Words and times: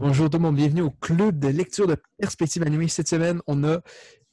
Bonjour 0.00 0.30
tout 0.30 0.38
le 0.38 0.44
monde, 0.44 0.56
bienvenue 0.56 0.80
au 0.80 0.90
club 0.90 1.38
de 1.38 1.48
lecture 1.48 1.86
de 1.86 1.94
perspective 2.16 2.62
animée. 2.62 2.88
Cette 2.88 3.06
semaine, 3.06 3.42
on 3.46 3.62
a 3.64 3.82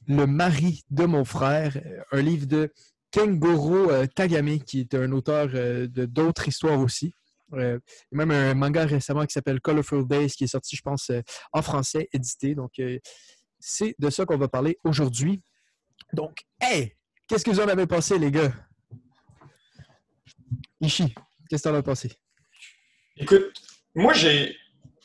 Le 0.06 0.26
mari 0.26 0.82
de 0.88 1.04
mon 1.04 1.26
frère, 1.26 1.76
euh, 1.76 2.00
un 2.10 2.22
livre 2.22 2.46
de 2.46 2.72
Kengoro 3.10 3.90
euh, 3.90 4.06
Tagame, 4.06 4.60
qui 4.60 4.80
est 4.80 4.94
un 4.94 5.12
auteur 5.12 5.50
euh, 5.52 5.86
de 5.86 6.06
d'autres 6.06 6.48
histoires 6.48 6.80
aussi. 6.80 7.12
Euh, 7.52 7.78
même 8.12 8.30
un 8.30 8.54
manga 8.54 8.86
récemment 8.86 9.26
qui 9.26 9.34
s'appelle 9.34 9.60
Colorful 9.60 10.08
Days, 10.08 10.30
qui 10.30 10.44
est 10.44 10.46
sorti, 10.46 10.74
je 10.74 10.80
pense, 10.80 11.10
euh, 11.10 11.20
en 11.52 11.60
français, 11.60 12.08
édité. 12.14 12.54
Donc, 12.54 12.78
euh, 12.78 12.98
c'est 13.58 13.94
de 13.98 14.08
ça 14.08 14.24
qu'on 14.24 14.38
va 14.38 14.48
parler 14.48 14.78
aujourd'hui. 14.84 15.42
Donc, 16.14 16.44
hey! 16.62 16.96
Qu'est-ce 17.26 17.44
que 17.44 17.50
vous 17.50 17.60
en 17.60 17.68
avez 17.68 17.86
pensé, 17.86 18.18
les 18.18 18.30
gars? 18.30 18.54
Ishi, 20.80 21.14
qu'est-ce 21.50 21.62
que 21.62 21.68
t'en 21.68 21.74
as 21.74 21.82
pensé? 21.82 22.10
Écoute, 23.18 23.52
moi 23.94 24.14
j'ai 24.14 24.56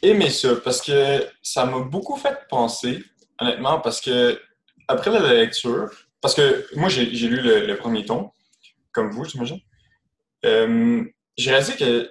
aimé 0.03 0.29
ça 0.29 0.55
parce 0.63 0.81
que 0.81 1.27
ça 1.41 1.65
m'a 1.65 1.79
beaucoup 1.79 2.17
fait 2.17 2.37
penser, 2.49 3.03
honnêtement, 3.39 3.79
parce 3.79 4.01
que 4.01 4.39
après 4.87 5.11
la 5.11 5.33
lecture, 5.33 5.89
parce 6.21 6.35
que 6.35 6.67
moi 6.75 6.89
j'ai 6.89 7.05
lu 7.05 7.41
le, 7.41 7.75
premier 7.77 8.05
ton, 8.05 8.31
comme 8.91 9.09
vous, 9.09 9.25
j'imagine, 9.25 9.59
euh, 10.45 11.03
j'ai 11.37 11.49
réalisé 11.51 11.75
que 11.75 12.09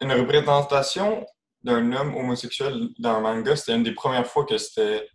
une 0.00 0.12
représentation 0.12 1.26
d'un 1.64 1.92
homme 1.92 2.14
homosexuel 2.14 2.88
dans 2.98 3.16
un 3.16 3.20
manga, 3.20 3.56
c'était 3.56 3.74
une 3.74 3.82
des 3.82 3.92
premières 3.94 4.26
fois 4.26 4.44
que 4.44 4.58
c'était 4.58 5.08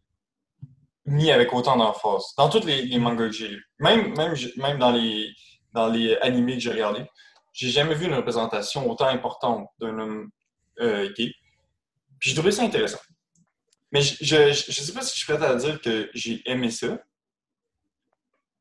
mis 1.05 1.31
avec 1.31 1.53
autant 1.53 1.77
d'emphase. 1.77 2.23
Dans 2.37 2.49
tous 2.49 2.65
les, 2.65 2.83
les 2.83 2.99
mangas 2.99 3.27
que 3.27 3.31
j'ai 3.31 3.47
lus. 3.47 3.65
Même, 3.79 4.15
même, 4.15 4.35
même 4.57 4.79
dans, 4.79 4.91
les, 4.91 5.29
dans 5.73 5.87
les 5.87 6.15
animés 6.17 6.55
que 6.55 6.59
j'ai 6.59 6.71
regardés, 6.71 7.05
j'ai 7.53 7.69
jamais 7.69 7.95
vu 7.95 8.07
une 8.07 8.13
représentation 8.13 8.89
autant 8.89 9.07
importante 9.07 9.67
d'un 9.79 9.97
homme 9.99 10.29
euh, 10.79 11.11
gay. 11.13 11.33
J'ai 12.21 12.33
trouvé 12.33 12.51
ça 12.51 12.63
intéressant. 12.63 12.99
Mais 13.91 14.01
je, 14.01 14.15
je 14.21 14.81
sais 14.81 14.93
pas 14.93 15.01
si 15.01 15.13
je 15.13 15.25
suis 15.25 15.33
prêt 15.33 15.45
à 15.45 15.55
dire 15.55 15.81
que 15.81 16.09
j'ai 16.13 16.41
aimé 16.49 16.71
ça, 16.71 16.97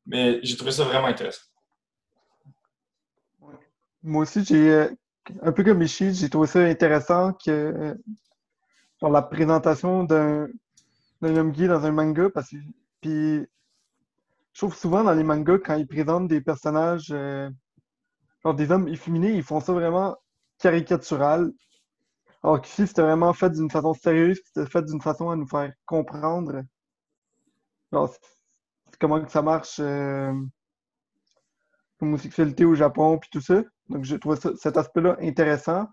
mais 0.05 0.39
j'ai 0.43 0.57
trouvé 0.57 0.71
ça 0.71 0.83
vraiment 0.83 1.07
intéressant. 1.07 1.43
Moi 4.03 4.23
aussi, 4.23 4.43
j'ai, 4.43 4.69
euh, 4.71 4.89
un 5.41 5.51
peu 5.51 5.63
comme 5.63 5.77
Michi, 5.77 6.13
j'ai 6.13 6.29
trouvé 6.29 6.47
ça 6.47 6.59
intéressant 6.59 7.33
que 7.33 7.51
euh, 7.51 7.95
genre 8.99 9.11
la 9.11 9.21
présentation 9.21 10.03
d'un 10.03 10.47
d'un 11.21 11.37
homme 11.37 11.51
gay 11.51 11.67
dans 11.67 11.85
un 11.85 11.91
manga, 11.91 12.29
parce 12.31 12.49
que 12.49 12.57
puis 12.99 13.47
je 14.53 14.59
trouve 14.59 14.75
souvent 14.75 15.03
dans 15.03 15.13
les 15.13 15.23
mangas, 15.23 15.59
quand 15.59 15.75
ils 15.75 15.87
présentent 15.87 16.27
des 16.27 16.41
personnages, 16.41 17.09
euh, 17.11 17.49
genre 18.43 18.55
des 18.55 18.71
hommes 18.71 18.87
efféminés, 18.87 19.33
ils 19.33 19.43
font 19.43 19.59
ça 19.59 19.73
vraiment 19.73 20.17
caricatural. 20.59 21.51
Alors 22.43 22.61
qu'ici, 22.61 22.85
c'était 22.85 23.01
vraiment 23.01 23.33
fait 23.33 23.49
d'une 23.49 23.71
façon 23.71 23.95
sérieuse, 23.95 24.39
c'était 24.45 24.69
fait 24.69 24.83
d'une 24.85 25.01
façon 25.01 25.31
à 25.31 25.35
nous 25.35 25.47
faire 25.47 25.73
comprendre 25.87 26.61
comment 28.99 29.23
que 29.23 29.31
ça 29.31 29.41
marche, 29.41 29.79
euh, 29.79 30.33
l'homosexualité 32.01 32.65
au 32.65 32.75
Japon, 32.75 33.17
puis 33.17 33.29
tout 33.31 33.39
ça. 33.39 33.63
Donc, 33.87 34.03
j'ai 34.03 34.19
trouvé 34.19 34.35
cet 34.57 34.75
aspect-là 34.75 35.15
intéressant. 35.21 35.87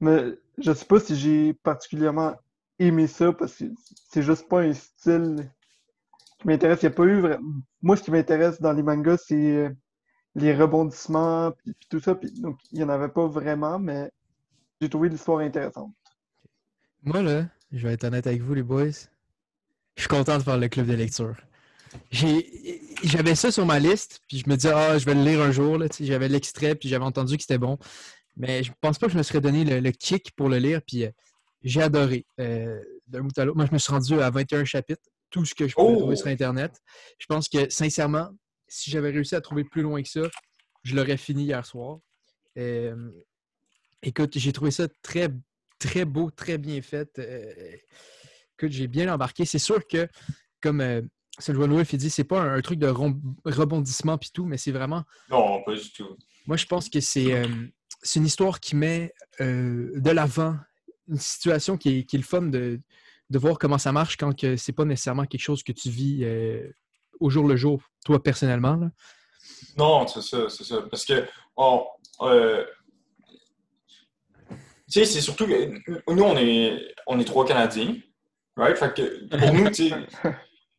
Mais 0.00 0.38
je 0.58 0.72
sais 0.72 0.84
pas 0.84 1.00
si 1.00 1.16
j'ai 1.16 1.54
particulièrement 1.54 2.34
aimé 2.78 3.06
ça, 3.06 3.32
parce 3.32 3.56
que 3.56 3.64
c'est 4.10 4.22
juste 4.22 4.48
pas 4.48 4.60
un 4.62 4.72
style 4.72 5.50
qui 6.40 6.48
m'intéresse. 6.48 6.82
Il 6.82 6.86
y 6.86 6.88
a 6.88 6.92
pas 6.92 7.04
eu 7.04 7.20
vra- 7.22 7.40
Moi, 7.82 7.96
ce 7.96 8.02
qui 8.04 8.10
m'intéresse 8.12 8.60
dans 8.60 8.72
les 8.72 8.82
mangas, 8.82 9.18
c'est 9.26 9.36
euh, 9.56 9.70
les 10.36 10.54
rebondissements, 10.54 11.52
puis, 11.52 11.74
tout 11.90 12.00
ça. 12.00 12.14
Donc, 12.38 12.58
il 12.72 12.80
y 12.80 12.84
en 12.84 12.90
avait 12.90 13.08
pas 13.10 13.26
vraiment, 13.28 13.78
mais 13.80 14.10
j'ai 14.80 14.88
trouvé 14.88 15.08
l'histoire 15.08 15.38
intéressante. 15.40 15.92
Moi, 17.02 17.22
là, 17.22 17.46
je 17.72 17.86
vais 17.86 17.94
être 17.94 18.04
honnête 18.04 18.26
avec 18.26 18.42
vous, 18.42 18.54
les 18.54 18.62
boys. 18.62 18.90
Je 19.96 20.02
suis 20.02 20.08
content 20.08 20.38
de 20.38 20.42
faire 20.42 20.58
le 20.58 20.68
club 20.68 20.86
de 20.86 20.94
lecture. 20.94 21.36
J'avais 23.02 23.34
ça 23.34 23.50
sur 23.50 23.64
ma 23.66 23.78
liste, 23.78 24.20
puis 24.28 24.38
je 24.38 24.48
me 24.48 24.56
disais, 24.56 24.72
ah, 24.74 24.98
je 24.98 25.04
vais 25.06 25.14
le 25.14 25.22
lire 25.22 25.40
un 25.40 25.50
jour. 25.52 25.78
J'avais 26.00 26.28
l'extrait, 26.28 26.74
puis 26.74 26.88
j'avais 26.88 27.04
entendu 27.04 27.36
que 27.36 27.42
c'était 27.42 27.58
bon. 27.58 27.78
Mais 28.36 28.62
je 28.62 28.72
pense 28.80 28.98
pas 28.98 29.06
que 29.06 29.12
je 29.12 29.18
me 29.18 29.22
serais 29.22 29.40
donné 29.40 29.64
le, 29.64 29.80
le 29.80 29.90
kick 29.92 30.32
pour 30.36 30.48
le 30.48 30.58
lire, 30.58 30.80
puis 30.86 31.04
euh, 31.06 31.10
j'ai 31.62 31.82
adoré. 31.82 32.26
euh, 32.40 32.82
D'un 33.06 33.22
bout 33.22 33.38
à 33.38 33.44
l'autre. 33.44 33.56
Moi, 33.56 33.66
je 33.66 33.72
me 33.72 33.78
suis 33.78 33.92
rendu 33.92 34.20
à 34.20 34.30
21 34.30 34.64
chapitres, 34.64 35.02
tout 35.30 35.44
ce 35.44 35.54
que 35.54 35.66
je 35.66 35.74
pouvais 35.74 35.94
Oh! 35.94 35.98
trouver 36.00 36.16
sur 36.16 36.26
Internet. 36.26 36.78
Je 37.18 37.26
pense 37.26 37.48
que, 37.48 37.70
sincèrement, 37.70 38.28
si 38.68 38.90
j'avais 38.90 39.10
réussi 39.10 39.34
à 39.34 39.40
trouver 39.40 39.64
plus 39.64 39.80
loin 39.82 40.02
que 40.02 40.08
ça, 40.08 40.22
je 40.82 40.94
l'aurais 40.94 41.16
fini 41.16 41.44
hier 41.44 41.64
soir. 41.64 41.98
Euh, 42.58 42.94
écoute, 44.02 44.38
j'ai 44.38 44.52
trouvé 44.52 44.70
ça 44.70 44.86
très, 45.02 45.30
très 45.78 46.04
beau, 46.04 46.30
très 46.30 46.58
bien 46.58 46.80
fait. 46.82 47.18
Euh, 47.18 47.52
écoute, 48.58 48.72
j'ai 48.72 48.86
bien 48.86 49.12
embarqué. 49.12 49.44
C'est 49.44 49.58
sûr 49.58 49.86
que, 49.86 50.08
comme 50.60 50.80
euh, 50.80 51.02
Sylvain 51.38 51.68
Wolf 51.68 51.92
il 51.92 51.98
dit, 51.98 52.10
c'est 52.10 52.24
pas 52.24 52.40
un, 52.40 52.54
un 52.54 52.60
truc 52.60 52.78
de 52.78 52.88
rebondissement 52.88 54.18
puis 54.18 54.30
tout, 54.32 54.44
mais 54.44 54.58
c'est 54.58 54.72
vraiment. 54.72 55.04
Non, 55.30 55.62
pas 55.64 55.74
du 55.74 55.92
tout. 55.92 56.16
Moi, 56.46 56.56
je 56.56 56.66
pense 56.66 56.88
que 56.88 57.00
c'est 57.00 57.32
euh, 57.32 57.46
une 58.14 58.26
histoire 58.26 58.60
qui 58.60 58.76
met 58.76 59.12
euh, 59.40 59.92
de 59.96 60.10
l'avant 60.10 60.56
une 61.08 61.18
situation 61.18 61.76
qui 61.76 61.98
est, 61.98 62.04
qui 62.04 62.16
est 62.16 62.18
le 62.18 62.24
fun 62.24 62.42
de, 62.42 62.80
de 63.30 63.38
voir 63.38 63.58
comment 63.58 63.78
ça 63.78 63.92
marche 63.92 64.16
quand 64.16 64.36
que 64.36 64.56
c'est 64.56 64.72
pas 64.72 64.84
nécessairement 64.84 65.24
quelque 65.24 65.40
chose 65.40 65.62
que 65.62 65.72
tu 65.72 65.88
vis 65.88 66.26
au 67.20 67.30
jour 67.30 67.46
le 67.46 67.56
jour, 67.56 67.80
toi 68.04 68.22
personnellement. 68.22 68.74
là. 68.76 68.90
Non, 69.76 70.06
c'est 70.06 70.22
ça, 70.22 70.48
c'est 70.48 70.64
ça. 70.64 70.82
Parce 70.90 71.04
que, 71.04 71.26
on, 71.56 71.86
euh, 72.22 72.64
tu 74.90 75.00
sais, 75.00 75.04
c'est 75.04 75.20
surtout 75.20 75.46
que 75.46 76.12
nous, 76.12 76.22
on 76.22 76.36
est, 76.36 76.94
on 77.06 77.18
est 77.18 77.24
trois 77.24 77.44
Canadiens, 77.44 77.96
right? 78.56 78.76
Fait 78.76 78.94
que 78.94 79.36
pour 79.36 79.52
nous, 79.52 79.70
tu 79.70 79.90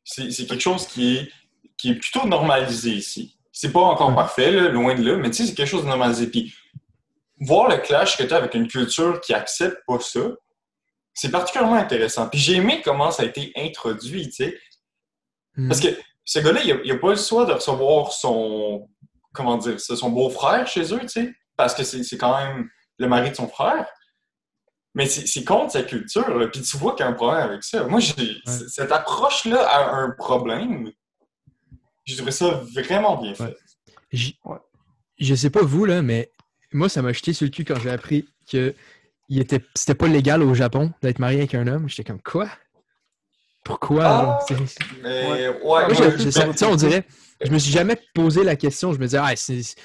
sais, 0.03 0.29
c'est 0.31 0.45
quelque 0.45 0.61
chose 0.61 0.87
qui 0.87 1.17
est, 1.17 1.31
qui 1.77 1.91
est 1.91 1.95
plutôt 1.95 2.25
normalisé 2.25 2.91
ici. 2.91 3.37
C'est 3.51 3.71
pas 3.71 3.81
encore 3.81 4.13
parfait, 4.15 4.51
là, 4.51 4.69
loin 4.69 4.95
de 4.95 5.03
là, 5.03 5.17
mais 5.17 5.29
tu 5.29 5.37
sais, 5.37 5.45
c'est 5.47 5.55
quelque 5.55 5.69
chose 5.69 5.83
de 5.83 5.89
normalisé. 5.89 6.27
Puis, 6.27 6.53
voir 7.39 7.69
le 7.69 7.77
clash 7.77 8.17
que 8.17 8.23
tu 8.23 8.33
as 8.33 8.37
avec 8.37 8.53
une 8.53 8.67
culture 8.67 9.19
qui 9.21 9.33
accepte 9.33 9.77
pas 9.85 9.99
ça, 9.99 10.21
c'est 11.13 11.31
particulièrement 11.31 11.75
intéressant. 11.75 12.29
Puis 12.29 12.39
j'ai 12.39 12.55
aimé 12.55 12.81
comment 12.83 13.11
ça 13.11 13.23
a 13.23 13.25
été 13.25 13.51
introduit, 13.55 14.29
tu 14.29 14.35
sais. 14.35 14.59
Hmm. 15.55 15.67
Parce 15.67 15.79
que 15.79 15.87
ce 16.23 16.39
gars-là, 16.39 16.61
il 16.63 16.87
n'a 16.87 16.97
pas 16.99 17.09
le 17.09 17.15
choix 17.15 17.45
de 17.45 17.53
recevoir 17.53 18.11
son, 18.11 18.87
comment 19.33 19.57
dire 19.57 19.79
son 19.79 20.09
beau-frère 20.11 20.67
chez 20.67 20.93
eux, 20.93 20.99
tu 21.01 21.07
sais, 21.07 21.33
parce 21.55 21.73
que 21.73 21.83
c'est 21.83 22.17
quand 22.17 22.37
même 22.37 22.69
le 22.97 23.07
mari 23.07 23.31
de 23.31 23.35
son 23.35 23.47
frère. 23.47 23.87
Mais 24.97 25.05
c'est 25.05 25.43
contre 25.43 25.73
sa 25.73 25.83
culture, 25.83 26.27
là. 26.39 26.47
puis 26.47 26.59
tu 26.63 26.75
vois 26.75 26.95
qu'il 26.95 27.05
y 27.05 27.07
a 27.07 27.11
un 27.11 27.13
problème 27.13 27.43
avec 27.49 27.63
ça. 27.63 27.83
Moi, 27.85 27.99
j'ai 27.99 28.15
cette 28.67 28.91
approche-là 28.91 29.61
a 29.69 29.93
un 29.93 30.09
problème. 30.09 30.89
J'ai 32.03 32.15
trouvé 32.15 32.31
ça 32.31 32.63
vraiment 32.73 33.21
bien 33.21 33.35
fait. 33.35 33.43
Ouais. 33.43 33.57
J- 34.11 34.39
Ouais. 34.43 34.57
Je 35.19 35.35
sais 35.35 35.51
pas 35.51 35.61
vous, 35.61 35.85
là, 35.85 36.01
mais 36.01 36.31
moi, 36.71 36.89
ça 36.89 37.03
m'a 37.03 37.13
jeté 37.13 37.31
sur 37.33 37.45
le 37.45 37.51
cul 37.51 37.63
quand 37.63 37.79
j'ai 37.79 37.91
appris 37.91 38.27
que 38.51 38.73
il 39.29 39.39
était... 39.39 39.61
c'était 39.75 39.93
pas 39.93 40.07
légal 40.07 40.41
au 40.41 40.55
Japon 40.55 40.91
d'être 41.03 41.19
marié 41.19 41.37
avec 41.39 41.53
un 41.53 41.67
homme. 41.67 41.87
J'étais 41.87 42.03
comme, 42.03 42.21
quoi? 42.21 42.49
Pourquoi? 43.63 44.05
Ah! 44.05 44.39
Mais 45.03 45.27
Ouais. 45.27 45.49
ouais, 45.49 45.59
Moi, 45.61 45.93
je- 45.93 46.17
je- 46.29 46.65
on 46.65 46.75
dirait, 46.75 47.05
je 47.43 47.51
me 47.51 47.59
suis 47.59 47.71
jamais 47.71 47.97
posé 48.15 48.43
la 48.43 48.55
question. 48.55 48.93
Je 48.93 48.99
me 48.99 49.05
disais, 49.05 49.19
ah, 49.21 49.35
c'est- 49.35 49.75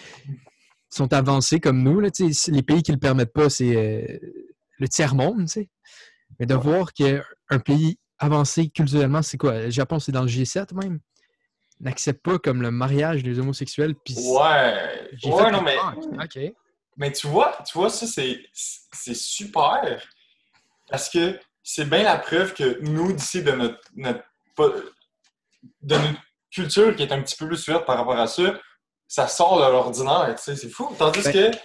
sont 0.89 1.13
avancés 1.13 1.61
comme 1.61 1.83
nous. 1.83 2.01
Là, 2.01 2.09
les 2.49 2.63
pays 2.63 2.83
qui 2.83 2.93
le 2.93 2.99
permettent 2.99 3.33
pas, 3.33 3.51
c'est 3.51 3.75
euh, 3.77 4.19
le 4.83 4.89
tiers-monde. 4.89 5.47
tu 5.47 5.53
sais. 5.53 5.69
Mais 6.39 6.47
de 6.47 6.55
voir 6.55 6.93
qu'un 6.93 7.59
pays 7.65 7.99
avancé 8.19 8.69
culturellement, 8.69 9.23
c'est 9.23 9.39
quoi? 9.39 9.59
Le 9.59 9.71
Japon, 9.71 9.99
c'est 9.99 10.13
dans 10.13 10.23
le 10.23 10.29
G7 10.29 10.75
même? 10.75 11.01
N'accepte 11.81 12.23
pas 12.23 12.39
comme 12.39 12.63
le 12.63 12.71
mariage 12.71 13.23
des 13.23 13.39
homosexuels. 13.39 13.95
Puis 14.05 14.15
ouais, 14.15 15.09
ouais, 15.25 15.51
non, 15.51 15.63
mais 15.63 15.77
Ah, 15.81 15.95
OK. 16.25 16.39
Mais 16.97 17.11
tu 17.11 17.27
vois, 17.27 17.59
tu 17.67 17.77
vois, 17.79 17.91
ça, 17.91 18.07
c'est, 18.07 18.45
c'est 18.53 19.17
super. 19.17 20.01
Parce 20.89 21.09
que 21.09 21.39
c'est 21.63 21.89
bien 21.89 22.03
la 22.03 22.19
preuve 22.19 22.53
que 22.55 22.81
nous, 22.83 23.13
d'ici, 23.13 23.43
de 23.43 23.53
notre, 23.53 23.81
notre, 23.97 24.23
de 25.81 25.97
notre 25.97 26.21
culture 26.51 26.95
qui 26.95 27.03
est 27.03 27.13
un 27.13 27.23
petit 27.23 27.37
peu 27.37 27.47
plus 27.47 27.67
ouverte 27.67 27.87
par 27.87 27.97
rapport 27.97 28.19
à 28.19 28.27
ça, 28.27 28.61
ça 29.09 29.27
sort 29.27 29.59
de 29.59 29.71
l'ordinaire, 29.73 30.35
tu 30.37 30.43
sais, 30.43 30.57
c'est 30.57 30.69
fou. 30.69 30.95
Tandis 30.99 31.23
Ben, 31.25 31.33
que, 31.33 31.59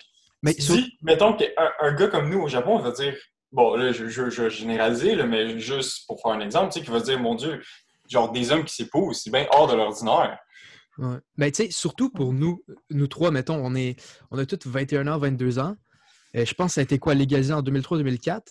Mais 0.44 0.54
sur- 0.54 0.76
dis, 0.76 0.98
mettons 1.02 1.34
qu'un 1.36 1.48
un 1.82 1.94
gars 1.94 2.08
comme 2.08 2.30
nous 2.30 2.42
au 2.42 2.48
Japon 2.48 2.80
va 2.80 2.92
dire, 2.92 3.16
bon, 3.52 3.76
là, 3.76 3.92
je, 3.92 4.08
je, 4.08 4.30
je 4.30 4.44
vais 4.44 4.50
généraliser, 4.50 5.16
là, 5.16 5.26
mais 5.26 5.60
juste 5.60 6.06
pour 6.08 6.22
faire 6.22 6.32
un 6.32 6.40
exemple, 6.42 6.72
tu 6.74 6.80
sais, 6.80 6.86
qui 6.86 6.92
va 6.92 7.00
dire, 7.00 7.20
mon 7.20 7.36
Dieu, 7.36 7.62
genre 8.10 8.32
des 8.32 8.52
hommes 8.52 8.64
qui 8.64 8.76
s'épousent, 8.76 9.22
c'est 9.24 9.32
bien 9.32 9.48
hors 9.52 9.68
de 9.68 9.76
l'ordinaire. 9.76 10.38
Ouais. 10.98 11.18
Ben, 11.38 11.52
tu 11.52 11.64
sais, 11.66 11.72
surtout 11.72 12.10
pour 12.10 12.34
nous, 12.34 12.64
nous 12.90 13.08
trois, 13.08 13.32
mettons, 13.32 13.56
on, 13.64 13.76
est, 13.76 14.02
on 14.32 14.38
a 14.38 14.46
tous 14.46 14.68
21 14.70 15.08
ans, 15.08 15.18
22 15.18 15.60
ans. 15.60 15.76
Euh, 16.36 16.46
je 16.46 16.54
pense 16.54 16.72
que 16.72 16.74
ça 16.76 16.82
a 16.82 16.84
été 16.84 16.98
quoi, 17.00 17.14
légalisé 17.14 17.54
en 17.54 17.62
2003-2004? 17.62 18.42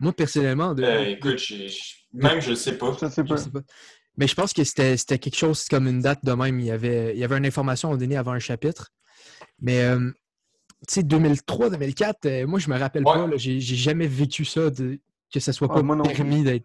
Moi, 0.00 0.12
personnellement, 0.12 0.74
de, 0.74 0.82
Euh, 0.82 1.04
écoute, 1.06 1.38
j'ai- 1.38 1.68
j'ai- 1.68 1.80
même 2.12 2.40
je 2.40 2.54
sais 2.54 2.76
pas. 2.76 2.92
Je 3.00 3.06
sais 3.08 3.22
je 3.22 3.28
pas. 3.28 3.36
sais 3.38 3.50
pas. 3.50 3.60
Mais 4.18 4.26
je 4.26 4.34
pense 4.34 4.52
que 4.52 4.62
c'était 4.64 4.96
c'était 4.96 5.18
quelque 5.18 5.36
chose 5.36 5.64
comme 5.68 5.86
une 5.86 6.00
date 6.00 6.22
de 6.24 6.32
même. 6.32 6.60
Il 6.60 6.66
y 6.66 6.70
avait, 6.70 7.14
il 7.14 7.18
y 7.18 7.24
avait 7.24 7.36
une 7.36 7.46
information 7.46 7.92
à 7.92 7.96
donner 7.96 8.16
avant 8.16 8.32
un 8.32 8.38
chapitre. 8.38 8.90
Mais, 9.60 9.82
euh, 9.82 10.10
sais, 10.88 11.02
2003-2004, 11.02 12.14
euh, 12.26 12.46
moi, 12.46 12.58
je 12.58 12.68
me 12.70 12.78
rappelle 12.78 13.04
Ouais. 13.04 13.14
pas. 13.14 13.28
J'ai 13.36 13.60
jamais 13.60 14.06
vécu 14.06 14.44
ça. 14.44 14.70
De, 14.70 14.98
que 15.32 15.40
ça 15.40 15.52
soit 15.52 15.68
Ah, 15.70 15.74
pas 15.74 15.82
moi 15.82 16.00
permis 16.04 16.42
d'être 16.44 16.64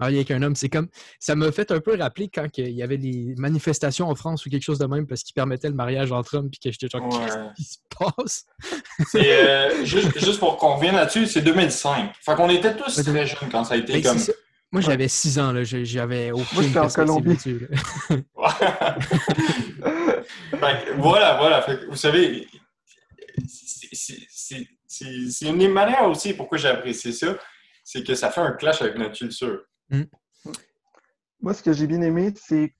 marié 0.00 0.18
avec 0.18 0.30
un 0.32 0.42
homme. 0.42 0.56
C'est 0.56 0.68
comme 0.68 0.88
ça 1.20 1.36
m'a 1.36 1.52
fait 1.52 1.70
un 1.70 1.78
peu 1.80 1.96
rappeler 1.96 2.28
quand 2.28 2.46
il 2.58 2.70
y 2.72 2.82
avait 2.82 2.98
des 2.98 3.34
manifestations 3.38 4.08
en 4.10 4.14
France 4.16 4.44
ou 4.44 4.50
quelque 4.50 4.64
chose 4.64 4.78
de 4.80 4.86
même 4.86 5.06
parce 5.06 5.22
qu'ils 5.22 5.32
permettaient 5.34 5.68
le 5.68 5.74
mariage 5.76 6.10
entre 6.10 6.36
hommes 6.36 6.50
puis 6.50 6.58
que 6.58 6.72
j'étais 6.72 6.88
genre 6.88 7.02
Ouais. 7.06 7.24
qu'est-ce 7.24 7.54
qui 7.56 7.64
se 7.64 7.78
passe? 7.98 8.46
Euh, 9.16 9.84
juste, 9.84 10.18
juste 10.18 10.38
pour 10.40 10.56
qu'on 10.56 10.74
revienne 10.76 10.96
là-dessus, 10.96 11.26
c'est 11.28 11.40
2005. 11.42 12.12
Fait 12.20 12.34
qu'on 12.34 12.50
était 12.50 12.74
tous 12.76 12.96
Ouais, 12.98 13.04
très 13.04 13.26
jeunes 13.26 13.48
quand 13.50 13.64
ça 13.64 13.74
a 13.74 13.76
été 13.76 13.92
Ben, 13.92 14.02
comme. 14.02 14.18
Moi 14.72 14.80
j'avais 14.80 15.06
6 15.08 15.38
ans, 15.38 15.52
là. 15.52 15.62
J'avais 15.62 16.32
aucune 16.32 16.62
j'étais 16.62 16.78
en 16.80 16.88
Colombie. 16.88 17.28
là-dessus, 17.28 17.68
là. 17.70 18.94
Fait 20.50 20.84
que 20.86 21.00
voilà, 21.00 21.36
voilà. 21.38 21.62
Fait 21.62 21.78
que, 21.80 21.86
vous 21.86 21.96
savez, 21.96 22.46
c'est- 23.46 24.68
une 25.48 25.58
des 25.58 25.68
manières 25.68 26.08
aussi 26.08 26.34
pourquoi 26.34 26.58
j'ai 26.58 26.68
apprécié 26.68 27.12
ça, 27.12 27.36
c'est 27.82 28.04
que 28.06 28.14
ça 28.14 28.30
fait 28.30 28.40
un 28.40 28.52
clash 28.52 28.80
avec 28.82 28.96
notre 28.96 29.16
culture. 29.16 29.62
Moi, 31.40 31.52
ce 31.54 31.62
que 31.62 31.72
j'ai 31.72 31.86
bien 31.86 32.00
aimé, 32.00 32.32
c'est 32.36 32.74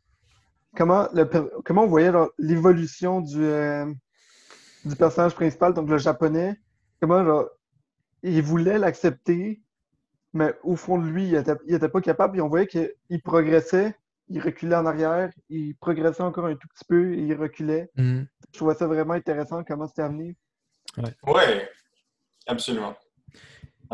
comment, 0.76 1.08
le 1.12 1.28
per- 1.28 1.48
comment 1.64 1.84
on 1.84 1.88
voyait 1.88 2.12
l'évolution 2.38 3.20
du, 3.20 3.42
euh, 3.42 3.92
du 4.84 4.96
personnage 4.96 5.34
principal, 5.34 5.74
donc 5.74 5.88
le 5.90 5.98
japonais. 5.98 6.56
Comment 7.00 7.24
genre, 7.24 7.48
il 8.22 8.40
voulait 8.42 8.78
l'accepter, 8.78 9.60
mais 10.32 10.54
au 10.62 10.76
fond 10.76 10.98
de 10.98 11.06
lui, 11.06 11.28
il 11.28 11.34
était, 11.34 11.54
il 11.66 11.74
était 11.74 11.88
pas 11.90 12.00
capable. 12.00 12.38
Et 12.38 12.40
on 12.40 12.48
voyait 12.48 12.66
qu'il 12.66 13.22
progressait, 13.22 13.94
il 14.28 14.40
reculait 14.40 14.76
en 14.76 14.86
arrière, 14.86 15.30
il 15.50 15.74
progressait 15.76 16.22
encore 16.22 16.46
un 16.46 16.54
tout 16.56 16.68
petit 16.68 16.84
peu 16.88 17.12
et 17.12 17.18
il 17.18 17.34
reculait. 17.34 17.90
Mhm. 17.96 18.26
Je 18.52 18.58
trouvais 18.58 18.74
ça 18.74 18.86
vraiment 18.86 19.14
intéressant 19.14 19.62
comment 19.64 19.86
c'était 19.88 20.02
amené. 20.02 20.36
Ouais, 20.98 21.70
absolument. 22.46 22.96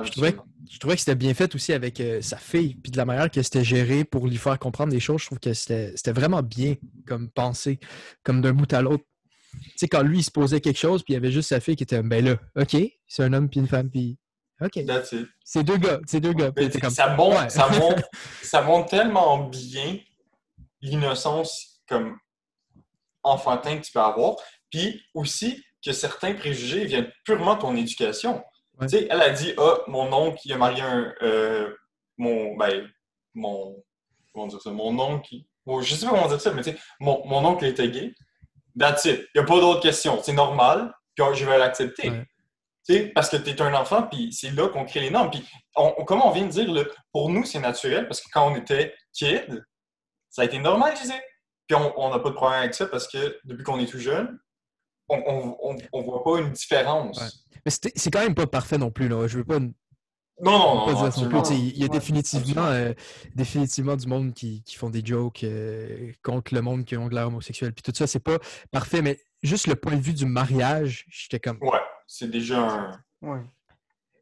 Je 0.03 0.11
trouvais, 0.13 0.37
je 0.71 0.79
trouvais 0.79 0.95
que 0.95 1.01
c'était 1.01 1.15
bien 1.15 1.35
fait 1.35 1.55
aussi 1.55 1.73
avec 1.73 2.01
euh, 2.01 2.23
sa 2.23 2.37
fille, 2.37 2.75
puis 2.77 2.91
de 2.91 2.97
la 2.97 3.05
manière 3.05 3.31
que 3.31 3.43
c'était 3.43 3.65
géré 3.65 4.05
pour 4.05 4.27
lui 4.27 4.37
faire 4.37 4.59
comprendre 4.59 4.93
des 4.93 5.01
choses. 5.01 5.21
Je 5.23 5.27
trouve 5.27 5.41
que 5.41 5.53
c'était 5.53 6.13
vraiment 6.13 6.43
bien 6.43 6.77
comme 7.07 7.29
pensé, 7.29 7.81
comme 8.23 8.41
d'un 8.41 8.53
bout 8.53 8.73
à 8.73 8.83
l'autre. 8.83 9.05
Tu 9.53 9.73
sais, 9.77 9.89
quand 9.89 10.03
lui, 10.03 10.21
il 10.21 10.23
se 10.23 10.31
posait 10.31 10.61
quelque 10.61 10.79
chose, 10.79 11.03
puis 11.03 11.13
il 11.13 11.15
y 11.15 11.17
avait 11.17 11.33
juste 11.33 11.49
sa 11.49 11.61
fille 11.61 11.77
qui 11.77 11.83
était, 11.83 12.03
ben 12.03 12.25
là, 12.25 12.37
OK, 12.57 12.77
c'est 13.09 13.25
un 13.25 13.33
homme 13.33 13.49
puis 13.49 13.61
une 13.61 13.67
femme, 13.67 13.91
puis 13.91 14.17
OK, 14.63 14.79
c'est 15.43 15.65
deux 15.65 15.79
gars, 15.79 16.01
c'est 16.07 16.21
deux 16.21 16.35
gars. 16.35 16.53
Comme, 16.53 16.91
ça, 16.91 17.17
ouais. 17.19 17.49
ça, 17.49 17.69
montre, 17.69 18.03
ça 18.43 18.63
montre 18.63 18.91
tellement 18.91 19.49
bien 19.49 19.99
l'innocence 20.83 21.83
comme 21.89 22.17
enfantin 23.23 23.79
que 23.79 23.85
tu 23.85 23.93
peux 23.93 24.01
avoir. 24.01 24.37
Puis 24.71 25.03
aussi 25.15 25.65
que 25.85 25.93
certains 25.93 26.35
préjugés 26.35 26.85
viennent 26.85 27.11
purement 27.25 27.55
de 27.57 27.61
ton 27.61 27.77
éducation. 27.77 28.45
Ouais. 28.79 28.87
Tu 28.87 28.99
sais, 28.99 29.09
elle 29.11 29.21
a 29.23 29.31
dit 29.31 29.55
Ah, 29.59 29.79
mon 29.87 30.13
oncle, 30.13 30.39
il 30.45 30.53
a 30.53 30.57
marié 30.59 30.83
un. 30.83 31.15
euh, 31.23 31.75
mon. 32.19 32.57
Ben, 32.57 32.89
mon. 33.35 33.83
Comment 34.33 34.47
dire 34.47 34.61
ça 34.61 34.71
Mon 34.71 34.99
oncle. 34.99 35.35
il- 35.35 35.47
bon, 35.67 35.81
je 35.83 35.95
sais 35.95 36.07
pas 36.07 36.13
comment 36.13 36.29
dire 36.29 36.41
ça, 36.41 36.53
mais 36.53 36.63
tu 36.63 36.71
sais, 36.73 36.79
mon, 37.01 37.27
mon 37.27 37.45
oncle 37.45 37.65
était 37.65 37.89
gay. 37.91 38.15
That's 38.79 39.05
it. 39.05 39.27
Il 39.35 39.41
n'y 39.41 39.41
a 39.43 39.45
pas 39.45 39.61
d'autres 39.61 39.81
questions. 39.83 40.23
C'est 40.23 40.33
normal, 40.33 40.93
puis 41.15 41.25
je 41.35 41.45
vais 41.45 41.59
l'accepter. 41.59 42.11
Ouais. 42.11 42.25
Tu 42.89 42.95
sais, 42.95 43.07
parce 43.15 43.29
que 43.29 43.37
tu 43.37 43.51
es 43.51 43.61
un 43.61 43.75
enfant, 43.75 44.05
puis 44.05 44.33
c'est 44.33 44.51
là 44.51 44.69
qu'on 44.69 44.85
crée 44.87 45.01
les 45.01 45.11
normes. 45.11 45.31
Puis, 45.31 45.45
on, 45.77 45.93
on- 45.99 46.05
comme 46.05 46.23
on 46.23 46.31
vient 46.31 46.45
de 46.47 46.51
dire, 46.51 46.73
là, 46.73 46.85
pour 47.13 47.29
nous, 47.29 47.45
c'est 47.45 47.59
naturel, 47.59 48.07
parce 48.07 48.21
que 48.21 48.29
quand 48.33 48.51
on 48.51 48.57
était 48.57 48.95
kid, 49.13 49.65
ça 50.31 50.43
a 50.43 50.45
été 50.47 50.59
normalisé. 50.59 51.15
Puis 51.67 51.77
on 51.77 52.11
n'a 52.11 52.19
pas 52.19 52.31
de 52.31 52.35
problème 52.35 52.61
avec 52.61 52.75
ça, 52.75 52.87
parce 52.87 53.07
que 53.07 53.39
depuis 53.45 53.65
qu'on 53.65 53.79
est 53.81 53.87
tout 53.87 53.99
jeune, 53.99 54.39
on 55.11 55.23
on, 55.27 55.57
on, 55.63 55.77
on 55.93 56.03
voit 56.03 56.25
pas 56.25 56.39
une 56.41 56.51
différence. 56.53 57.19
Ouais. 57.21 57.29
Mais 57.67 57.71
c'était- 57.71 57.93
c'est 57.97 58.11
quand 58.11 58.21
même 58.23 58.35
pas 58.35 58.47
parfait 58.47 58.79
non 58.79 58.91
plus, 58.91 59.09
là. 59.09 59.27
Je 59.27 59.39
veux 59.39 59.45
pas, 59.45 59.59
Non, 59.59 59.69
non, 60.41 60.87
non. 60.87 61.43
Il 61.51 61.77
y 61.77 61.83
a 61.83 61.87
Ouais, 61.87 61.89
définitivement, 61.91 62.65
euh, 62.67 62.95
définitivement 63.35 63.97
du 63.97 64.07
monde 64.07 64.33
qui, 64.33 64.63
qui 64.63 64.77
font 64.77 64.89
des 64.89 65.05
jokes 65.05 65.45
euh, 65.45 66.13
contre 66.23 66.55
le 66.55 66.63
monde 66.63 66.87
qui 66.87 66.97
ont 66.97 67.09
de 67.09 67.15
l'air 67.15 67.27
homosexuel. 67.27 67.75
Puis 67.75 67.83
tout 67.83 67.93
ça, 67.95 68.07
c'est 68.07 68.21
pas 68.21 68.39
parfait, 68.71 69.03
mais 69.03 69.21
juste 69.43 69.67
le 69.67 69.75
point 69.77 69.97
de 69.97 70.01
vue 70.01 70.15
du 70.15 70.25
mariage, 70.25 71.05
j'étais 71.11 71.39
comme, 71.41 71.59
Ouais, 71.61 71.79
c'est 72.07 72.31
déjà 72.31 72.59
un. 72.61 72.91
Ouais. 73.21 73.41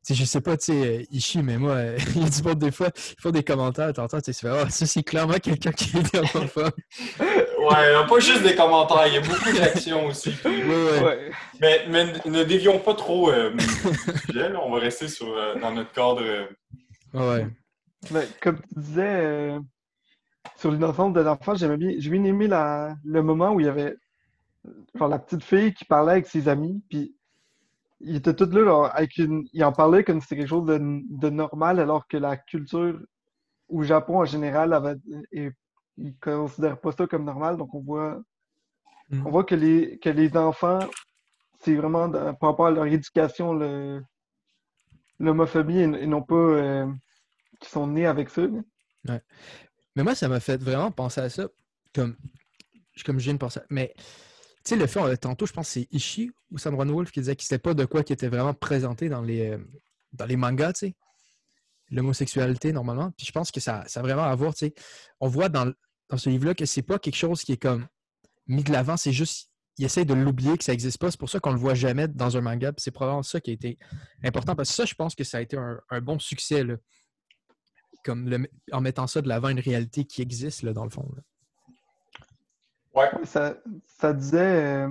Sais, 0.03 0.15
je 0.15 0.25
sais 0.25 0.41
pas, 0.41 0.57
tu 0.57 0.67
sais, 0.73 0.99
euh, 1.01 1.03
Ishi, 1.11 1.43
mais 1.43 1.59
moi, 1.59 1.73
euh, 1.73 1.99
il 2.17 2.23
y 2.23 2.27
a 2.27 2.29
du 2.31 2.43
monde, 2.43 2.59
des 2.59 2.71
fois, 2.71 2.89
ils 2.97 3.21
font 3.21 3.31
des 3.31 3.43
commentaires, 3.43 3.93
t'entends, 3.93 4.21
tu 4.21 4.33
sais, 4.33 4.41
tu 4.41 4.47
fais, 4.47 4.53
ah, 4.59 4.71
ça, 4.71 4.87
c'est 4.87 5.03
clairement 5.03 5.35
quelqu'un 5.35 5.73
qui 5.73 5.97
est 5.97 6.17
homophobe. 6.17 6.71
Ouais, 7.59 8.07
pas 8.09 8.19
juste 8.21 8.45
des 8.45 8.55
commentaires, 8.55 9.07
il 9.09 9.15
y 9.15 9.17
a 9.17 9.21
beaucoup 9.21 9.53
d'actions 9.53 10.07
aussi. 10.07 10.33
Ouais, 10.45 10.63
ouais. 10.65 11.03
Ouais. 11.05 11.31
Mais, 11.61 11.85
mais 11.91 12.07
ne 12.25 12.45
dévions 12.45 12.79
pas 12.79 12.95
trop 12.95 13.31
euh, 13.31 13.51
du 13.53 13.65
sujet, 14.27 14.49
là. 14.49 14.61
on 14.65 14.71
va 14.71 14.79
rester 14.79 15.09
sur, 15.09 15.27
euh, 15.37 15.57
dans 15.61 15.73
notre 15.73 15.93
cadre. 15.93 16.23
euh, 16.23 16.45
Ouais. 17.13 17.47
Mais 18.13 18.27
comme 18.41 18.61
tu 18.61 18.79
disais, 18.81 19.03
euh, 19.03 19.59
sur 20.57 20.71
l'innocence 20.71 21.13
de 21.13 21.21
l'enfant, 21.21 21.57
j'aimais 21.57 21.77
bien, 21.77 21.95
j'ai 21.99 22.11
bien 22.11 22.23
aimé 22.25 22.47
la, 22.47 22.95
le 23.05 23.23
moment 23.23 23.51
où 23.53 23.61
il 23.61 23.67
y 23.67 23.69
avait 23.69 23.97
genre, 24.95 25.09
la 25.09 25.19
petite 25.19 25.43
fille 25.45 25.75
qui 25.75 25.85
parlait 25.85 26.13
avec 26.13 26.27
ses 26.27 26.49
amis, 26.49 26.81
puis 26.89 27.17
il 28.01 28.17
était 28.17 28.35
tout 28.35 28.47
là, 28.47 28.65
genre, 28.65 28.91
avec 28.95 29.17
une, 29.19 29.45
il 29.53 29.65
en 29.65 29.73
parlait 29.73 30.05
comme 30.05 30.21
si 30.21 30.29
c'était 30.29 30.41
quelque 30.43 30.49
chose 30.51 30.67
de, 30.67 30.79
de 31.11 31.31
normal, 31.31 31.81
alors 31.81 32.07
que 32.07 32.17
la 32.17 32.37
culture 32.37 32.99
au 33.69 33.83
Japon 33.83 34.19
en 34.21 34.25
général 34.25 34.73
avait, 34.73 34.97
et, 35.33 35.51
ils 35.97 36.17
considèrent 36.19 36.81
pas 36.81 36.93
ça 36.93 37.07
comme 37.07 37.25
normal, 37.25 37.57
donc 37.57 37.75
on 37.75 37.81
voit, 37.81 38.21
Mm. 39.11 39.27
on 39.27 39.31
voit 39.31 39.45
que 39.45 39.55
les, 39.55 39.99
que 40.01 40.11
les 40.11 40.37
enfants, 40.37 40.81
c'est 41.61 41.75
vraiment 41.75 42.09
dans- 42.09 42.35
par 42.35 42.51
rapport 42.51 42.67
à 42.67 42.71
leur 42.71 42.85
éducation, 42.85 43.55
le, 43.55 44.03
l'homophobie 45.19 45.79
et, 45.79 45.83
et 46.03 46.07
non 46.07 46.23
pas 46.23 46.35
euh, 46.35 46.87
qui 47.61 47.69
sont 47.71 47.87
nés 47.87 48.07
avec 48.07 48.31
ça. 48.31 48.43
là. 49.05 49.21
Mais 49.97 50.03
moi, 50.05 50.15
ça 50.15 50.29
m'a 50.29 50.41
fait 50.41 50.63
vraiment 50.63 50.91
penser 50.91 51.21
à 51.23 51.29
ça, 51.31 51.49
comme, 51.95 52.17
comme 53.05 53.19
je 53.19 53.25
viens 53.25 53.35
de 53.35 53.39
penser. 53.39 53.61
à- 53.61 53.65
Mais, 53.71 53.95
sais, 54.69 54.77
le 54.77 54.87
fait, 54.87 55.17
tantôt, 55.17 55.47
je 55.47 55.53
pense 55.53 55.67
que 55.67 55.73
c'est 55.73 55.89
Ishi 55.91 56.31
ou 56.51 56.59
Sam 56.59 56.77
Wolf 56.77 57.11
qui 57.11 57.21
disait 57.21 57.37
que 57.37 57.43
c'était 57.43 57.59
pas 57.59 57.75
de 57.75 57.85
quoi 57.85 58.03
qui 58.03 58.13
était 58.13 58.29
vraiment 58.29 58.55
présenté 58.55 59.09
dans 59.09 59.23
les, 59.23 59.51
euh, 59.51 59.59
dans 60.13 60.27
les 60.27 60.37
mangas, 60.37 60.75
tu 60.75 60.89
sais. 60.89 60.97
L'homosexualité, 61.91 62.73
normalement. 62.73 63.11
Puis 63.17 63.27
je 63.27 63.33
pense 63.33 63.51
que 63.51 63.61
ça, 63.61 63.85
ça 63.87 64.01
a 64.01 64.03
vraiment 64.03 64.25
à 64.25 64.35
voir, 64.35 64.55
tu 64.55 64.67
sais. 64.67 64.75
On 65.21 65.29
voit 65.29 65.49
dans, 65.49 65.73
dans 66.09 66.19
ce 66.19 66.29
livre-là 66.29 66.55
que 66.55 66.67
c'est 66.67 66.83
pas 66.83 66.99
quelque 66.99 67.17
chose 67.17 67.43
qui 67.43 67.53
est 67.53 67.63
comme 67.63 67.87
mis 68.47 68.65
de 68.65 68.73
l'avant, 68.73 68.97
c'est 68.97 69.13
juste, 69.13 69.51
il 69.77 69.85
essaie 69.85 70.05
de 70.05 70.15
l'oublier 70.15 70.57
que 70.59 70.65
ça 70.65 70.73
n'existe 70.73 70.99
pas. 70.99 71.11
C'est 71.11 71.21
pour 71.21 71.31
ça 71.31 71.39
qu'on 71.39 71.53
le 71.53 71.59
voit 71.59 71.75
jamais 71.75 72.09
dans 72.09 72.37
un 72.37 72.41
manga. 72.41 72.73
C'est 72.79 72.91
probablement 72.91 73.23
ça 73.23 73.41
qui 73.41 73.51
a 73.51 73.53
été 73.53 73.79
important. 74.25 74.57
Parce 74.57 74.71
que 74.71 74.75
ça, 74.75 74.85
je 74.85 74.95
pense 74.95 75.15
que 75.15 75.23
ça 75.23 75.39
a 75.39 75.41
été 75.41 75.57
un, 75.57 76.01
bon 76.01 76.19
succès. 76.19 76.65
Comme 78.05 78.47
en 78.73 78.81
mettant 78.81 79.07
ça 79.07 79.23
de 79.23 79.29
l'avant, 79.29 79.51
une 79.51 79.61
réalité 79.61 80.05
qui 80.05 80.23
existe, 80.23 80.63
là, 80.63 80.73
dans 80.73 80.85
le 80.85 80.91
fond. 80.91 81.09
Ouais. 82.99 83.25
Ça, 83.25 83.57
ça 83.87 84.13
disait. 84.13 84.85
euh, 84.87 84.89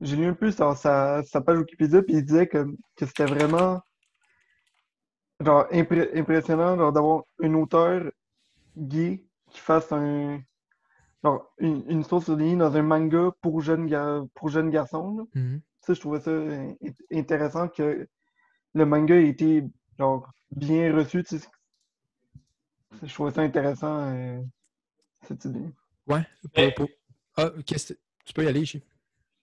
J'ai 0.00 0.16
lu 0.16 0.26
un 0.26 0.34
peu 0.34 0.50
sur 0.50 0.76
sa, 0.76 1.22
sa 1.22 1.40
page 1.40 1.58
Wikipédia, 1.58 2.02
puis 2.02 2.14
il 2.16 2.24
disait 2.24 2.46
que, 2.46 2.66
que 2.96 3.06
c'était 3.06 3.26
vraiment 3.26 3.80
genre, 5.40 5.66
impré- 5.72 6.10
impressionnant 6.18 6.76
d'avoir 6.90 7.22
un 7.42 7.54
auteur 7.54 8.10
gay 8.76 9.24
qui 9.50 9.60
fasse 9.60 9.90
un, 9.92 10.40
genre, 11.22 11.52
une, 11.58 11.84
une 11.88 12.00
histoire 12.00 12.22
sur 12.22 12.36
ligne 12.36 12.58
dans 12.58 12.74
un 12.76 12.82
manga 12.82 13.30
pour 13.40 13.60
jeunes, 13.60 13.86
gar- 13.86 14.24
pour 14.34 14.48
jeunes 14.48 14.70
garçons. 14.70 15.16
là. 15.18 15.24
Mhm. 15.40 15.60
Ça, 15.80 15.94
je 15.94 16.00
trouvais 16.00 16.20
ça 16.20 16.30
int- 16.30 16.76
intéressant 17.12 17.68
que 17.68 18.08
le 18.74 18.86
manga 18.86 19.14
ait 19.14 19.28
été 19.28 19.64
genre, 19.98 20.30
bien 20.50 20.94
reçu. 20.94 21.24
Je 23.02 23.12
trouvais 23.14 23.30
ça 23.32 23.42
intéressant, 23.42 23.98
euh, 24.12 24.40
cette 25.22 25.44
idée. 25.44 25.66
Ouais. 26.06 26.22
pour- 26.42 26.50
Mais- 26.56 26.72
pour- 26.72 26.88
Ah, 27.36 27.50
que- 27.50 27.74
tu 28.24 28.32
peux 28.32 28.44
y 28.44 28.48
aller, 28.48 28.60
Ishi. 28.60 28.82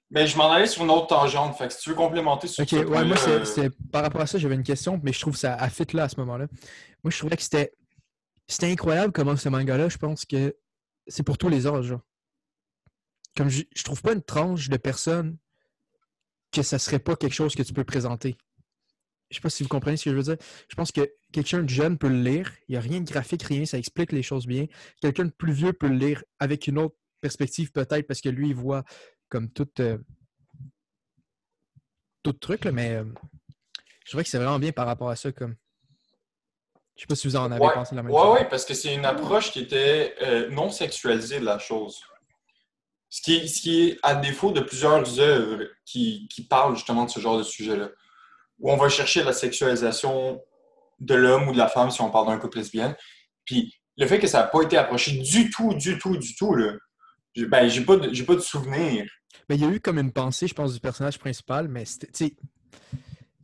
Mais 0.09 0.27
je 0.27 0.37
m'en 0.37 0.51
allais 0.51 0.67
sur 0.67 0.83
une 0.83 0.89
autre 0.91 1.07
tangente. 1.07 1.57
Fait 1.57 1.67
que 1.67 1.73
si 1.73 1.79
tu 1.81 1.89
veux 1.89 1.95
complémenter 1.95 2.47
sur 2.47 2.63
Ok, 2.63 2.69
ce 2.69 2.75
ouais, 2.75 3.05
moi, 3.05 3.17
c'est- 3.17 3.29
euh, 3.31 3.45
c'est 3.45 3.69
par 3.91 4.01
rapport 4.03 4.21
à 4.21 4.27
ça, 4.27 4.37
j'avais 4.37 4.55
une 4.55 4.63
question, 4.63 4.99
mais 5.03 5.13
je 5.13 5.19
trouve 5.21 5.35
ça 5.37 5.53
à 5.55 5.69
fit 5.69 5.85
là 5.93 6.03
à 6.03 6.09
ce 6.09 6.19
moment-là. 6.19 6.47
Moi, 7.03 7.11
je 7.11 7.17
trouvais 7.17 7.35
que 7.37 7.43
c'était 7.43 7.73
c'était 8.47 8.69
incroyable 8.69 9.13
comment 9.13 9.37
ce 9.37 9.47
manga-là, 9.47 9.87
je 9.87 9.97
pense 9.97 10.25
que 10.25 10.53
c'est 11.07 11.23
pour 11.23 11.37
tous 11.37 11.47
les 11.47 11.67
âges. 11.67 11.85
genre. 11.85 12.01
Comme 13.37 13.47
je, 13.47 13.63
je 13.73 13.83
trouve 13.83 14.01
pas 14.01 14.11
une 14.11 14.21
tranche 14.21 14.67
de 14.67 14.75
personnes 14.75 15.37
que 16.51 16.61
ça 16.61 16.77
serait 16.77 16.99
pas 16.99 17.15
quelque 17.15 17.33
chose 17.33 17.55
que 17.55 17.63
tu 17.63 17.71
peux 17.71 17.85
présenter. 17.85 18.35
Je 19.31 19.35
sais 19.37 19.41
pas 19.41 19.49
si 19.49 19.63
vous 19.63 19.69
comprenez 19.69 19.95
ce 19.97 20.03
que 20.05 20.11
je 20.11 20.15
veux 20.15 20.23
dire. 20.23 20.35
Je 20.67 20.75
pense 20.75 20.91
que 20.91 21.09
quelqu'un 21.31 21.63
de 21.63 21.69
jeune 21.69 21.97
peut 21.97 22.09
le 22.09 22.21
lire. 22.21 22.51
Il 22.67 22.73
n'y 22.73 22.77
a 22.77 22.81
rien 22.81 22.99
de 22.99 23.09
graphique, 23.09 23.43
rien, 23.43 23.65
ça 23.65 23.77
explique 23.77 24.11
les 24.11 24.21
choses 24.23 24.45
bien. 24.45 24.65
Quelqu'un 25.01 25.25
de 25.25 25.31
plus 25.31 25.53
vieux 25.53 25.73
peut 25.73 25.87
le 25.87 25.95
lire 25.95 26.21
avec 26.39 26.67
une 26.67 26.77
autre 26.77 26.95
perspective 27.21 27.71
peut-être 27.71 28.07
parce 28.07 28.19
que 28.21 28.29
lui, 28.29 28.49
il 28.49 28.55
voit 28.55 28.83
comme 29.29 29.49
tout, 29.49 29.69
euh, 29.79 29.97
tout 32.23 32.33
truc, 32.33 32.65
là, 32.65 32.71
mais 32.73 32.95
euh, 32.95 33.05
je 34.03 34.09
trouvais 34.11 34.23
que 34.23 34.29
c'est 34.29 34.37
vraiment 34.37 34.59
bien 34.59 34.73
par 34.73 34.85
rapport 34.85 35.09
à 35.09 35.15
ça. 35.15 35.31
Comme... 35.31 35.55
Je 36.97 37.01
sais 37.01 37.07
pas 37.07 37.15
si 37.15 37.27
vous 37.27 37.37
en 37.37 37.49
avez 37.51 37.63
Ouais, 37.63 37.73
pensé 37.73 37.95
la 37.95 38.03
même 38.03 38.11
Ouais, 38.11 38.21
chose. 38.21 38.33
ouais, 38.33 38.49
parce 38.49 38.65
que 38.65 38.73
c'est 38.73 38.93
une 38.93 39.05
approche 39.05 39.51
qui 39.51 39.59
était 39.61 40.13
euh, 40.23 40.49
non 40.49 40.69
sexualisée 40.69 41.39
de 41.39 41.45
la 41.45 41.57
chose. 41.57 42.01
Ce 43.09 43.21
qui, 43.21 43.35
est, 43.35 43.47
ce 43.47 43.61
qui 43.61 43.81
est 43.87 43.99
à 44.03 44.15
défaut 44.15 44.51
de 44.51 44.61
plusieurs 44.61 45.19
œuvres 45.19 45.65
qui, 45.85 46.27
qui 46.29 46.45
parlent 46.45 46.75
justement 46.75 47.05
de 47.05 47.09
ce 47.09 47.19
genre 47.19 47.37
de 47.37 47.43
sujet-là, 47.43 47.89
où 48.61 48.71
on 48.71 48.77
va 48.77 48.87
chercher 48.89 49.23
la 49.23 49.33
sexualisation 49.33 50.41
de 50.99 51.15
l'homme 51.15 51.47
ou 51.49 51.51
de 51.51 51.57
la 51.57 51.67
femme 51.67 51.89
si 51.91 51.99
on 52.01 52.09
parle 52.11 52.27
d'un 52.27 52.37
couple 52.37 52.59
lesbien. 52.59 52.95
Puis 53.45 53.73
le 53.97 54.05
fait 54.07 54.19
que 54.19 54.27
ça 54.27 54.41
n'a 54.41 54.47
pas 54.47 54.61
été 54.61 54.77
approché 54.77 55.11
du 55.19 55.49
tout, 55.49 55.73
du 55.73 55.97
tout, 55.97 56.15
du 56.15 56.35
tout, 56.35 56.55
là, 56.55 56.73
j'ai 57.35 57.45
ben, 57.45 57.67
j'ai 57.67 57.81
pas, 57.81 57.97
de- 57.97 58.13
j'ai 58.13 58.23
pas 58.23 58.35
de 58.35 58.39
souvenir. 58.41 59.05
Mais 59.49 59.55
il 59.55 59.61
y 59.61 59.65
a 59.65 59.69
eu 59.69 59.79
comme 59.79 59.97
une 59.99 60.11
pensée, 60.11 60.47
je 60.47 60.53
pense, 60.53 60.73
du 60.73 60.79
personnage 60.79 61.17
principal, 61.17 61.67
mais 61.67 61.85
c'était, 61.85 62.07
tu 62.07 62.27
sais, 62.27 62.35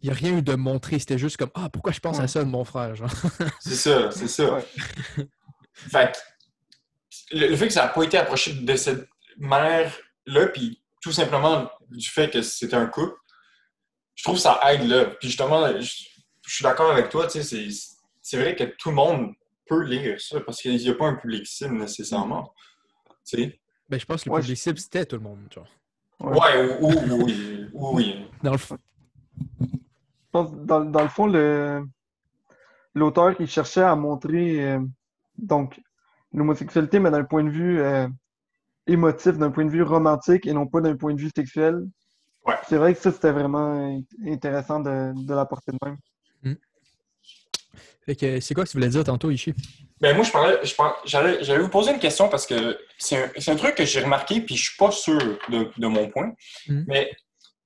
il 0.02 0.10
n'y 0.10 0.12
a 0.12 0.14
rien 0.14 0.38
eu 0.38 0.42
de 0.42 0.54
montré. 0.54 1.00
C'était 1.00 1.18
juste 1.18 1.38
comme, 1.38 1.50
ah, 1.56 1.70
pourquoi 1.72 1.92
je 1.92 2.00
pense 2.00 2.20
à 2.20 2.28
ça 2.28 2.44
de 2.44 2.50
mon 2.50 2.64
frère, 2.64 2.96
genre? 2.96 3.10
C'est 3.60 3.76
ça, 3.76 4.12
c'est 4.12 4.28
ça. 4.28 4.54
Ouais. 4.54 4.66
Fait 5.74 6.12
que 6.14 7.38
le, 7.38 7.48
le 7.50 7.56
fait 7.56 7.68
que 7.68 7.74
ça 7.74 7.84
n'a 7.84 7.90
pas 7.90 8.04
été 8.04 8.18
approché 8.18 8.54
de 8.54 8.76
cette 8.76 9.08
mère-là, 9.38 10.48
puis 10.48 10.82
tout 11.02 11.12
simplement 11.12 11.70
du 11.90 12.08
fait 12.10 12.30
que 12.30 12.42
c'était 12.42 12.76
un 12.76 12.88
couple, 12.88 13.16
je 14.18 14.24
trouve 14.24 14.36
que 14.36 14.42
ça 14.42 14.60
aide 14.72 14.84
là. 14.88 15.06
Puis 15.06 15.30
justement, 15.30 15.66
je, 15.80 16.04
je 16.46 16.54
suis 16.54 16.64
d'accord 16.64 16.92
avec 16.92 17.08
toi, 17.10 17.28
tu 17.28 17.42
sais, 17.42 17.70
c'est- 18.22 18.38
vrai 18.38 18.56
que 18.58 18.66
tout 18.66 18.90
le 18.90 18.96
monde 18.96 19.34
peut 19.68 19.84
lire 19.84 20.20
ça, 20.20 20.42
parce 20.42 20.62
qu'il 20.62 20.76
n'y 20.76 20.90
a 20.90 20.94
pas 20.96 21.08
un 21.08 21.16
public 21.16 21.46
cible 21.48 21.76
nécessairement. 21.78 22.54
Tu 23.26 23.38
sais? 23.38 23.60
Ben, 23.88 23.98
je 24.00 24.06
pense 24.06 24.24
que 24.24 24.30
le 24.30 24.36
Ouais, 24.36 24.42
public 24.42 24.58
cible, 24.58 24.80
c'était 24.80 25.06
tout 25.06 25.16
le 25.16 25.22
monde, 25.22 25.40
genre. 25.54 25.68
Ouais. 26.20 26.38
Ouais, 26.38 26.80
ou- 26.82 26.88
ou- 26.88 27.24
oui, 27.26 27.66
oui. 27.74 28.26
Dans 28.44 28.52
le 28.54 28.58
fond. 28.58 28.78
Je 29.62 29.66
pense, 30.32 30.52
dans, 30.52 30.82
dans 30.84 31.04
le 31.04 31.08
fond, 31.10 31.28
le, 31.28 31.86
l'auteur, 32.96 33.36
il 33.40 33.48
cherchait 33.48 33.82
à 33.82 33.96
montrer 33.96 34.72
euh, 34.74 34.80
donc 35.38 35.80
l'homosexualité, 36.34 37.00
mais 37.00 37.12
d'un 37.12 37.24
point 37.24 37.44
de 37.44 37.50
vue 37.50 37.80
euh, 37.80 38.08
émotif, 38.88 39.38
d'un 39.38 39.52
point 39.52 39.66
de 39.66 39.70
vue 39.70 39.84
romantique 39.84 40.46
et 40.48 40.54
non 40.54 40.68
pas 40.68 40.82
d'un 40.82 40.96
point 40.98 41.14
de 41.14 41.20
vue 41.22 41.32
sexuel. 41.36 41.86
Ouais. 42.48 42.56
C'est 42.70 42.78
vrai 42.78 42.96
que 42.96 43.02
ça, 43.02 43.12
c'était 43.12 43.32
vraiment 43.32 43.74
in- 43.74 44.02
intéressant 44.26 44.80
de, 44.80 45.12
de 45.16 45.34
l'apporter 45.34 45.72
de 45.74 45.78
même. 45.86 45.98
Fait 48.06 48.16
que 48.16 48.40
c'est 48.40 48.54
quoi 48.54 48.64
que 48.64 48.70
tu 48.70 48.78
voulais 48.78 48.88
dire 48.88 49.04
tantôt, 49.04 49.30
Ishi? 49.30 49.54
Ben 50.00 50.16
moi, 50.16 50.24
je 50.24 50.32
parlais, 50.32 50.58
je 50.64 50.74
par- 50.74 50.96
j'allais, 51.06 51.44
j'allais 51.44 51.60
vous 51.62 51.68
poser 51.70 51.92
une 51.92 52.00
question 52.00 52.30
parce 52.30 52.46
que 52.46 52.80
c'est 52.98 53.22
un, 53.22 53.30
c'est 53.38 53.52
un 53.52 53.58
truc 53.58 53.76
que 53.76 53.84
j'ai 53.84 54.00
remarqué, 54.00 54.40
puis 54.40 54.56
je 54.56 54.70
suis 54.70 54.78
pas 54.78 54.92
sûr 54.92 55.20
de, 55.50 55.70
de 55.78 55.88
mon 55.88 56.08
point. 56.10 56.32
Mhm. 56.70 56.86
Mais 56.88 57.12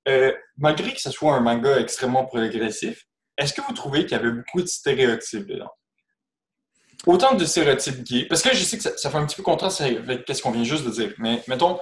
euh, 0.08 0.34
malgré 0.58 0.92
que 0.94 1.00
ce 1.00 1.12
soit 1.12 1.36
un 1.36 1.42
manga 1.42 1.80
extrêmement 1.80 2.26
progressif, 2.26 3.06
est-ce 3.38 3.54
que 3.54 3.62
vous 3.62 3.74
trouvez 3.74 4.08
qu'il 4.08 4.18
y 4.18 4.20
avait 4.20 4.32
beaucoup 4.32 4.62
de 4.64 4.68
stéréotypes 4.68 5.46
dedans? 5.46 5.70
Autant 7.06 7.36
de 7.36 7.46
stéréotypes 7.46 8.02
gays, 8.04 8.26
parce 8.26 8.42
que 8.42 8.50
je 8.56 8.64
sais 8.64 8.78
que 8.78 8.84
ça, 8.84 8.98
ça 8.98 9.12
fait 9.12 9.18
un 9.18 9.26
petit 9.28 9.36
peu 9.36 9.44
contraste 9.44 9.82
avec 9.82 10.24
ce 10.28 10.42
qu'on 10.42 10.52
vient 10.52 10.64
juste 10.64 10.86
de 10.86 10.90
dire, 10.90 11.14
mais 11.20 11.44
mettons, 11.48 11.80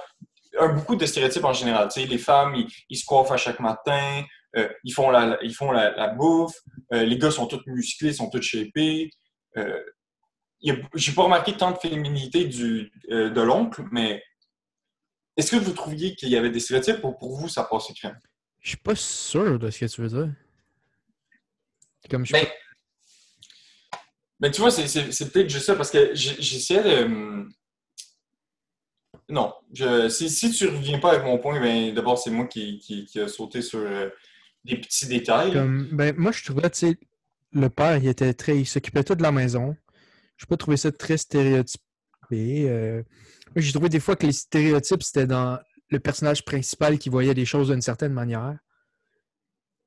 un, 0.58 0.72
beaucoup 0.72 0.96
de 0.96 1.06
stéréotypes 1.06 1.44
en 1.44 1.52
général. 1.52 1.88
Tu 1.88 2.00
sais, 2.00 2.06
les 2.06 2.18
femmes, 2.18 2.54
ils, 2.54 2.66
ils 2.88 2.96
se 2.96 3.04
coiffent 3.04 3.30
à 3.30 3.36
chaque 3.36 3.60
matin, 3.60 4.24
euh, 4.56 4.68
ils 4.84 4.92
font 4.92 5.10
la, 5.10 5.38
ils 5.42 5.54
font 5.54 5.70
la, 5.70 5.90
la 5.92 6.08
bouffe, 6.08 6.56
euh, 6.92 7.04
les 7.04 7.18
gars 7.18 7.30
sont 7.30 7.46
tous 7.46 7.62
musclés, 7.66 8.12
sont 8.12 8.30
tous 8.30 8.42
shapés. 8.42 9.10
Euh, 9.56 9.80
j'ai 10.94 11.12
pas 11.12 11.22
remarqué 11.22 11.56
tant 11.56 11.70
de 11.70 11.78
féminité 11.78 12.44
du, 12.44 12.92
euh, 13.10 13.30
de 13.30 13.40
l'oncle, 13.40 13.82
mais 13.90 14.22
est-ce 15.36 15.52
que 15.52 15.56
vous 15.56 15.72
trouviez 15.72 16.14
qu'il 16.14 16.28
y 16.28 16.36
avait 16.36 16.50
des 16.50 16.60
stéréotypes 16.60 17.02
ou 17.04 17.12
pour 17.12 17.36
vous, 17.38 17.48
ça 17.48 17.64
passait 17.64 17.94
crème? 17.94 18.18
Je 18.60 18.70
suis 18.70 18.76
pas 18.76 18.94
sûr 18.94 19.58
de 19.58 19.70
ce 19.70 19.78
que 19.78 19.86
tu 19.86 20.02
veux 20.02 20.08
dire. 20.08 20.34
Comme 22.10 22.26
je 22.26 22.32
Mais, 22.32 22.52
mais 24.40 24.50
tu 24.50 24.60
vois, 24.60 24.70
c'est, 24.70 25.32
peut-être 25.32 25.48
juste 25.48 25.66
ça, 25.66 25.76
parce 25.76 25.90
que 25.90 26.14
j'essayais 26.14 26.82
de... 26.82 27.48
Non, 29.30 29.54
je, 29.72 30.08
si, 30.08 30.28
si 30.28 30.50
tu 30.50 30.66
reviens 30.68 30.98
pas 30.98 31.12
avec 31.12 31.24
mon 31.24 31.38
point, 31.38 31.60
ben, 31.60 31.94
d'abord, 31.94 32.18
c'est 32.18 32.30
moi 32.30 32.46
qui, 32.46 32.78
qui, 32.78 33.04
qui 33.06 33.20
a 33.20 33.28
sauté 33.28 33.62
sur 33.62 33.78
euh, 33.78 34.08
des 34.64 34.76
petits 34.76 35.06
détails. 35.06 35.52
Comme, 35.52 35.88
ben, 35.92 36.14
moi, 36.16 36.32
je 36.32 36.44
trouvais, 36.44 36.68
tu 36.70 36.78
sais, 36.78 36.98
le 37.52 37.68
père, 37.70 37.96
il 37.96 38.08
était 38.08 38.34
très. 38.34 38.58
Il 38.58 38.66
s'occupait 38.66 39.04
tout 39.04 39.14
de 39.14 39.22
la 39.22 39.32
maison. 39.32 39.76
Je 40.36 40.46
pas 40.46 40.56
trouvé 40.56 40.76
ça 40.76 40.90
très 40.90 41.16
stéréotypé. 41.16 41.80
Euh, 42.32 43.02
moi, 43.54 43.56
j'ai 43.56 43.72
trouvé 43.72 43.88
des 43.88 44.00
fois 44.00 44.16
que 44.16 44.26
les 44.26 44.32
stéréotypes, 44.32 45.02
c'était 45.02 45.26
dans 45.26 45.58
le 45.88 46.00
personnage 46.00 46.44
principal 46.44 46.98
qui 46.98 47.08
voyait 47.08 47.34
les 47.34 47.44
choses 47.44 47.68
d'une 47.68 47.82
certaine 47.82 48.12
manière. 48.12 48.56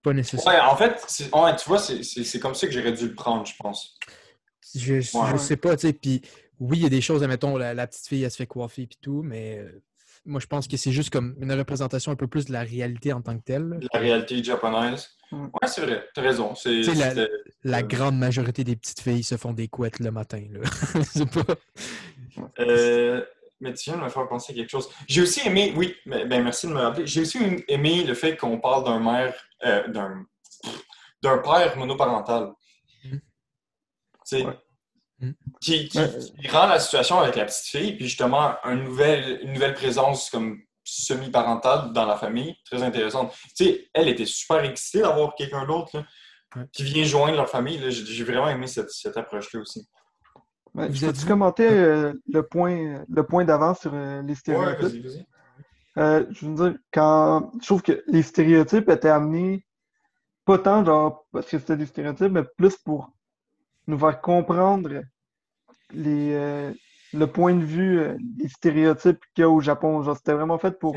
Pas 0.03 0.13
nécessairement. 0.13 0.59
Ouais, 0.59 0.65
en 0.65 0.75
fait, 0.75 1.29
ouais, 1.33 1.55
tu 1.55 1.69
vois, 1.69 1.79
c'est, 1.79 2.39
comme 2.39 2.53
ça 2.55 2.67
que 2.67 2.73
j'aurais 2.73 2.91
dû 2.91 3.07
le 3.07 3.15
prendre, 3.15 3.45
je 3.45 3.53
pense. 3.57 3.97
Je, 4.75 4.99
je 4.99 5.17
Ouais. 5.17 5.37
sais 5.37 5.55
pas, 5.55 5.75
tu 5.77 5.87
sais. 5.87 5.93
Puis 5.93 6.21
oui, 6.59 6.77
il 6.77 6.83
y 6.83 6.85
a 6.85 6.89
des 6.89 7.01
choses, 7.01 7.23
admettons, 7.23 7.57
la, 7.57 7.73
la 7.73 7.87
petite 7.87 8.07
fille, 8.07 8.23
elle 8.23 8.31
se 8.31 8.37
fait 8.37 8.47
coiffer 8.47 8.87
puis 8.87 8.97
tout, 9.01 9.21
mais 9.23 9.59
euh, 9.59 9.81
moi, 10.25 10.39
je 10.39 10.47
pense 10.47 10.67
que 10.67 10.77
c'est 10.77 10.91
juste 10.91 11.09
comme 11.09 11.35
une 11.41 11.51
représentation 11.51 12.11
un 12.11 12.15
peu 12.15 12.27
plus 12.27 12.45
de 12.45 12.53
la 12.53 12.61
réalité 12.61 13.11
en 13.11 13.21
tant 13.21 13.37
que 13.37 13.43
telle. 13.43 13.79
La 13.93 13.99
réalité 13.99 14.41
japonaise. 14.43 15.09
Mm. 15.31 15.43
Ouais, 15.45 15.67
c'est 15.67 15.81
vrai, 15.81 16.07
t'as 16.13 16.21
raison. 16.21 16.55
C'est, 16.55 16.81
la- 17.63 17.79
Euh. 17.79 17.81
grande 17.83 18.17
majorité 18.17 18.63
des 18.63 18.75
petites 18.75 19.01
filles 19.01 19.23
se 19.23 19.35
font 19.35 19.51
des 19.53 19.67
couettes 19.67 19.99
le 19.99 20.11
matin. 20.11 20.43
Là. 20.51 20.59
pas. 21.45 21.55
Euh, 22.59 23.23
mais 23.59 23.73
tu 23.73 23.89
viens 23.89 23.99
de 23.99 24.03
me 24.03 24.09
faire 24.09 24.27
penser 24.27 24.53
à 24.53 24.55
quelque 24.55 24.69
chose. 24.69 24.89
J'ai 25.07 25.21
aussi 25.21 25.45
aimé, 25.47 25.73
oui, 25.75 25.95
ben, 26.05 26.27
ben, 26.27 26.43
merci 26.43 26.67
de 26.67 26.73
me 26.73 26.79
rappeler. 26.79 27.07
J'ai 27.07 27.21
aussi 27.21 27.37
aimé 27.67 28.03
le 28.03 28.13
fait 28.13 28.35
qu'on 28.37 28.59
parle 28.59 28.83
d'un 28.85 28.99
mère, 28.99 29.33
euh, 29.65 29.87
d'un, 29.87 30.25
d'un 31.21 31.37
père 31.39 31.77
monoparental. 31.77 32.51
Tu 33.01 33.19
sais, 34.23 34.45
Ouais. 34.45 34.53
Mhm. 35.19 35.33
qui, 35.61 35.87
qui- 35.87 35.99
Ouais. 35.99 36.09
qui 36.41 36.47
rend 36.49 36.67
la 36.67 36.79
situation 36.79 37.19
avec 37.19 37.35
la 37.35 37.45
petite 37.45 37.65
fille, 37.65 37.95
puis 37.95 38.07
justement 38.07 38.55
un 38.63 38.75
nouvel, 38.75 39.39
une 39.43 39.53
nouvelle 39.53 39.73
présence 39.75 40.29
comme 40.29 40.59
semi-parentale 40.83 41.93
dans 41.93 42.05
la 42.05 42.17
famille, 42.17 42.55
très 42.65 42.83
intéressante. 42.83 43.31
Tu 43.55 43.65
sais, 43.65 43.87
elle 43.93 44.09
était 44.09 44.25
super 44.25 44.63
excitée 44.63 45.01
d'avoir 45.01 45.35
quelqu'un 45.35 45.65
d'autre 45.65 46.03
qui 46.71 46.83
vient 46.83 47.03
joindre 47.03 47.35
leur 47.37 47.49
famille. 47.49 47.79
J'ai 47.91 48.23
vraiment 48.23 48.49
aimé 48.49 48.67
cette, 48.67 48.89
cette 48.89 49.15
approche-là 49.17 49.61
aussi. 49.61 49.87
Ouais, 50.75 50.89
Vous 50.89 51.07
vous- 51.11 51.27
commenter 51.27 51.69
euh, 51.69 52.13
le 52.27 52.41
point, 52.43 53.05
le 53.07 53.23
point 53.25 53.45
d'avant 53.45 53.75
sur 53.75 53.93
euh, 53.93 54.21
les 54.23 54.29
Ouais, 54.29 54.35
stéréotypes? 54.35 54.81
vas-y, 54.81 54.99
vas-y. 55.01 55.25
Euh, 55.99 56.25
je 56.31 56.45
veux 56.47 56.55
dire, 56.55 56.79
quand 56.91 57.51
je 57.61 57.65
trouve 57.67 57.83
que 57.83 58.03
les 58.07 58.23
stéréotypes 58.23 58.89
étaient 58.89 59.09
amenés, 59.09 59.65
pas 60.45 60.57
tant 60.57 60.83
genre 60.83 61.25
parce 61.31 61.45
que 61.45 61.59
c'était 61.59 61.77
des 61.77 61.85
stéréotypes, 61.85 62.31
mais 62.31 62.43
plus 62.57 62.75
pour 62.77 63.12
nous 63.87 63.97
faire 63.99 64.21
comprendre 64.21 65.01
les, 65.91 66.33
euh, 66.33 66.73
le 67.13 67.27
point 67.27 67.55
de 67.55 67.63
vue, 67.63 67.99
euh, 67.99 68.17
les 68.37 68.47
stéréotypes 68.47 69.19
qu'il 69.33 69.41
y 69.41 69.45
a 69.45 69.49
au 69.49 69.59
Japon. 69.61 70.01
Genre, 70.01 70.15
c'était 70.17 70.33
vraiment 70.33 70.57
fait 70.57 70.77
pour, 70.79 70.95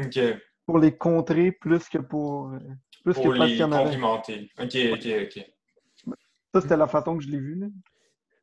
pour 0.67 0.79
les 0.79 0.97
contrer 0.97 1.53
plus 1.53 1.89
que 1.89 1.99
pour, 1.99 2.51
euh, 2.53 2.59
plus 3.05 3.15
Pour 3.15 3.25
que 3.25 3.29
les 3.39 3.47
qu'il 3.49 3.59
y 3.59 3.63
en 3.65 3.73
avait. 3.73 3.85
complimenter. 3.85 4.51
Ok, 4.59 4.77
ok, 4.93 5.07
ok. 5.25 6.15
Ça, 6.55 6.61
c'était 6.63 6.77
la 6.77 6.87
façon 6.87 7.17
que 7.19 7.25
je 7.25 7.29
l'ai 7.31 7.39
vu. 7.39 7.55
là. 7.57 7.67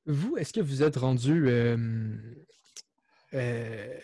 Vous, 0.05 0.37
est-ce 0.37 0.53
que 0.53 0.59
vous 0.61 0.83
êtes 0.83 0.97
rendu 0.97 1.47
euh, 1.47 1.77
euh, 3.33 3.97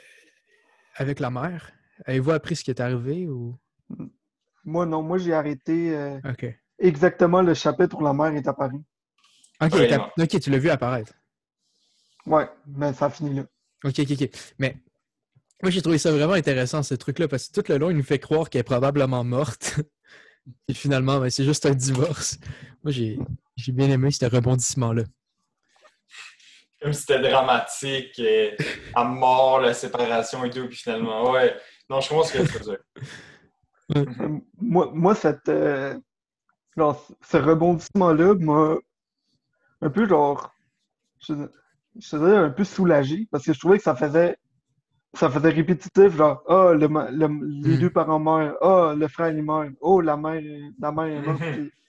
avec 0.96 1.20
la 1.20 1.30
mère? 1.30 1.72
Avez-vous 2.06 2.32
appris 2.32 2.56
ce 2.56 2.64
qui 2.64 2.72
est 2.72 2.80
arrivé 2.80 3.28
ou? 3.28 3.56
Moi, 4.64 4.86
non, 4.86 5.04
moi, 5.04 5.18
j'ai 5.18 5.34
arrêté 5.34 5.96
euh, 5.96 6.20
exactement 6.80 7.42
le 7.42 7.54
chapitre 7.54 7.98
où 7.98 8.04
la 8.04 8.14
mère 8.14 8.34
est 8.34 8.48
apparue. 8.48 8.82
OK, 9.62 10.40
tu 10.40 10.50
l'as 10.50 10.58
vu 10.58 10.70
apparaître. 10.70 11.14
Ouais, 12.26 12.48
mais 12.68 12.94
ça 12.94 13.06
a 13.06 13.10
fini 13.10 13.36
là. 13.36 13.44
OK, 13.84 14.00
OK, 14.00 14.12
OK. 14.12 14.30
Mais 14.60 14.78
moi, 15.62 15.72
j'ai 15.72 15.82
trouvé 15.82 15.98
ça 15.98 16.12
vraiment 16.12 16.34
intéressant, 16.34 16.84
ce 16.84 16.96
truc-là, 16.96 17.28
parce 17.28 17.48
que 17.48 17.62
tout 17.62 17.72
le 17.72 17.78
long, 17.78 17.90
il 17.90 17.98
nous 17.98 18.04
fait 18.04 18.20
croire 18.20 18.50
qu'elle 18.50 18.62
est 18.62 18.64
probablement 18.64 19.24
morte. 19.24 19.80
Et 20.68 20.74
finalement, 20.74 21.20
ben, 21.20 21.30
c'est 21.30 21.44
juste 21.44 21.66
un 21.66 21.76
divorce. 21.76 22.40
Moi, 22.84 22.92
j'ai 22.92 23.20
j'ai 23.56 23.72
bien 23.74 23.90
aimé 23.90 24.10
ce 24.10 24.26
rebondissement-là. 24.26 25.04
Comme 26.82 26.94
si 26.94 27.02
c'était 27.02 27.20
dramatique, 27.20 28.18
euh, 28.20 28.52
à 28.96 29.04
mort, 29.04 29.60
la 29.60 29.74
séparation 29.74 30.46
et 30.46 30.50
tout, 30.50 30.66
puis 30.68 30.78
finalement, 30.78 31.32
ouais. 31.32 31.58
Non, 31.90 32.00
je 32.00 32.08
comprends 32.08 32.24
ce 32.24 32.38
que 32.38 32.44
tu 32.44 32.58
veux 32.58 32.60
dire. 32.60 32.80
Moi, 34.62 34.92
moi 34.94 35.16
cette, 35.16 35.50
euh, 35.50 35.98
genre, 36.78 37.08
ce 37.28 37.38
rebondissement-là 37.38 38.36
m'a 38.36 38.78
un 39.82 39.90
peu, 39.90 40.08
genre, 40.08 40.54
je, 41.22 41.34
je 42.00 42.10
te 42.10 42.16
dirais 42.18 42.38
un 42.38 42.50
peu 42.50 42.64
soulagé 42.64 43.28
parce 43.32 43.46
que 43.46 43.54
je 43.54 43.60
trouvais 43.60 43.78
que 43.78 43.84
ça 43.84 43.96
faisait, 43.96 44.38
ça 45.14 45.30
faisait 45.30 45.50
répétitif, 45.50 46.16
genre, 46.16 46.44
ah, 46.48 46.74
le, 46.74 46.88
ma- 46.88 47.10
le- 47.12 47.28
les 47.62 47.76
Mm. 47.76 47.80
deux 47.80 47.90
parents 47.90 48.20
meurent, 48.20 48.58
ah, 48.62 48.94
le 48.96 49.08
frère 49.08 49.30
il 49.32 49.44
meurt, 49.44 49.70
oh, 49.82 50.02
la 50.02 50.18
mère, 50.18 50.42
la 50.80 50.92
mère 50.92 51.06
est 51.06 51.22
morte. 51.22 51.42
Puis 51.54 51.72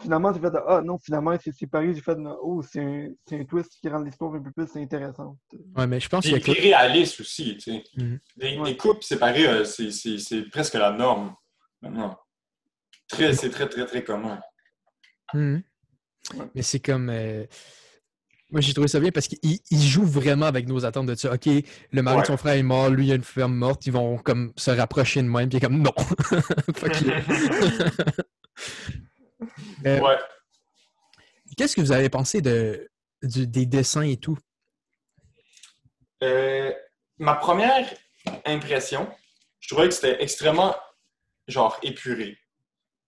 Finalement, 0.00 0.32
j'ai 0.32 0.38
fait, 0.38 0.52
ah, 0.68 0.80
non, 0.80 0.96
finalement, 0.98 1.36
c'est 1.42 1.50
séparé. 1.50 1.92
J'ai 1.92 2.00
fait, 2.00 2.16
oh, 2.40 2.62
c'est 2.62 2.80
un, 2.80 3.08
c'est 3.26 3.40
un 3.40 3.44
twist 3.44 3.72
qui 3.80 3.88
rend 3.88 3.98
l'histoire 3.98 4.32
un 4.32 4.40
peu 4.40 4.52
plus 4.52 4.76
intéressante. 4.80 5.38
Ouais, 5.74 5.88
mais 5.88 5.98
je 5.98 6.08
pense 6.08 6.22
qu'il 6.24 6.34
y 6.34 6.36
a 6.36 6.38
puis 6.38 6.52
réaliste 6.52 7.18
aussi, 7.20 7.56
tu 7.56 7.72
sais. 7.72 7.82
Mhm. 7.96 8.20
Les, 8.36 8.58
Ouais. 8.60 8.68
les 8.70 8.76
couples 8.76 9.02
séparés, 9.02 9.48
euh, 9.48 9.64
c'est- 9.64 9.90
c'est 9.90 10.18
c'est 10.18 10.42
presque 10.50 10.74
la 10.74 10.92
norme 10.92 11.34
maintenant. 11.82 12.16
Très, 13.08 13.32
c'est 13.32 13.50
très, 13.50 13.68
très, 13.68 13.86
très 13.86 14.04
commun. 14.04 14.38
Mhm. 15.34 15.64
Ouais. 16.34 16.44
Mais 16.54 16.62
c'est 16.62 16.80
comme. 16.80 17.08
euh, 17.10 17.44
Moi, 18.50 18.60
j'ai 18.60 18.72
trouvé 18.72 18.88
ça 18.88 19.00
bien 19.00 19.10
parce 19.10 19.28
qu'il 19.28 19.38
il 19.42 19.82
joue 19.82 20.04
vraiment 20.04 20.46
avec 20.46 20.66
nos 20.68 20.84
attentes 20.84 21.06
de 21.06 21.14
ça. 21.14 21.32
OK, 21.32 21.46
le 21.46 22.02
mari 22.02 22.16
Ouais. 22.16 22.22
de 22.22 22.26
son 22.26 22.36
frère 22.36 22.54
est 22.54 22.62
mort, 22.62 22.90
lui, 22.90 23.06
il 23.06 23.12
a 23.12 23.14
une 23.14 23.24
femme 23.24 23.54
morte, 23.54 23.86
ils 23.86 23.92
vont 23.92 24.18
comme 24.18 24.52
se 24.56 24.70
rapprocher 24.70 25.22
de 25.22 25.28
même, 25.28 25.48
puis 25.48 25.58
il 25.58 25.64
est 25.64 25.66
comme 25.66 25.82
non. 25.82 25.94
Euh, 29.86 30.00
ouais. 30.00 30.16
qu'est-ce 31.56 31.76
que 31.76 31.80
vous 31.80 31.92
avez 31.92 32.08
pensé 32.08 32.40
de, 32.40 32.90
du- 33.22 33.46
des 33.46 33.66
dessins 33.66 34.02
et 34.02 34.16
tout? 34.16 34.36
Euh, 36.24 36.72
ma 37.18 37.34
première 37.36 37.88
impression, 38.44 39.08
je 39.60 39.68
trouvais 39.68 39.88
que 39.88 39.94
c'était 39.94 40.20
extrêmement, 40.22 40.74
genre, 41.46 41.78
épuré. 41.84 42.36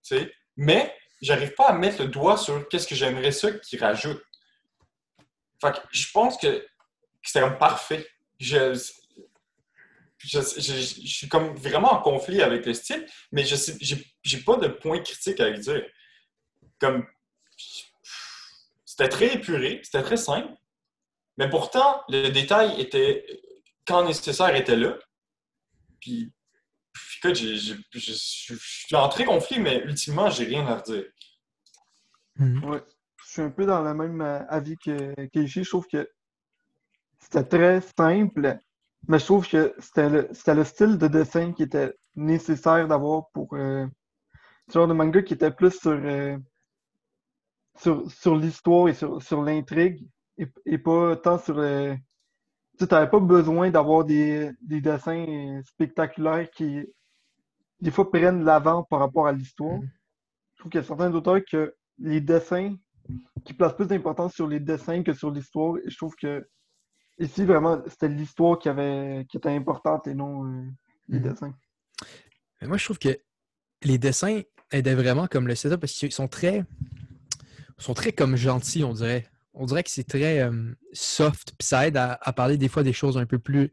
Tu 0.03 0.15
sais? 0.17 0.33
Mais 0.55 0.95
j'arrive 1.21 1.53
pas 1.53 1.67
à 1.67 1.73
mettre 1.73 2.01
le 2.01 2.07
doigt 2.07 2.37
sur 2.37 2.67
qu'est-ce 2.67 2.87
que 2.87 2.95
j'aimerais 2.95 3.31
ça 3.31 3.51
qu'ils 3.51 3.79
rajoutent. 3.79 4.23
Fait 5.61 5.71
que 5.73 5.79
je 5.91 6.11
pense 6.11 6.37
que, 6.37 6.65
c'était 7.21 7.41
comme 7.41 7.57
parfait. 7.57 8.07
Je, 8.39 8.73
je, 10.17 10.39
je- 10.39 11.05
suis 11.05 11.27
comme 11.27 11.55
vraiment 11.55 11.93
en 11.93 12.01
conflit 12.01 12.41
avec 12.41 12.65
le 12.65 12.73
style, 12.73 13.05
mais 13.31 13.43
je 13.45 13.55
j'ai, 14.23 14.37
pas 14.43 14.57
de 14.57 14.67
point 14.67 14.99
critique 15.01 15.39
à 15.39 15.49
lui 15.49 15.59
dire. 15.59 15.85
Comme, 16.79 17.05
c'était 18.85 19.09
très 19.09 19.35
épuré, 19.35 19.81
c'était 19.83 20.01
très 20.01 20.17
simple, 20.17 20.51
mais 21.37 21.49
pourtant, 21.49 22.03
le 22.09 22.29
détail 22.29 22.79
était, 22.81 23.25
quand 23.85 24.03
nécessaire, 24.03 24.55
était 24.55 24.75
là. 24.75 24.97
Puis 25.99 26.31
écoute, 27.23 27.35
je 27.35 27.75
je 27.93 28.13
suis 28.13 28.95
en 28.95 29.09
très 29.09 29.25
conflit, 29.25 29.59
mais 29.59 29.81
ultimement, 29.83 30.29
j'ai 30.29 30.45
rien 30.45 30.65
à 30.67 30.77
redire. 30.77 31.05
Ouais. 32.39 32.81
Je 33.23 33.31
suis 33.31 33.41
un 33.41 33.51
peu 33.51 33.65
dans 33.65 33.81
le 33.81 33.93
même 33.93 34.21
euh, 34.21 34.45
avis 34.49 34.77
que 34.77 35.13
qu'Ishi. 35.29 35.63
Je 35.63 35.69
trouve 35.69 35.87
que 35.87 36.09
c'était 37.19 37.43
très 37.43 37.81
simple, 37.97 38.57
mais 39.07 39.19
je 39.19 39.25
trouve 39.25 39.47
que 39.47 39.73
c'était 39.79 40.09
le, 40.09 40.29
c'était 40.33 40.55
le 40.55 40.63
style 40.63 40.97
de 40.97 41.07
dessin 41.07 41.53
qui 41.53 41.63
était 41.63 41.93
nécessaire 42.15 42.87
d'avoir 42.87 43.29
pour 43.31 43.53
euh, 43.53 43.85
ce 44.67 44.73
genre 44.73 44.87
de 44.87 44.93
manga 44.93 45.21
qui 45.21 45.33
était 45.33 45.51
plus 45.51 45.79
sur, 45.79 45.91
euh, 45.91 46.37
sur, 47.77 48.11
sur 48.11 48.35
l'histoire 48.35 48.89
et 48.89 48.93
sur, 48.93 49.21
sur 49.21 49.41
l'intrigue 49.41 50.05
et, 50.37 50.47
et 50.65 50.77
pas 50.77 51.15
tant 51.15 51.37
sur 51.37 51.55
le. 51.55 51.95
Tu 52.87 52.93
n'avais 52.93 53.09
pas 53.09 53.19
besoin 53.19 53.69
d'avoir 53.69 54.03
des, 54.03 54.51
des 54.61 54.81
dessins 54.81 55.61
spectaculaires 55.65 56.49
qui, 56.49 56.83
des 57.79 57.91
fois, 57.91 58.09
prennent 58.09 58.43
l'avant 58.43 58.83
par 58.83 58.99
rapport 58.99 59.27
à 59.27 59.31
l'histoire. 59.31 59.77
Mhm. 59.77 59.89
Je 60.55 60.59
trouve 60.59 60.71
qu'il 60.71 60.81
y 60.81 60.83
a 60.83 60.87
certains 60.87 61.13
auteurs 61.13 61.41
que 61.49 61.75
les 61.99 62.21
dessins 62.21 62.75
qui 63.45 63.53
placent 63.53 63.75
plus 63.75 63.87
d'importance 63.87 64.33
sur 64.33 64.47
les 64.47 64.59
dessins 64.59 65.03
que 65.03 65.13
sur 65.13 65.29
l'histoire. 65.31 65.77
Et 65.77 65.89
je 65.89 65.97
trouve 65.97 66.15
que 66.15 66.47
ici, 67.19 67.45
vraiment, 67.45 67.81
c'était 67.87 68.07
l'histoire 68.07 68.57
qui 68.57 68.69
avait 68.69 69.25
qui 69.29 69.37
était 69.37 69.49
importante 69.49 70.07
et 70.07 70.15
non 70.15 70.45
euh, 70.45 70.63
les 71.07 71.19
Mhm. 71.19 71.29
dessins. 71.29 71.53
Mais 72.61 72.67
moi, 72.67 72.77
je 72.77 72.85
trouve 72.85 72.99
que 72.99 73.15
les 73.83 73.97
dessins 73.99 74.41
aidaient 74.71 74.95
vraiment 74.95 75.27
comme 75.27 75.47
le 75.47 75.53
setup 75.55 75.79
parce 75.81 75.93
qu'ils 75.93 76.11
sont 76.11 76.27
très. 76.27 76.65
sont 77.77 77.93
très 77.93 78.11
comme 78.11 78.35
gentils, 78.35 78.83
on 78.83 78.93
dirait. 78.93 79.27
On 79.53 79.65
dirait 79.65 79.83
que 79.83 79.89
c'est 79.91 80.05
très 80.07 80.39
euh, 80.39 80.73
soft, 80.93 81.53
puis 81.57 81.67
ça 81.67 81.87
aide 81.87 81.97
à, 81.97 82.17
à 82.21 82.33
parler 82.33 82.57
des 82.57 82.69
fois 82.69 82.83
des 82.83 82.93
choses 82.93 83.17
un 83.17 83.25
peu 83.25 83.37
plus 83.39 83.71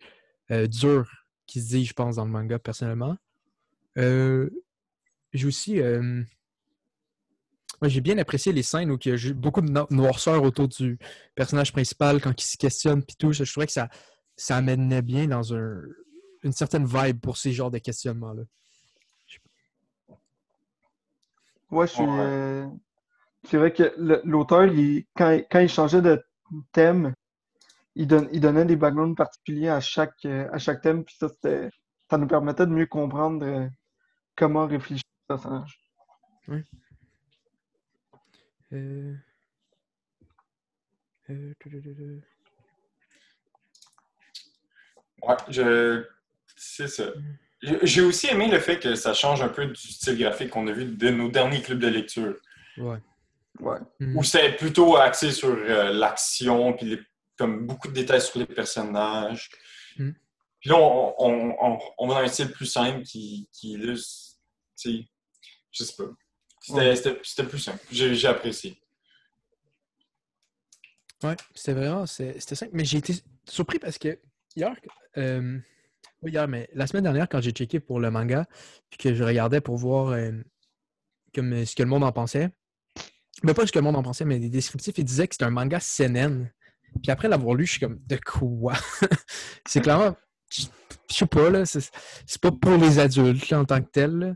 euh, 0.50 0.66
dures 0.66 1.08
qui 1.46 1.60
se 1.62 1.68
disent, 1.68 1.88
je 1.88 1.92
pense, 1.94 2.16
dans 2.16 2.24
le 2.24 2.30
manga, 2.30 2.58
personnellement. 2.58 3.16
Euh, 3.96 4.50
j'ai 5.32 5.46
aussi. 5.46 5.80
euh, 5.80 6.22
moi, 7.80 7.88
j'ai 7.88 8.00
bien 8.00 8.18
apprécié 8.18 8.52
les 8.52 8.64
scènes 8.64 8.90
où 8.90 8.98
il 9.04 9.08
y 9.14 9.28
a 9.30 9.32
beaucoup 9.34 9.60
de 9.60 9.70
no- 9.70 9.86
noirceur 9.90 10.42
autour 10.42 10.66
du 10.66 10.98
personnage 11.36 11.72
principal 11.72 12.20
quand 12.20 12.34
il 12.42 12.44
se 12.46 12.56
questionne, 12.56 13.04
puis 13.04 13.14
tout. 13.16 13.32
Je, 13.32 13.44
je 13.44 13.52
trouvais 13.52 13.66
que 13.66 13.72
ça, 13.72 13.88
ça 14.36 14.56
amenait 14.56 15.02
bien 15.02 15.26
dans 15.28 15.54
un- 15.54 15.82
une 16.42 16.52
certaine 16.52 16.86
vibe 16.86 17.20
pour 17.20 17.36
ces 17.36 17.52
genres 17.52 17.70
de 17.70 17.78
questionnements-là. 17.78 18.42
Ouais, 21.70 21.86
je 21.86 21.92
suis. 21.92 22.02
Euh, 23.48 23.50
c'est 23.50 23.56
vrai 23.56 23.72
que 23.72 23.94
l'auteur, 24.24 24.66
il- 24.66 25.04
quand, 25.16 25.38
quand 25.50 25.60
il 25.60 25.68
changeait 25.68 26.02
de 26.02 26.22
thème, 26.72 27.14
il, 27.94 28.06
donnait 28.06 28.64
des 28.64 28.76
backgrounds 28.76 29.16
particuliers 29.16 29.68
à 29.68 29.80
chaque, 29.80 30.24
euh, 30.24 30.48
à 30.52 30.58
chaque 30.58 30.82
thème, 30.82 31.04
puis 31.04 31.16
ça, 31.18 31.28
nous 32.18 32.26
permettait 32.26 32.66
de 32.66 32.72
mieux 32.72 32.86
comprendre 32.86 33.44
euh, 33.44 33.66
comment 34.36 34.66
réfléchir 34.66 35.04
le 35.28 35.34
personnage. 35.34 35.80
Euh... 38.72 39.14
euh, 41.30 41.52
tu- 41.60 42.22
Ouais, 45.22 45.34
je. 45.48 46.06
C'est 46.56 46.86
ça. 46.88 47.04
J'ai 47.60 47.78
j'ai 47.82 48.00
aussi 48.02 48.28
aimé 48.28 48.48
le 48.48 48.60
fait 48.60 48.78
que 48.78 48.94
ça 48.94 49.14
change 49.14 49.42
un 49.42 49.48
peu 49.48 49.66
du 49.66 49.74
style 49.74 50.16
graphique 50.18 50.50
qu'on 50.50 50.66
a 50.68 50.72
vu 50.72 50.84
de 50.84 51.08
nos 51.10 51.28
derniers 51.28 51.60
clubs 51.62 51.78
de 51.80 51.88
lecture, 51.88 52.36
Ouais. 52.76 52.98
Ouais. 53.60 53.78
Mhm. 54.00 54.16
où 54.16 54.22
c'était 54.24 54.54
plutôt 54.56 54.96
axé 54.96 55.32
sur 55.32 55.48
euh, 55.48 55.92
l'action, 55.92 56.72
puis 56.74 56.86
les- 56.86 57.00
comme 57.36 57.66
beaucoup 57.66 57.88
de 57.88 57.92
détails 57.92 58.20
sur 58.20 58.38
les 58.38 58.46
personnages. 58.46 59.50
Mm. 59.96 60.10
Puis 60.60 60.70
là, 60.70 60.76
on, 60.76 61.14
on, 61.18 61.56
on, 61.60 61.78
on 61.98 62.06
va 62.08 62.14
dans 62.14 62.20
un 62.20 62.28
style 62.28 62.50
plus 62.50 62.66
simple 62.66 63.02
qui, 63.02 63.48
qui 63.52 63.72
illustre. 63.72 64.36
Tu 64.76 64.90
sais, 64.92 65.08
je 65.72 65.84
sais 65.84 65.94
pas. 65.96 66.10
C'était 66.60 66.78
Ouais. 66.78 66.96
c'était- 66.96 67.20
c'était 67.22 67.48
plus 67.48 67.58
simple. 67.60 67.78
J'ai 67.90 68.14
j'ai 68.14 68.28
apprécié. 68.28 68.80
Ouais, 71.22 71.36
c'était 71.54 71.72
vraiment, 71.74 72.06
c'est- 72.06 72.38
c'était 72.38 72.54
simple. 72.54 72.72
Mais 72.74 72.84
j'ai 72.84 72.98
été 72.98 73.14
surpris 73.48 73.78
parce 73.78 73.98
que 73.98 74.18
hier, 74.54 74.74
euh, 75.16 75.58
pas 76.20 76.28
hier, 76.28 76.46
mais 76.48 76.68
la 76.74 76.86
semaine 76.86 77.02
dernière, 77.04 77.28
quand 77.28 77.40
j'ai 77.40 77.50
checké 77.52 77.80
pour 77.80 77.98
le 78.00 78.10
manga, 78.10 78.46
puis 78.90 78.98
que 78.98 79.14
je 79.14 79.24
regardais 79.24 79.60
pour 79.60 79.76
voir 79.76 80.08
euh, 80.10 80.30
comme, 81.34 81.64
ce 81.64 81.74
que 81.74 81.82
le 81.82 81.88
monde 81.88 82.04
en 82.04 82.12
pensait, 82.12 82.50
mais 83.42 83.54
pas 83.54 83.66
ce 83.66 83.72
que 83.72 83.78
le 83.78 83.84
monde 83.84 83.96
en 83.96 84.02
pensait, 84.02 84.24
mais 84.24 84.38
des 84.38 84.48
descriptifs, 84.48 84.96
ils 84.98 85.04
disaient 85.04 85.28
que 85.28 85.34
c'était 85.34 85.44
un 85.44 85.50
manga 85.50 85.80
seinen. 85.80 86.50
Puis 87.02 87.10
après 87.12 87.28
l'avoir 87.28 87.54
lu, 87.54 87.66
je 87.66 87.72
suis 87.72 87.80
comme, 87.80 87.98
de 88.06 88.16
quoi? 88.24 88.74
c'est 89.66 89.80
clairement, 89.80 90.16
je 90.50 90.62
je 91.10 91.14
sais 91.14 91.26
pas, 91.26 91.50
là, 91.50 91.64
c'est 91.66 91.80
c'est 92.26 92.40
pas 92.40 92.50
pour 92.52 92.76
les 92.76 92.98
adultes 92.98 93.48
là, 93.50 93.60
en 93.60 93.64
tant 93.64 93.80
que 93.80 93.88
tel. 93.90 94.10
là. 94.18 94.34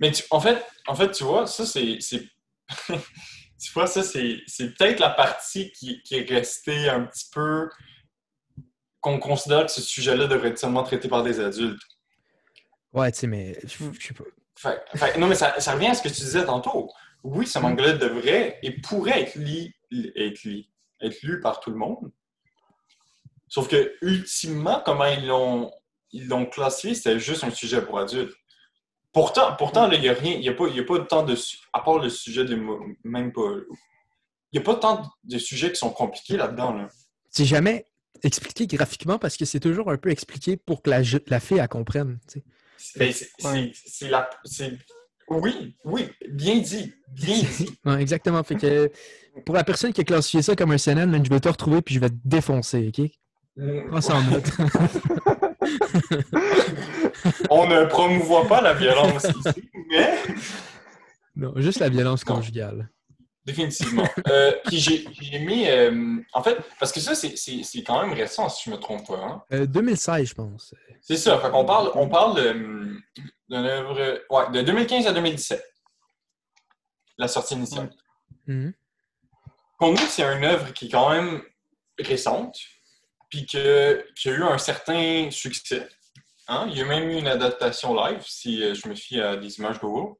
Mais 0.00 0.10
tu- 0.12 0.24
en, 0.30 0.40
fait, 0.40 0.62
en 0.86 0.94
fait, 0.94 1.10
tu 1.12 1.24
vois, 1.24 1.46
ça, 1.46 1.64
c'est. 1.66 1.98
c'est- 2.00 2.26
tu 2.88 3.72
vois, 3.74 3.86
ça, 3.86 4.02
c'est 4.02 4.38
c'est 4.46 4.74
peut-être 4.74 4.98
la 5.00 5.10
partie 5.10 5.70
qui, 5.72 6.02
qui 6.02 6.16
est 6.16 6.28
restée 6.28 6.88
un 6.88 7.02
petit 7.06 7.26
peu. 7.32 7.68
qu'on 9.00 9.18
considère 9.18 9.66
que 9.66 9.72
ce 9.72 9.80
sujet-là 9.80 10.26
devrait 10.28 10.50
être 10.50 10.58
seulement 10.58 10.82
traité 10.84 11.08
par 11.08 11.22
des 11.24 11.40
adultes. 11.40 11.82
Ouais, 12.92 13.10
tu 13.12 13.18
sais, 13.20 13.26
mais 13.26 13.58
je 13.64 13.84
je 13.98 14.06
sais 14.08 14.14
pas. 14.14 14.24
Fait- 14.56 14.82
fait- 14.96 15.18
non, 15.18 15.26
mais 15.26 15.34
ça, 15.34 15.58
ça 15.60 15.72
revient 15.74 15.88
à 15.88 15.94
ce 15.94 16.02
que 16.02 16.08
tu 16.08 16.20
disais 16.20 16.44
tantôt. 16.44 16.88
Oui, 17.24 17.46
ce 17.46 17.58
manga-là 17.58 17.92
devrait 17.94 18.58
et 18.62 18.72
pourrait 18.80 19.22
être, 19.22 19.36
li- 19.36 19.72
être, 20.16 20.42
li- 20.44 20.68
être 21.00 21.22
lu 21.22 21.40
par 21.40 21.60
tout 21.60 21.70
le 21.70 21.76
monde. 21.76 22.10
Sauf 23.48 23.68
que, 23.68 23.94
ultimement, 24.02 24.82
comment 24.84 25.04
ils 25.06 25.26
l'ont 25.26 25.70
ils 26.14 26.26
l'ont 26.28 26.44
classé, 26.44 26.94
c'était 26.94 27.18
juste 27.18 27.42
un 27.44 27.50
sujet 27.50 27.80
pour 27.80 27.98
adultes. 27.98 28.34
Pourtant, 29.12 29.54
pourtant 29.56 29.86
là, 29.88 29.94
il 29.94 30.02
n'y 30.02 30.08
a 30.10 30.12
rien, 30.14 30.32
il 30.34 30.40
n'y 30.40 30.48
a, 30.48 30.52
pas- 30.54 30.68
il 30.68 30.76
y 30.76 30.80
a 30.80 30.84
pas 30.84 30.98
tant 31.00 31.22
de. 31.22 31.34
su- 31.34 31.58
À 31.72 31.80
part 31.80 31.98
le 31.98 32.08
sujet 32.10 32.44
de. 32.44 32.54
Même 33.04 33.32
pas. 33.32 33.50
Il 34.52 34.58
n'y 34.58 34.58
a 34.58 34.62
pas 34.62 34.74
tant 34.76 35.02
de 35.24 35.38
sujets 35.38 35.70
qui 35.72 35.76
sont 35.78 35.90
compliqués 35.90 36.36
là-dedans. 36.36 36.74
Là. 36.74 36.88
C'est 37.30 37.44
jamais 37.46 37.86
expliqué 38.22 38.66
graphiquement 38.66 39.18
parce 39.18 39.36
que 39.38 39.44
c'est 39.46 39.60
toujours 39.60 39.90
un 39.90 39.96
peu 39.96 40.10
expliqué 40.10 40.56
pour 40.58 40.82
que 40.82 40.90
la, 40.90 41.00
la 41.28 41.40
fille, 41.40 41.58
elle 41.58 41.68
comprenne. 41.68 42.18
tu 42.30 42.40
sais. 42.40 42.44
C'est- 42.76 43.12
c'est- 43.12 43.46
Ouais. 43.46 43.72
c'est- 43.74 43.88
c'est 43.90 44.08
la. 44.08 44.28
c'est- 44.44 44.78
Oui, 45.28 45.76
oui, 45.84 46.10
bien 46.30 46.58
dit. 46.58 46.92
Bien 47.08 47.36
dit. 47.58 47.70
Ouais, 47.84 48.00
exactement. 48.00 48.42
Fait 48.42 48.56
que 48.56 48.90
pour 49.44 49.54
la 49.54 49.64
personne 49.64 49.92
qui 49.92 50.00
a 50.00 50.04
classifié 50.04 50.42
ça 50.42 50.56
comme 50.56 50.72
un 50.72 50.78
CNN, 50.78 51.06
man, 51.06 51.24
je 51.24 51.30
vais 51.30 51.40
te 51.40 51.48
retrouver 51.48 51.82
puis 51.82 51.94
je 51.94 52.00
vais 52.00 52.10
te 52.10 52.16
défoncer, 52.24 52.88
OK? 52.88 53.08
Prends 53.88 54.00
ça 54.00 54.16
en 54.16 54.22
note. 54.22 54.50
On 57.50 57.66
ne 57.68 57.84
promouvoit 57.86 58.46
pas 58.46 58.60
la 58.60 58.74
violence 58.74 59.24
ici, 59.24 59.70
mais 59.90 60.14
non, 61.36 61.52
juste 61.56 61.78
la 61.80 61.88
violence 61.88 62.24
conjugale. 62.24 62.88
Définitivement. 63.44 64.06
Euh, 64.28 64.52
puis 64.66 64.78
j'ai 64.78 65.38
mis, 65.40 65.66
euh, 65.68 66.16
en 66.32 66.42
fait, 66.42 66.56
parce 66.78 66.92
que 66.92 67.00
ça, 67.00 67.14
c'est- 67.14 67.82
quand 67.84 68.00
même 68.00 68.12
récent, 68.12 68.48
si 68.48 68.64
je 68.64 68.70
ne 68.70 68.76
me 68.76 68.80
trompe 68.80 69.06
pas. 69.06 69.16
hein. 69.18 69.42
Euh, 69.52 69.66
2016, 69.66 70.28
je 70.28 70.34
pense. 70.34 70.74
C'est 71.00 71.16
ça. 71.16 71.38
Fait 71.40 71.50
qu'on 71.50 71.64
parle, 71.64 71.90
on 71.94 72.08
parle 72.08 72.40
d'une 72.40 73.02
œuvre 73.52 74.20
ouais, 74.30 74.50
de 74.52 74.62
2015 74.62 75.06
à 75.06 75.12
2017, 75.12 75.62
la 77.18 77.28
sortie 77.28 77.54
initiale. 77.54 77.90
Mhm. 78.46 78.72
Pour 79.78 79.90
nous, 79.90 79.96
c'est 80.08 80.22
une 80.22 80.44
œuvre 80.44 80.72
qui 80.72 80.86
est 80.86 80.90
quand 80.90 81.10
même 81.10 81.42
récente, 81.98 82.56
puis 83.28 83.46
que- 83.46 84.06
qui 84.16 84.28
a 84.28 84.32
eu 84.32 84.42
un 84.44 84.58
certain 84.58 85.28
succès. 85.30 85.88
Hein? 86.48 86.66
Il 86.70 86.76
y 86.78 86.80
a 86.80 86.84
même 86.84 87.08
eu 87.10 87.18
une 87.18 87.26
adaptation 87.28 87.94
live, 87.94 88.22
si 88.26 88.62
euh, 88.62 88.74
je 88.74 88.88
me 88.88 88.94
fie 88.94 89.20
à 89.20 89.36
des 89.36 89.58
images 89.58 89.80
Google. 89.80 90.14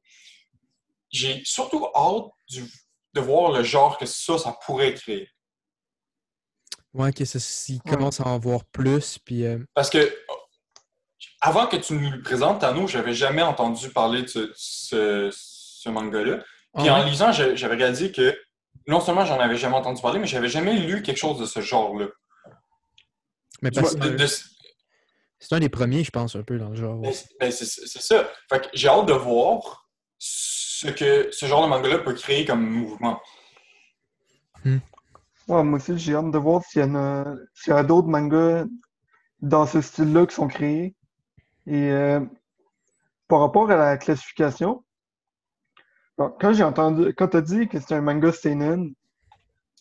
J'ai 1.11 1.41
surtout 1.45 1.87
hâte 1.95 2.25
du- 2.49 2.65
de 3.13 3.21
voir 3.21 3.51
le 3.51 3.63
genre 3.63 3.97
que 3.97 4.05
ça, 4.05 4.37
ça 4.37 4.55
pourrait 4.65 4.93
créer. 4.93 5.29
Ouais, 6.93 7.11
que 7.11 7.25
ça, 7.25 7.39
Ouais. 7.39 7.79
commence 7.91 8.19
à 8.21 8.27
en 8.27 8.37
voir 8.39 8.65
plus, 8.65 9.17
puis... 9.19 9.45
euh, 9.45 9.57
Parce 9.73 9.89
que 9.89 9.97
euh, 9.97 10.09
avant 11.41 11.67
que 11.67 11.75
tu 11.77 11.93
nous 11.93 12.11
le 12.11 12.21
présentes, 12.21 12.61
Tano, 12.61 12.87
j'avais 12.87 13.13
jamais 13.13 13.41
entendu 13.41 13.89
parler 13.89 14.21
de 14.23 14.27
ce, 14.27 14.51
ce- 14.55 15.29
ce 15.31 15.89
manga-là. 15.89 16.37
Puis 16.77 16.87
ah 16.89 16.95
en 16.95 17.03
ouais? 17.03 17.09
lisant, 17.09 17.31
j'avais 17.31 17.75
réalisé 17.75 18.11
que 18.11 18.37
non 18.87 18.99
seulement 18.99 19.25
j'en 19.25 19.39
avais 19.39 19.57
jamais 19.57 19.75
entendu 19.75 20.01
parler, 20.01 20.19
mais 20.19 20.27
j'avais 20.27 20.49
jamais 20.49 20.73
lu 20.77 21.01
quelque 21.03 21.17
chose 21.17 21.39
de 21.39 21.45
ce 21.45 21.61
genre-là. 21.61 22.07
Mais 23.61 23.71
parce 23.71 23.95
que 23.95 24.07
de- 24.07 24.25
c'est 24.27 25.53
un 25.53 25.59
des 25.59 25.69
premiers, 25.69 26.03
je 26.03 26.11
pense, 26.11 26.35
un 26.35 26.43
peu 26.43 26.57
dans 26.57 26.69
le 26.69 26.75
genre. 26.75 26.97
Ben, 26.97 27.13
c'est- 27.13 27.29
ben, 27.39 27.51
c'est 27.51 27.65
c'est 27.65 28.01
ça. 28.01 28.29
Fait 28.49 28.61
que 28.61 28.67
j'ai 28.73 28.87
hâte 28.87 29.05
de 29.07 29.13
voir 29.13 29.87
ce 30.73 30.87
que 30.87 31.29
ce 31.31 31.45
genre 31.45 31.63
de 31.63 31.69
manga-là 31.69 31.99
peut 31.99 32.13
créer 32.13 32.45
comme 32.45 32.67
mouvement. 32.67 33.21
Ouais, 34.65 35.63
moi 35.63 35.77
aussi, 35.77 35.97
j'ai 35.99 36.15
hâte 36.15 36.31
de 36.31 36.37
voir 36.37 36.63
s'il 36.63 36.81
y 36.81 36.85
en 36.85 36.95
a, 36.95 37.25
s'il 37.53 37.73
y 37.73 37.75
a 37.75 37.83
d'autres 37.83 38.07
mangas 38.07 38.65
dans 39.41 39.65
ce 39.65 39.81
style-là 39.81 40.25
qui 40.25 40.35
sont 40.35 40.47
créés. 40.47 40.95
Et 41.67 41.91
euh, 41.91 42.21
par 43.27 43.41
rapport 43.41 43.69
à 43.69 43.75
la 43.75 43.97
classification, 43.97 44.83
bon, 46.17 46.33
quand 46.39 46.53
j'ai 46.53 46.63
entendu, 46.63 47.13
quand 47.13 47.27
t'as 47.27 47.41
dit 47.41 47.67
que 47.67 47.79
c'était 47.79 47.95
un 47.95 48.01
manga 48.01 48.31
seinen, 48.31 48.93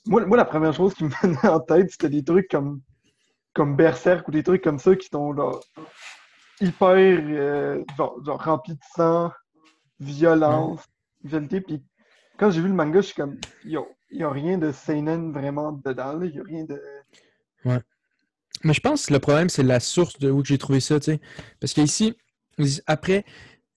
moi, 0.06 0.26
moi, 0.26 0.36
la 0.36 0.44
première 0.44 0.74
chose 0.74 0.94
qui 0.94 1.04
me 1.04 1.10
venait 1.22 1.48
en 1.48 1.60
tête, 1.60 1.90
c'était 1.90 2.10
des 2.10 2.24
trucs 2.24 2.50
comme, 2.50 2.82
comme 3.54 3.76
Berserk 3.76 4.28
ou 4.28 4.30
des 4.30 4.42
trucs 4.42 4.62
comme 4.62 4.78
ça 4.78 4.94
qui 4.96 5.08
sont 5.08 5.34
hyper 6.60 6.96
euh, 6.96 7.82
genre, 7.96 8.22
genre 8.24 8.42
remplis 8.42 8.74
de 8.74 8.80
sang, 8.94 9.30
violence, 10.02 10.80
vérité. 11.24 11.60
Puis 11.60 11.82
quand 12.38 12.50
j'ai 12.50 12.60
vu 12.60 12.68
le 12.68 12.74
manga, 12.74 13.00
je 13.00 13.06
suis 13.06 13.14
comme, 13.14 13.38
yo, 13.64 13.88
il 14.10 14.18
n'y 14.18 14.24
a 14.24 14.30
rien 14.30 14.58
de 14.58 14.72
seinen 14.72 15.32
vraiment 15.32 15.72
dedans, 15.72 16.14
là. 16.14 16.26
Il 16.26 16.32
n'y 16.32 16.40
a 16.40 16.44
rien 16.44 16.64
de. 16.64 16.80
Mais 18.64 18.74
je 18.74 18.80
pense 18.80 19.06
que 19.06 19.12
le 19.12 19.18
problème, 19.18 19.48
c'est 19.48 19.62
la 19.62 19.80
source 19.80 20.18
de 20.18 20.30
où 20.30 20.44
j'ai 20.44 20.58
trouvé 20.58 20.80
ça, 20.80 21.00
tu 21.00 21.12
sais. 21.12 21.20
Parce 21.60 21.72
qu'ici, 21.72 22.14
après 22.86 23.24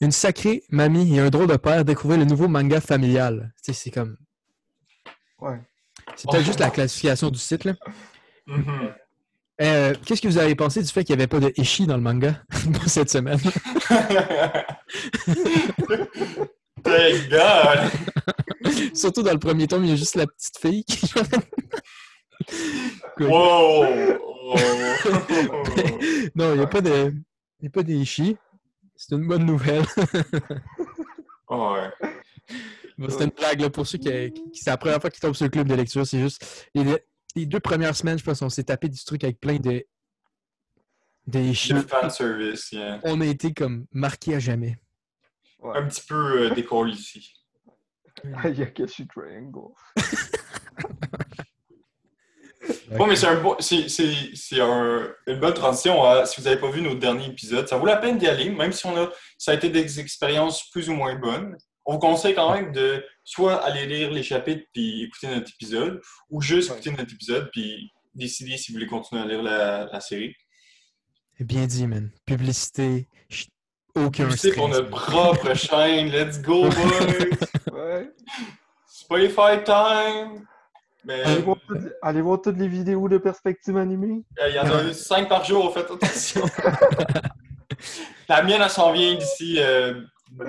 une 0.02 0.12
sacrée 0.12 0.64
mamie 0.70 1.16
et 1.16 1.20
un 1.20 1.30
drôle 1.30 1.48
de 1.48 1.56
père 1.56 1.86
découvrir 1.86 2.20
le 2.20 2.26
nouveau 2.26 2.48
manga 2.48 2.82
familial. 2.82 3.54
Tu 3.64 3.74
sais, 3.74 3.74
c'est 3.74 3.92
comme. 3.92 4.18
Ouais. 5.40 5.60
C'est 6.16 6.30
peut-être 6.30 6.46
juste 6.46 6.60
la 6.60 6.70
classification 6.70 7.30
du 7.30 7.40
site, 7.40 7.64
là. 7.64 7.74
Mhm. 8.48 8.94
Euh, 9.62 9.94
Qu'est-ce 10.06 10.22
que 10.22 10.28
vous 10.28 10.38
avez 10.38 10.54
pensé 10.56 10.82
du 10.84 10.89
fait 10.89 11.04
qu'il 11.06 11.15
n'y 11.15 11.22
avait 11.22 11.28
pas 11.28 11.39
de 11.39 11.54
Ishi 11.56 11.86
dans 11.88 11.96
le 11.96 12.02
manga 12.02 12.44
pour 12.74 12.89
cette 12.89 13.10
semaine? 13.10 13.39
Thank 16.84 17.30
God! 17.30 17.91
Surtout 18.94 19.24
dans 19.24 19.32
le 19.34 19.39
premier 19.39 19.68
tome, 19.68 19.86
il 19.86 19.91
y 19.91 19.94
a 19.94 19.96
juste 19.96 20.15
la 20.15 20.28
petite 20.28 20.58
fille 20.60 20.84
qui. 20.86 21.10
Wow! 23.20 23.86
Non, 26.36 26.54
il 26.54 26.58
n'y 26.58 26.63
a 26.63 26.68
pas 26.68 26.82
de. 26.82 27.13
Il 27.60 27.63
n'y 27.63 27.68
a 27.68 27.72
pas 27.72 27.84
d'Ishi. 27.84 28.38
C'est 28.96 29.15
une 29.15 29.28
bonne 29.28 29.46
nouvelle. 29.46 29.84
Oh, 31.48 31.74
ouais. 31.76 32.10
Bon, 32.98 33.10
C'était 33.10 33.26
une 33.26 33.32
blague 33.32 33.60
là, 33.62 33.70
pour 33.70 33.86
ceux 33.88 33.98
qui, 33.98 34.10
qui- 34.32 34.44
c'est 34.54 34.70
la 34.70 34.78
première 34.78 35.02
fois 35.02 35.10
qu'ils 35.10 35.20
tombent 35.22 35.34
sur 35.36 35.46
le 35.46 35.50
club 35.52 35.68
de 35.68 35.76
lecture. 35.76 36.06
C'est 36.06 36.20
juste. 36.20 36.68
Les 37.36 37.45
deux 37.45 37.60
premières 37.60 37.95
semaines, 37.95 38.17
je 38.17 38.24
pense, 38.24 38.41
on 38.41 38.50
s'est 38.50 38.63
tapé 38.63 38.89
du 38.89 39.04
truc 39.04 39.24
avec 39.24 39.39
plein 39.39 39.58
de. 39.58 39.86
Des 41.28 41.48
Le 41.48 41.54
chiens. 41.54 41.82
fan 41.82 42.10
service, 42.12 42.71
yeah. 42.71 43.00
On 43.04 43.19
a 43.19 43.26
été 43.26 43.52
comme 43.54 43.88
marqués 43.91 44.36
à 44.36 44.39
jamais. 44.39 44.78
Ouais. 45.60 45.76
Un 45.78 45.88
petit 45.88 46.04
peu 46.08 46.43
euh, 46.43 46.50
décolle 46.54 46.91
ici. 46.91 47.34
Ayakashi 48.43 49.08
Triangle. 49.08 49.74
Bon, 52.98 53.06
mais 53.08 53.15
c'est 53.15 53.28
un 53.28 53.41
bon, 53.41 53.56
c'est, 53.60 53.89
c'est, 53.89 54.12
c'est 54.36 54.60
un- 54.62 55.08
une 55.28 55.39
bonne 55.39 55.54
transition. 55.54 56.04
à- 56.04 56.26
si 56.26 56.39
vous 56.39 56.45
n'avez 56.48 56.60
pas 56.60 56.69
vu 56.69 56.82
nos 56.82 56.95
derniers 56.95 57.28
épisodes, 57.28 57.67
ça 57.67 57.78
vaut 57.78 57.86
la 57.86 57.98
peine 57.98 58.17
d'y 58.17 58.28
aller, 58.28 58.50
même 58.50 58.71
si 58.71 58.86
on 58.86 58.95
a, 58.95 59.10
ça 59.38 59.52
a 59.52 59.56
été 59.56 59.69
des 59.69 60.00
expériences 60.00 60.69
plus 60.69 60.89
ou 60.89 60.93
moins 60.93 61.15
bonnes. 61.15 61.58
On 61.86 61.93
vous 61.93 62.00
conseille 62.00 62.34
quand 62.36 62.54
même 62.54 62.71
de 62.71 63.04
soit 63.24 63.56
aller 63.63 63.86
lire 63.86 64.12
les 64.12 64.24
chapitres 64.24 64.65
puis 64.74 65.04
écouter 65.04 65.28
notre 65.28 65.50
épisode, 65.52 66.02
ou 66.30 66.41
juste 66.41 66.69
Ouais. 66.71 66.78
écouter 66.78 66.91
notre 66.98 67.13
épisode 67.13 67.50
puis 67.52 67.91
décider 68.13 68.58
si 68.58 68.71
vous 68.71 68.78
voulez 68.78 68.88
continuer 68.88 69.21
à 69.21 69.26
lire 69.26 69.43
la, 69.43 69.86
la 69.91 70.00
série. 70.00 70.34
Bien 71.39 71.65
dit, 71.67 71.86
man. 71.86 72.12
Publicité. 72.26 73.08
Aucun 73.95 74.30
C'est 74.32 74.54
pour 74.54 74.67
notre 74.69 74.89
propre 74.89 75.54
chaîne. 75.58 76.10
Let's 76.10 76.41
go, 76.41 76.69
boys! 76.69 77.74
Ouais. 77.74 78.10
Spotify 78.88 79.63
time! 79.63 80.45
Mais 81.04 81.21
Allez 81.21 81.41
voir, 81.41 81.58
toutes- 81.67 81.91
allez 82.02 82.21
voir 82.21 82.41
toutes 82.41 82.58
les 82.58 82.67
vidéos 82.67 83.08
de 83.08 83.17
perspective 83.19 83.78
animée. 83.78 84.24
euh, 84.41 84.50
il 84.50 84.56
y 84.56 84.60
en 84.60 84.65
a 84.65 84.91
5 84.91 85.30
par 85.30 85.45
jour, 85.45 85.71
faites 85.74 85.91
attention. 85.91 86.41
la 88.30 88.41
mienne, 88.43 88.62
elle 88.63 88.69
s'en 88.69 88.91
vient 88.91 89.13
d'ici 89.15 89.58
euh, 89.60 90.02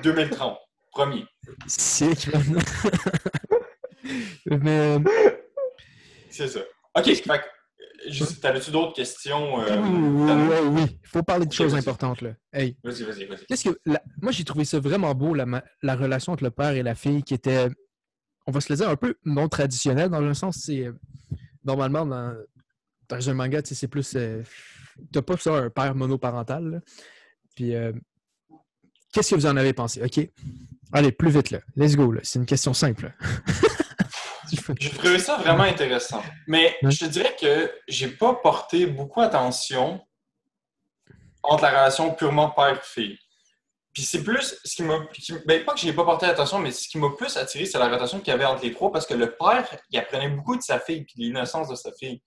2030. 0.02 0.56
Premier. 0.96 1.26
Man. 2.32 2.62
Mais. 4.62 4.96
euh, 4.96 4.98
C'est 6.30 6.48
ça. 6.48 6.60
OK, 6.96 7.22
t'avais-tu 8.40 8.70
d'autres 8.70 8.94
questions? 8.94 9.60
euh, 9.60 9.76
oui, 9.82 10.32
oui, 10.32 10.68
oui. 10.70 10.98
Il 11.02 11.08
faut 11.08 11.22
parler 11.22 11.44
de 11.44 11.52
choses 11.52 11.74
importantes, 11.74 12.22
là. 12.22 12.30
Hey, 12.50 12.78
Vas-y, 12.82 13.02
vas-y, 13.02 13.26
vas-y. 13.26 13.44
Qu'est-ce 13.46 13.68
que. 13.68 13.78
la- 13.84 14.02
Moi, 14.22 14.32
j'ai 14.32 14.44
trouvé 14.44 14.64
ça 14.64 14.80
vraiment 14.80 15.14
beau, 15.14 15.34
la, 15.34 15.44
ma- 15.44 15.64
la 15.82 15.96
relation 15.96 16.32
entre 16.32 16.44
le 16.44 16.50
père 16.50 16.70
et 16.70 16.82
la 16.82 16.94
fille, 16.94 17.22
qui 17.22 17.34
était, 17.34 17.68
on 18.46 18.52
va 18.52 18.60
se 18.62 18.72
le 18.72 18.76
dire, 18.78 18.88
un 18.88 18.96
peu 18.96 19.16
non 19.26 19.48
traditionnelle, 19.50 20.08
dans 20.08 20.20
le 20.20 20.32
sens, 20.32 20.56
c'est. 20.64 20.86
euh, 20.86 20.92
Normalement, 21.62 22.06
dans, 22.06 22.34
dans 23.10 23.28
un 23.30 23.34
manga, 23.34 23.60
tu 23.60 23.68
sais, 23.70 23.74
c'est 23.74 23.88
plus. 23.88 24.14
euh, 24.16 24.42
T'as 25.12 25.20
pas 25.20 25.36
ça, 25.36 25.52
un 25.56 25.68
père 25.68 25.94
monoparental. 25.94 26.70
là. 26.70 26.80
Puis. 27.54 27.74
euh, 27.74 27.92
Qu'est-ce 29.12 29.30
que 29.30 29.34
vous 29.36 29.46
en 29.46 29.56
avez 29.56 29.72
pensé? 29.72 30.02
OK. 30.02 30.28
Allez, 30.92 31.12
plus 31.12 31.30
vite, 31.30 31.50
là. 31.50 31.58
Let's 31.76 31.96
go, 31.96 32.12
là. 32.12 32.20
C'est 32.22 32.38
une 32.38 32.46
question 32.46 32.72
simple. 32.74 33.12
J'ai 34.78 34.90
trouvé 34.90 35.18
ça 35.18 35.36
vraiment 35.38 35.64
intéressant. 35.64 36.22
Mais 36.46 36.76
je 36.82 36.98
te 36.98 37.04
dirais 37.06 37.34
que 37.38 37.70
j'ai 37.88 38.08
pas 38.08 38.34
porté 38.34 38.86
beaucoup 38.86 39.20
attention 39.20 40.00
entre 41.42 41.64
la 41.64 41.70
relation 41.70 42.14
purement 42.14 42.50
père-fille. 42.50 43.18
Puis 43.92 44.02
c'est 44.02 44.22
plus 44.22 44.58
ce 44.62 44.76
qui 44.76 44.82
m'a. 44.82 44.98
Ben, 45.46 45.64
pas 45.64 45.72
que 45.72 45.80
j'ai 45.80 45.92
pas 45.92 46.04
porté 46.04 46.26
attention, 46.26 46.58
mais 46.58 46.70
ce 46.70 46.86
qui 46.86 46.98
m'a 46.98 47.10
plus 47.16 47.34
attiré, 47.36 47.64
c'est 47.64 47.78
la 47.78 47.88
relation 47.88 48.18
qu'il 48.18 48.28
y 48.28 48.32
avait 48.32 48.44
entre 48.44 48.62
les 48.62 48.72
trois 48.72 48.92
parce 48.92 49.06
que 49.06 49.14
le 49.14 49.34
père, 49.34 49.66
il 49.90 49.98
apprenait 49.98 50.28
beaucoup 50.28 50.56
de 50.56 50.62
sa 50.62 50.78
fille 50.78 51.04
puis 51.04 51.14
de 51.16 51.22
l'innocence 51.22 51.68
de 51.68 51.74
sa 51.74 51.90
fille. 51.92 52.20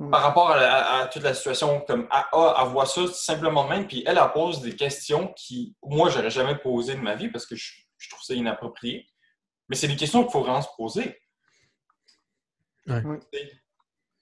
Mhm. 0.00 0.10
Par 0.10 0.22
rapport 0.22 0.50
à, 0.50 1.06
toute 1.12 1.22
la 1.22 1.34
situation, 1.34 1.82
comme 1.82 2.08
à, 2.10 2.26
à, 2.32 2.62
elle 2.64 2.68
voit 2.72 2.86
ça 2.86 3.06
simplement 3.12 3.64
de 3.64 3.68
même, 3.68 3.86
puis 3.86 4.02
elle, 4.06 4.16
elle 4.18 4.32
pose 4.32 4.62
des 4.62 4.74
questions 4.74 5.32
qui, 5.34 5.76
moi, 5.82 6.08
j'aurais 6.08 6.30
jamais 6.30 6.56
posées 6.56 6.94
de 6.94 7.00
ma 7.00 7.14
vie 7.14 7.28
parce 7.28 7.44
que 7.46 7.54
je, 7.54 7.72
je 7.98 8.08
trouve 8.08 8.22
ça 8.22 8.32
inapproprié. 8.32 9.06
Mais 9.68 9.76
c'est 9.76 9.88
des 9.88 9.96
questions 9.96 10.22
qu'il 10.22 10.32
faut 10.32 10.40
vraiment 10.40 10.62
se 10.62 10.68
poser. 10.76 11.20
Ouais. 12.86 13.02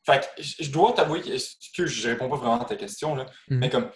Fait 0.05 0.21
que 0.37 0.43
je 0.43 0.71
dois 0.71 0.93
t'avouer 0.95 1.23
que, 1.23 1.87
je 1.87 2.09
réponds 2.09 2.29
pas 2.29 2.37
vraiment 2.37 2.61
à 2.61 2.65
ta 2.65 2.75
question, 2.77 3.15
là, 3.15 3.27
Mhm. 3.49 3.59
mais 3.59 3.71
comme 3.71 3.91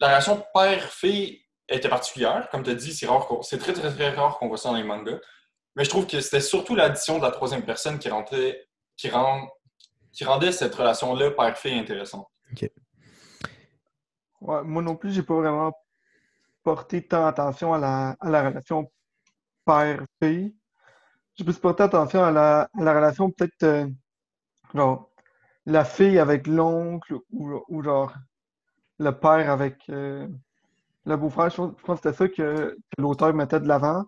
la 0.00 0.08
relation 0.08 0.44
père-fille 0.52 1.42
était 1.68 1.88
particulière, 1.88 2.48
comme 2.50 2.62
tu 2.62 2.70
as 2.70 2.74
dit, 2.74 2.92
c'est 2.94 3.06
rare 3.06 3.26
qu'on- 3.26 3.42
c'est 3.42 3.58
très, 3.58 3.72
très, 3.72 3.90
très 3.92 4.10
rare 4.10 4.38
qu'on 4.38 4.48
voit 4.48 4.58
ça 4.58 4.68
dans 4.68 4.76
les 4.76 4.84
mangas. 4.84 5.18
Mais 5.76 5.84
je 5.84 5.88
trouve 5.90 6.06
que 6.06 6.20
c'était 6.20 6.40
surtout 6.42 6.74
l'addition 6.76 7.16
de 7.18 7.22
la 7.22 7.30
troisième 7.30 7.64
personne 7.64 7.98
qui 7.98 8.08
rendait, 8.10 8.68
qui 8.98 9.08
rend, 9.08 9.48
qui 10.16 10.24
rendait 10.24 10.50
cette 10.50 10.74
relation-là 10.74 11.30
père-fille 11.30 11.78
intéressante. 11.78 12.26
Ouais, 14.40 14.64
moi 14.64 14.82
non 14.82 14.96
plus, 14.96 15.12
j'ai 15.12 15.22
pas 15.22 15.34
vraiment 15.34 15.72
porté 16.62 17.06
tant 17.06 17.26
attention 17.26 17.74
à 17.74 17.78
la, 17.78 18.16
à 18.20 18.30
la 18.30 18.48
relation 18.48 18.90
père-fille. 19.66 20.56
J'ai 21.34 21.44
plus 21.44 21.58
porté 21.58 21.82
attention 21.82 22.24
à 22.24 22.30
la, 22.30 22.62
à 22.62 22.82
la 22.82 22.94
relation 22.94 23.30
peut-être 23.30 23.62
euh, 23.64 23.86
genre 24.74 25.10
la 25.66 25.84
fille 25.84 26.18
avec 26.18 26.46
l'oncle 26.46 27.18
ou, 27.30 27.62
ou 27.68 27.82
genre 27.82 28.14
le 28.98 29.10
père 29.10 29.50
avec 29.50 29.86
euh, 29.90 30.26
le 31.04 31.16
beau-frère. 31.18 31.50
Je 31.50 31.56
pense, 31.56 31.72
je 31.76 31.84
pense 31.84 32.00
que 32.00 32.08
c'était 32.08 32.16
ça 32.16 32.28
que, 32.28 32.70
que 32.70 33.02
l'auteur 33.02 33.34
mettait 33.34 33.60
de 33.60 33.68
l'avant. 33.68 34.04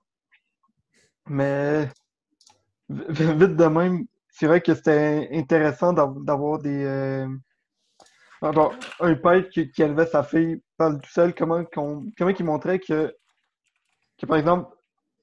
Mais 1.26 1.90
vite 2.88 3.56
de 3.56 3.66
même, 3.66 4.06
c'est 4.38 4.46
vrai 4.46 4.60
que 4.60 4.72
c'était 4.72 5.28
intéressant 5.32 5.92
d'av- 5.92 6.22
d'avoir 6.24 6.60
des 6.60 6.84
euh, 6.84 7.26
un 8.40 9.14
père 9.16 9.48
qui, 9.48 9.72
élevait 9.78 10.06
sa 10.06 10.22
fille 10.22 10.62
par 10.76 10.92
tout 11.00 11.10
seul, 11.10 11.34
comment, 11.34 11.64
comment 11.64 12.04
il 12.16 12.44
montrait 12.44 12.78
que, 12.78 13.12
que 14.16 14.26
par 14.26 14.36
exemple, 14.36 14.72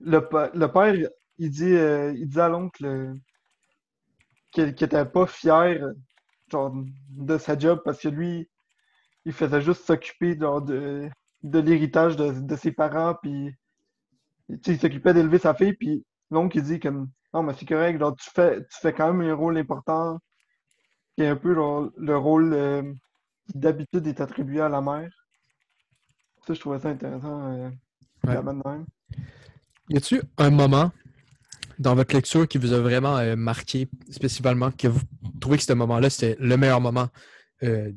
le, 0.01 0.19
père, 0.19 0.95
il 1.37 1.49
dit, 1.49 1.75
euh, 1.75 2.11
il 2.17 2.27
dit 2.27 2.41
à 2.41 2.49
l'oncle 2.49 2.85
euh, 2.85 3.13
qu'il 4.51 4.65
n'était 4.65 5.05
pas 5.05 5.27
fier 5.27 5.79
de 6.51 7.37
sa 7.37 7.57
job 7.57 7.81
parce 7.85 8.01
que 8.01 8.09
lui, 8.09 8.49
il 9.23 9.31
faisait 9.31 9.61
juste 9.61 9.85
s'occuper 9.85 10.35
de, 10.35 11.09
de 11.41 11.59
l'héritage 11.59 12.17
de, 12.17 12.31
de 12.31 12.55
ses 12.57 12.73
parents, 12.73 13.15
puis 13.21 13.55
il 14.49 14.79
s'occupait 14.79 15.13
d'élever 15.13 15.39
sa 15.39 15.53
fille, 15.53 15.73
puis 15.73 16.05
l'oncle, 16.31 16.57
il 16.57 16.63
dit 16.63 16.79
comme, 16.81 17.09
non, 17.35 17.43
mais 17.43 17.53
c'est 17.59 17.65
correct, 17.65 17.99
genre, 17.99 18.15
tu 18.15 18.29
fais, 18.33 18.61
tu 18.61 18.77
fais 18.81 18.93
quand 18.93 19.13
même 19.13 19.29
un 19.29 19.35
rôle 19.35 19.57
important, 19.57 20.19
qui 21.15 21.23
est 21.23 21.27
un 21.27 21.35
peu 21.35 21.53
genre, 21.53 21.91
le 21.97 22.17
rôle 22.17 22.53
euh, 22.53 22.93
qui 23.51 23.57
d'habitude 23.57 24.07
est 24.07 24.21
attribué 24.21 24.61
à 24.61 24.69
la 24.69 24.79
mère. 24.79 25.11
Ça, 26.47 26.53
je 26.53 26.59
trouvais 26.61 26.79
ça 26.79 26.89
intéressant, 26.89 27.51
euh, 27.51 27.69
Ouais. 28.23 28.35
la 28.35 28.41
bonne 28.41 28.61
même. 28.65 28.85
Y 29.89 29.97
a-tu 29.97 30.21
un 30.37 30.49
moment 30.49 30.91
dans 31.77 31.93
votre 31.93 32.15
lecture 32.15 32.47
qui 32.47 32.57
vous 32.57 32.71
a 32.71 32.79
vraiment 32.79 33.17
euh, 33.17 33.35
marqué, 33.35 33.89
spécialement, 34.09 34.71
que 34.71 34.87
vous 34.87 35.01
trouvez 35.41 35.57
que 35.57 35.63
ce 35.63 35.73
moment-là, 35.73 36.09
c'était 36.09 36.37
le 36.39 36.55
meilleur 36.55 36.79
moment 36.79 37.09
euh, 37.63 37.91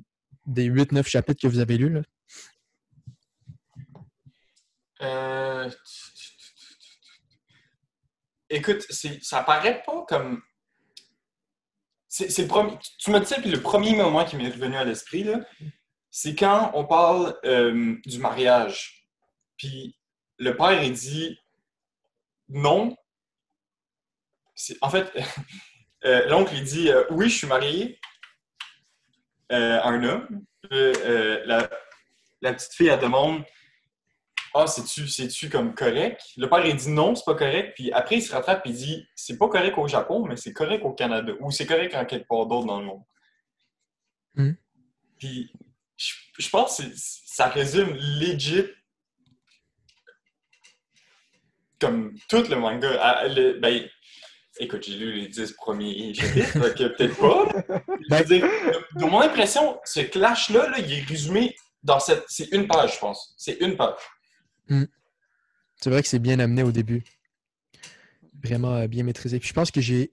des 0.47 0.69
8-9 0.69 1.07
chapitres 1.07 1.41
que 1.41 1.47
vous 1.47 1.61
avez 1.61 1.79
lus? 1.79 1.91
Là? 1.91 2.03
Euh, 5.01 5.71
Écoute, 8.51 8.87
ça 9.23 9.43
paraît 9.43 9.83
pas 9.85 10.05
comme. 10.09 10.43
Tu 12.11 12.23
me 12.23 13.19
dis 13.19 13.35
puis 13.41 13.51
le 13.51 13.61
premier 13.61 13.95
moment 13.95 14.25
qui 14.25 14.37
m'est 14.37 14.49
revenu 14.49 14.77
à 14.77 14.85
l'esprit, 14.85 15.27
c'est 16.11 16.35
quand 16.35 16.71
on 16.75 16.87
parle 16.87 17.39
euh, 17.45 17.97
du 18.07 18.19
mariage. 18.19 19.07
Puis 19.59 19.95
le 20.39 20.57
père, 20.57 20.83
il 20.83 20.93
dit 20.93 21.39
non. 22.49 22.97
En 24.81 24.89
fait, 24.89 25.13
euh, 26.07 26.27
l'oncle, 26.29 26.55
il 26.55 26.65
dit 26.65 26.91
oui, 27.11 27.29
je 27.29 27.37
suis 27.39 27.47
marié 27.47 28.01
à 29.51 29.89
un 29.89 30.03
homme. 30.03 30.45
la, 30.71 31.69
la, 32.41 32.55
petite 32.55 32.73
fille, 32.73 32.89
elle 32.89 33.01
demande 33.01 33.45
ah, 34.55 34.67
c'est-tu, 34.67 35.49
comme 35.49 35.75
correct? 35.75 36.21
Le 36.37 36.49
père, 36.49 36.65
il 36.65 36.77
dit 36.77 36.91
non, 36.91 37.15
c'est 37.15 37.25
pas 37.25 37.35
correct. 37.35 37.73
Puis 37.75 37.93
après, 37.93 38.17
il 38.17 38.23
se 38.23 38.33
rattrape 38.33 38.67
et 38.67 38.71
il 38.71 38.77
dit 38.77 39.07
c'est 39.15 39.39
pas 39.39 39.49
correct 39.49 39.77
au 39.79 39.89
Japon, 39.89 40.25
mais 40.27 40.37
c'est 40.37 40.53
correct 40.53 40.83
au 40.85 40.93
Canada. 40.93 41.33
Ou 41.41 41.51
c'est 41.51 41.67
correct 41.67 41.95
en 41.95 42.05
quelque 42.05 42.27
part 42.27 42.47
d'autre 42.47 42.67
dans 42.67 42.81
le 42.81 42.87
monde. 42.87 43.03
Hmm. 44.35 44.53
Puis 45.19 45.53
je, 45.97 46.49
pense 46.49 46.79
que 46.79 46.85
ça 46.95 47.49
résume 47.49 47.95
legit 47.95 48.67
comme 51.81 52.15
tout 52.29 52.45
le 52.49 52.57
manga. 52.57 52.89
Ah, 53.01 53.29
ben, 53.61 53.89
écoute, 54.61 54.85
j'ai 54.87 54.97
lu 54.97 55.13
les 55.13 55.29
10 55.29 55.53
premiers 55.53 56.15
chapitres, 56.15 56.59
donc 56.59 56.75
peut-être 56.75 57.17
pas. 57.17 57.83
Ben, 58.09 58.25
de, 58.25 59.05
mon 59.05 59.21
impression, 59.21 59.79
ce 59.85 60.01
clash-là, 60.01 60.71
là, 60.71 60.79
il 60.79 60.91
est 60.91 61.03
résumé 61.03 61.55
dans 61.83 62.01
cette. 62.01 62.25
C'est 62.29 62.49
une 62.53 62.67
page, 62.67 62.95
je 62.95 62.99
pense. 63.01 63.35
C'est 63.37 63.59
une 63.61 63.77
page. 63.77 63.97
Hmm. 64.69 64.85
C'est 65.77 65.91
vrai 65.91 66.03
que 66.03 66.09
c'est 66.09 66.19
bien 66.19 66.39
amené 66.39 66.63
au 66.63 66.73
début. 66.73 67.03
Vraiment 68.43 68.75
euh, 68.75 68.87
bien 68.87 69.05
maîtrisé. 69.05 69.39
Puis 69.39 69.49
je 69.49 69.55
pense 69.55 69.71
que 69.71 69.81
j'ai. 69.81 70.11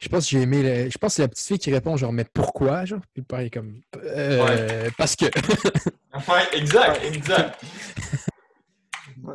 Je 0.00 0.08
pense 0.08 0.24
que 0.24 0.30
j'ai 0.30 0.42
aimé. 0.42 0.90
Je 0.90 0.98
pense 0.98 1.12
que 1.12 1.16
c'est 1.16 1.22
la 1.22 1.28
petite 1.28 1.46
fille 1.46 1.58
qui 1.58 1.72
répond 1.72 1.96
genre 1.96 2.12
mais 2.12 2.24
pourquoi? 2.24 2.84
Genre? 2.84 3.00
Puis 3.14 3.22
pareil 3.22 3.50
comme 3.50 3.80
euh, 3.96 4.90
parce 4.96 5.16
que. 5.16 5.24
ouais, 6.14 6.58
exact, 6.58 7.00
exact. 7.04 7.64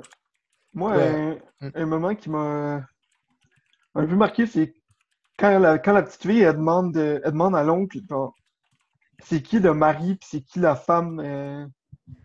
Moi, 0.74 0.96
un, 1.62 1.86
moment 1.86 2.16
qui 2.16 2.30
m'a 2.30 2.84
un 3.94 4.08
peu 4.08 4.16
marqué, 4.16 4.48
c'est 4.48 4.74
quand 5.38 5.60
la, 5.60 5.78
quand 5.78 5.94
la 5.94 6.02
petite 6.02 6.24
fille 6.24 6.42
elle 6.42 6.56
demande, 6.56 6.98
elle 6.98 7.22
demande 7.32 7.56
à 7.56 7.64
l'oncle 7.64 8.00
c'est 9.24 9.42
qui 9.42 9.60
le 9.60 9.74
mari 9.74 10.16
puis 10.16 10.28
c'est 10.30 10.42
qui 10.42 10.60
la 10.60 10.76
femme 10.76 11.20
euh, 11.20 11.66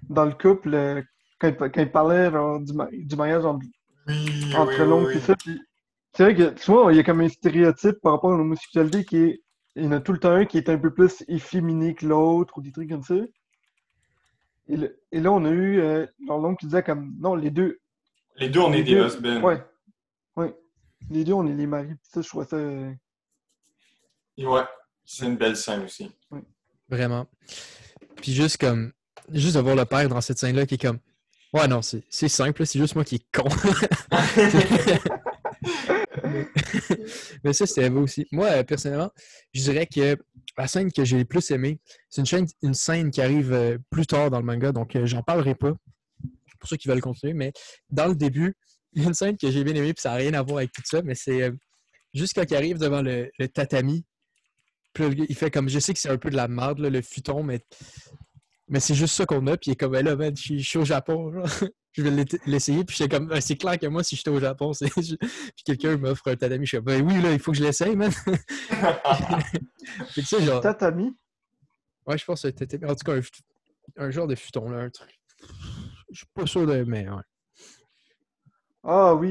dans 0.09 0.25
le 0.25 0.33
couple 0.33 1.05
quand, 1.39 1.53
il, 1.77 1.91
parlait 1.91 2.31
du, 2.61 2.73
du, 3.05 3.17
mariage 3.17 3.45
entre, 3.45 3.65
l'oncle 4.85 5.17
et 5.17 5.21
ça. 5.21 5.35
c'est 6.13 6.23
vrai 6.23 6.35
que 6.35 6.61
souvent, 6.61 6.91
il 6.91 6.97
y 6.97 7.01
a 7.01 7.05
comme 7.05 7.21
un 7.21 7.29
stéréotype 7.29 8.01
par 8.03 8.13
rapport 8.13 8.35
à 8.35 8.37
l'homosexualité 8.37 9.05
qui 9.05 9.17
est. 9.17 9.43
Il 9.77 9.85
y 9.85 9.87
en 9.87 9.93
a 9.93 10.01
tout 10.01 10.13
le 10.13 10.19
temps 10.19 10.33
un 10.33 10.45
qui 10.45 10.59
est 10.59 10.69
un 10.71 10.79
peu 10.79 10.93
plus 10.93 11.23
efféminé 11.29 11.95
que 11.95 12.05
l'autre 12.05 12.59
ou 12.59 12.63
des 12.63 12.73
trucs 12.73 12.91
comme 12.91 13.05
ça. 13.05 13.15
Et, 14.69 15.21
là, 15.21 15.33
on 15.33 15.45
a 15.45 15.51
eu 15.51 15.81
euh, 15.81 16.07
l'oncle 16.27 16.61
qui 16.61 16.67
disait 16.67 16.83
comme 16.83 17.15
non, 17.21 17.35
les 17.35 17.51
deux. 17.51 17.79
Les 18.37 18.49
deux, 18.49 18.61
on 18.61 18.73
est 18.73 18.83
des 18.83 18.93
husbands. 18.93 19.41
Ouais. 19.41 19.63
Ouais. 20.37 20.55
Les 21.11 21.25
deux, 21.25 21.33
on 21.33 21.47
est 21.47 21.55
les 21.55 21.67
maris. 21.67 21.95
Ça, 22.03 22.21
je 22.21 22.29
trouve 22.29 22.47
ça. 22.47 22.57
Euh, 22.57 22.93
ouais. 24.39 24.63
C'est 25.05 25.27
une 25.27 25.37
belle 25.37 25.57
scène 25.57 25.85
aussi. 25.85 26.11
Vraiment. 26.89 27.27
Puis 28.17 28.33
juste 28.33 28.59
comme. 28.59 28.93
Juste 29.31 29.57
de 29.57 29.61
voir 29.61 29.77
le 29.77 29.85
père 29.85 30.09
dans 30.09 30.21
cette 30.21 30.39
scène-là 30.39 30.67
qui 30.67 30.75
est 30.75 30.83
comme. 30.83 30.99
Ouais, 31.55 31.67
non, 31.67 31.81
c'est 31.83 32.29
simple, 32.29 32.67
c'est 32.67 32.79
juste 32.79 32.95
moi 32.95 33.05
qui 33.05 33.15
est 33.17 33.27
con. 33.33 33.49
mais, 37.43 37.53
ça, 37.55 37.67
c'était 37.67 37.89
beau 37.89 38.03
aussi. 38.03 38.27
Moi, 38.33 38.49
euh, 38.49 38.63
personnellement, 38.65 39.11
je 39.55 39.63
dirais 39.63 39.87
que 39.87 40.19
la 40.59 40.69
scène 40.69 40.93
que 40.93 41.05
j'ai 41.05 41.17
le 41.19 41.25
plus 41.25 41.51
aimée, 41.51 41.81
c'est 42.11 42.31
une, 42.31 42.47
une, 42.63 42.75
scène 42.75 43.11
qui 43.11 43.23
arrive 43.23 43.55
euh, 43.55 43.79
plus 43.91 44.07
tard 44.07 44.31
dans 44.31 44.39
le 44.39 44.45
manga, 44.45 44.73
donc 44.73 44.95
euh, 44.95 45.07
j'en 45.07 45.23
parlerai 45.23 45.55
pas. 45.55 45.73
Pour 46.59 46.69
ceux 46.69 46.77
qui 46.77 46.89
veulent 46.89 47.01
continuer, 47.01 47.33
mais 47.33 47.55
dans 47.89 48.09
le 48.09 48.15
début, 48.15 48.55
il 48.93 49.03
y 49.03 49.07
a 49.07 49.09
une 49.09 49.15
scène 49.15 49.39
que 49.39 49.51
j'ai 49.51 49.65
bien 49.65 49.75
aimée, 49.75 49.95
puis 49.95 50.03
ça 50.03 50.11
n'a 50.11 50.17
rien 50.17 50.35
à 50.35 50.43
voir 50.43 50.59
avec 50.59 50.73
tout 50.73 50.83
ça, 50.85 51.01
mais 51.03 51.15
c'est 51.15 51.51
juste 52.13 52.35
quand 52.35 52.45
il 52.51 52.57
arrive 52.57 52.79
devant 52.79 53.01
le, 53.01 53.31
tatami, 53.49 54.05
il 54.99 55.37
fait 55.37 55.51
comme, 55.51 55.69
je 55.69 55.79
sais 55.79 55.95
que 55.95 56.01
c'est 56.01 56.11
un 56.11 56.19
peu 56.19 56.31
de 56.31 56.37
la 56.37 56.49
merde, 56.49 56.81
le 56.81 57.01
futon, 57.01 57.45
mais 57.45 57.61
mais 58.69 58.81
c'est 58.81 58.95
juste 58.95 59.15
ça 59.15 59.25
qu'on 59.27 59.47
a. 59.47 59.57
Puis 59.57 59.71
il 59.71 59.73
est 59.73 59.77
comme, 59.77 59.93
ben 59.93 60.05
là, 60.05 60.17
man, 60.17 60.35
je 60.37 60.59
suis 60.59 60.79
au 60.79 60.85
Japon. 60.85 61.33
je 61.93 62.03
vais 62.03 62.25
l'essayer. 62.47 62.85
Puis 62.85 62.97
j'étais 62.97 63.17
comme, 63.17 63.27
ben, 63.27 63.41
c'est 63.41 63.57
clair 63.57 63.79
que 63.79 63.87
moi, 63.87 64.05
si 64.05 64.17
j'étais 64.17 64.31
au 64.31 64.41
Japon, 64.41 64.73
c'est... 64.73 64.91
puis 64.91 65.65
quelqu'un 65.65 65.97
m'offre 65.97 66.29
un 66.29 66.37
tatami. 66.37 66.67
Je 66.67 66.69
suis 66.69 66.77
comme, 66.77 66.87
ben 66.87 67.07
oui, 67.07 67.21
là, 67.23 67.33
il 67.33 67.39
faut 67.39 67.53
que 67.53 67.59
je 67.59 67.63
l'essaye, 67.63 67.97
man. 67.97 68.13
tu 70.15 70.23
sais, 70.23 70.43
genre... 70.43 70.61
Tatami? 70.61 71.17
Ouais, 72.07 72.19
je 72.19 72.25
pense 72.25 72.43
que 72.43 72.49
c'était. 72.49 72.85
En 72.85 72.95
tout 72.95 73.05
cas, 73.05 73.21
un, 73.97 74.11
genre 74.11 74.27
de 74.27 74.35
futon, 74.35 74.69
là, 74.71 74.79
un 74.79 74.91
truc. 74.91 75.11
Je 76.11 76.19
suis 76.19 76.27
pas 76.35 76.47
sûr 76.47 76.67
de. 76.67 76.85
Mais 76.85 77.09
ouais. 77.09 77.23
Ah 78.85 79.15
oui. 79.15 79.29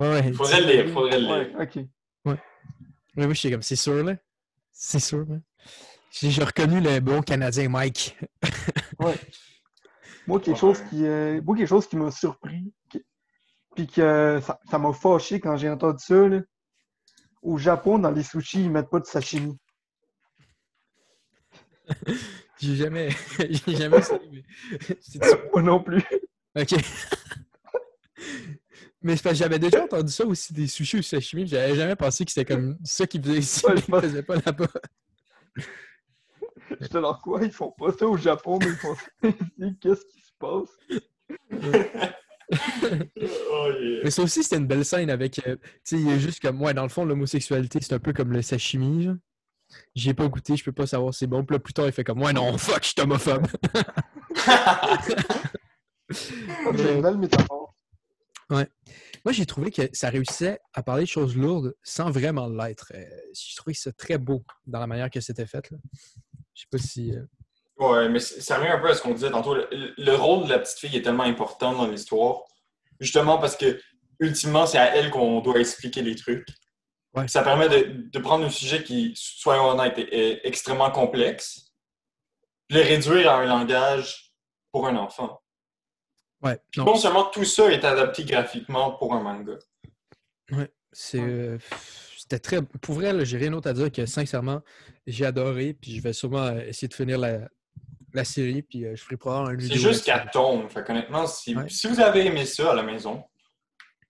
Ouais, 0.00 0.32
faudrait 0.32 0.60
le 0.60 0.66
lire, 0.66 0.92
faudrait 0.92 1.20
le 1.20 1.26
lire. 1.26 1.60
ok. 1.60 1.76
Ouais. 2.24 2.40
Mais 3.16 3.26
moi, 3.26 3.34
j'étais 3.34 3.52
comme, 3.52 3.62
c'est 3.62 3.76
sûr, 3.76 4.02
là. 4.02 4.16
C'est 4.72 5.00
sûr, 5.00 5.26
man. 5.26 5.42
J'ai 6.22 6.44
reconnu 6.44 6.80
le 6.80 7.00
bon 7.00 7.22
Canadien 7.22 7.68
Mike. 7.68 8.16
ouais. 9.00 9.16
Moi, 10.28 10.40
quelque 10.40 10.58
chose 10.58 10.80
qui, 10.88 11.04
euh, 11.04 11.42
moi, 11.42 11.56
quelque 11.56 11.68
chose 11.68 11.88
qui 11.88 11.96
m'a 11.96 12.10
surpris, 12.12 12.72
puis 13.74 13.86
que 13.88 14.40
ça 14.70 14.78
m'a 14.78 14.92
fâché 14.92 15.40
quand 15.40 15.56
j'ai 15.56 15.68
entendu 15.68 16.02
ça. 16.04 16.24
Au 17.42 17.58
Japon, 17.58 17.98
dans 17.98 18.12
les 18.12 18.22
sushis, 18.22 18.62
ils 18.62 18.70
mettent 18.70 18.88
pas 18.88 19.00
de 19.00 19.06
sashimi. 19.06 19.58
j'ai 22.60 22.76
jamais, 22.76 23.10
j'ai 23.66 23.76
jamais 23.76 23.98
essayé. 23.98 24.44
Moi 25.52 25.62
non 25.62 25.82
plus. 25.82 26.02
Ok. 26.56 26.74
Mais 29.02 29.16
j'avais 29.32 29.58
déjà 29.58 29.84
entendu 29.84 30.10
ça 30.10 30.24
aussi 30.24 30.54
des 30.54 30.68
sushis 30.68 30.98
ou 30.98 31.02
sashimi. 31.02 31.46
J'avais 31.46 31.74
jamais 31.74 31.96
pensé 31.96 32.24
que 32.24 32.30
c'était 32.30 32.54
comme 32.54 32.78
ça 32.84 33.06
qu'ils 33.06 33.22
faisaient 33.22 33.38
ici, 33.38 33.66
ouais, 33.66 33.74
ne 33.74 34.00
faisaient 34.00 34.22
pas 34.22 34.36
là-bas. 34.36 34.68
J'étais 36.80 37.00
là, 37.00 37.18
quoi? 37.22 37.42
Ils 37.42 37.52
font 37.52 37.72
pas 37.72 37.92
ça 37.92 38.06
au 38.06 38.16
Japon, 38.16 38.58
mais 38.60 38.68
ils 38.68 38.76
font 38.76 38.94
ça 38.94 39.28
ici. 39.28 39.76
Qu'est-ce 39.80 40.04
qui 40.06 40.20
se 40.20 40.32
passe? 40.38 40.68
oh, 43.50 43.68
Mais 44.02 44.10
ça 44.10 44.22
aussi, 44.22 44.42
c'était 44.42 44.56
une 44.56 44.66
belle 44.66 44.84
scène 44.84 45.10
avec. 45.10 45.46
Euh, 45.46 45.56
tu 45.56 45.96
sais, 45.96 46.00
il 46.00 46.08
est 46.08 46.20
juste 46.20 46.40
comme. 46.40 46.60
Ouais, 46.62 46.74
dans 46.74 46.82
le 46.82 46.88
fond, 46.88 47.04
l'homosexualité, 47.04 47.78
c'est 47.80 47.94
un 47.94 47.98
peu 47.98 48.12
comme 48.12 48.32
le 48.32 48.42
sashimi. 48.42 49.08
J'y 49.94 50.10
ai 50.10 50.14
pas 50.14 50.28
goûté, 50.28 50.56
je 50.56 50.64
peux 50.64 50.72
pas 50.72 50.86
savoir 50.86 51.14
si 51.14 51.20
c'est 51.20 51.26
bon. 51.26 51.44
Puis 51.44 51.54
là, 51.54 51.60
plus 51.60 51.72
tard, 51.72 51.86
il 51.86 51.92
fait 51.92 52.04
comme. 52.04 52.22
Ouais, 52.22 52.32
non, 52.32 52.56
fuck, 52.58 52.82
je 52.82 52.88
suis 52.88 53.00
homophobe. 53.00 53.46
c'est 56.10 56.94
une 56.94 57.02
belle 57.02 57.18
métaphore. 57.18 57.74
Ouais. 58.50 58.68
Moi, 59.24 59.32
j'ai 59.32 59.46
trouvé 59.46 59.70
que 59.70 59.88
ça 59.92 60.10
réussissait 60.10 60.60
à 60.74 60.82
parler 60.82 61.04
de 61.04 61.08
choses 61.08 61.34
lourdes 61.34 61.74
sans 61.82 62.10
vraiment 62.10 62.46
l'être. 62.46 62.92
Euh, 62.94 63.04
j'ai 63.32 63.56
trouvé 63.56 63.72
ça 63.72 63.90
très 63.92 64.18
beau 64.18 64.44
dans 64.66 64.80
la 64.80 64.86
manière 64.86 65.08
que 65.08 65.20
c'était 65.20 65.46
fait. 65.46 65.70
Là. 65.70 65.78
Je 66.54 66.60
sais 66.62 66.68
pas 66.70 66.78
si. 66.78 67.12
Euh, 67.12 67.24
ouais, 67.78 68.08
mais 68.08 68.20
ça 68.20 68.58
revient 68.58 68.70
un 68.70 68.78
peu 68.78 68.88
à 68.88 68.94
ce 68.94 69.02
qu'on 69.02 69.12
disait 69.12 69.30
tantôt. 69.30 69.54
Le, 69.54 70.14
rôle 70.14 70.44
de 70.44 70.50
la 70.50 70.60
petite 70.60 70.78
fille 70.78 70.96
est 70.96 71.02
tellement 71.02 71.24
important 71.24 71.72
dans 71.72 71.86
l'histoire, 71.86 72.42
justement 73.00 73.38
parce 73.38 73.56
que, 73.56 73.80
ultimement, 74.20 74.66
c'est 74.66 74.78
à 74.78 74.94
elle 74.96 75.10
qu'on 75.10 75.40
doit 75.40 75.58
expliquer 75.58 76.02
les 76.02 76.14
trucs. 76.14 76.46
Ouais. 77.14 77.28
Ça 77.28 77.42
permet 77.42 77.68
de, 77.68 78.18
prendre 78.18 78.44
un 78.44 78.50
sujet 78.50 78.82
qui, 78.82 79.12
soyons 79.16 79.68
honnêtes, 79.68 79.98
est, 79.98 80.40
extrêmement 80.44 80.90
complexe, 80.90 81.72
le 82.70 82.80
réduire 82.80 83.30
à 83.30 83.40
un 83.40 83.46
langage 83.46 84.32
pour 84.72 84.86
un 84.86 84.96
enfant. 84.96 85.40
Ouais. 86.42 86.60
Non. 86.76 86.96
seulement 86.96 87.24
tout 87.24 87.44
ça 87.44 87.70
est 87.70 87.84
adapté 87.84 88.24
graphiquement 88.24 88.92
pour 88.92 89.14
un 89.14 89.20
manga. 89.20 89.54
Ouais, 90.50 90.70
c'est. 90.92 91.20
Euh, 91.20 91.58
c'était 92.24 92.38
très. 92.38 92.62
Pour 92.62 92.94
vrai, 92.94 93.24
j'ai 93.26 93.36
rien 93.36 93.50
d'autre 93.50 93.68
à 93.68 93.74
dire 93.74 93.92
que 93.92 94.06
sincèrement, 94.06 94.62
j'ai 95.06 95.26
adoré. 95.26 95.74
Puis 95.74 95.96
je 95.96 96.00
vais 96.00 96.14
sûrement 96.14 96.44
euh, 96.44 96.60
essayer 96.66 96.88
de 96.88 96.94
finir 96.94 97.18
la, 97.18 98.24
série. 98.24 98.62
Puis 98.62 98.86
euh, 98.86 98.96
je 98.96 99.02
ferai 99.02 99.18
probablement 99.18 99.50
un 99.50 99.56
vidéo. 99.56 99.76
C'est 99.76 99.88
juste 99.88 100.04
qu'elle 100.06 100.30
tombe. 100.32 100.70
Fait 100.70 100.88
honnêtement, 100.88 101.26
si, 101.26 101.54
si, 101.68 101.86
vous 101.86 102.00
avez 102.00 102.24
aimé 102.24 102.46
ça 102.46 102.72
à 102.72 102.74
la 102.74 102.82
maison, 102.82 103.22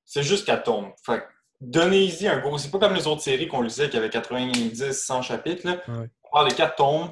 c'est 0.04 0.22
juste 0.22 0.46
qu'elle 0.46 0.62
tombe. 0.62 0.92
Fait 1.04 1.24
donnez-y 1.60 2.28
un 2.28 2.38
gros. 2.38 2.56
C'est 2.56 2.70
pas 2.70 2.78
comme 2.78 2.94
les 2.94 3.08
autres 3.08 3.22
séries 3.22 3.48
qu'on 3.48 3.62
lisait 3.62 3.90
qui 3.90 3.96
avaient 3.96 4.10
90, 4.10 4.92
100 4.92 5.22
chapitres. 5.22 5.66
Là. 5.66 5.82
Ouais. 5.88 6.08
On 6.22 6.30
parle 6.30 6.50
des 6.50 6.54
4 6.54 6.76
tombes. 6.76 7.10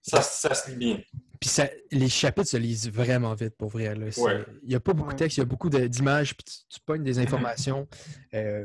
Ça, 0.00 0.22
ça 0.22 0.54
se 0.54 0.70
lit 0.70 0.76
bien. 0.76 1.00
Puis 1.38 1.50
ça, 1.50 1.68
les 1.90 2.08
chapitres 2.08 2.48
se 2.48 2.56
lisent 2.56 2.90
vraiment 2.90 3.34
vite 3.34 3.56
pour 3.58 3.68
vrai. 3.68 3.94
Il 4.16 4.68
n'y 4.68 4.74
a 4.74 4.80
pas 4.80 4.94
beaucoup 4.94 5.12
de 5.12 5.18
texte, 5.18 5.36
il 5.36 5.40
y 5.40 5.42
a 5.42 5.46
beaucoup 5.46 5.68
d'images, 5.68 6.34
puis 6.34 6.44
tu, 6.70 6.80
pognes 6.80 7.04
des 7.04 7.18
informations. 7.18 7.86
Euh, 8.32 8.64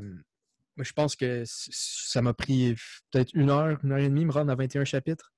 je 0.84 0.94
pense 0.94 1.16
que 1.16 1.44
ça 1.46 2.22
m'a 2.22 2.34
pris 2.34 2.76
peut-être 3.12 3.34
une 3.34 3.50
heure, 3.50 3.78
une 3.84 3.92
heure 3.92 3.98
et 4.00 4.10
demie 4.10 4.26
me 4.26 4.32
rendre 4.32 4.52
à 4.52 4.56
21 4.56 4.86
chapitres. 4.86 5.34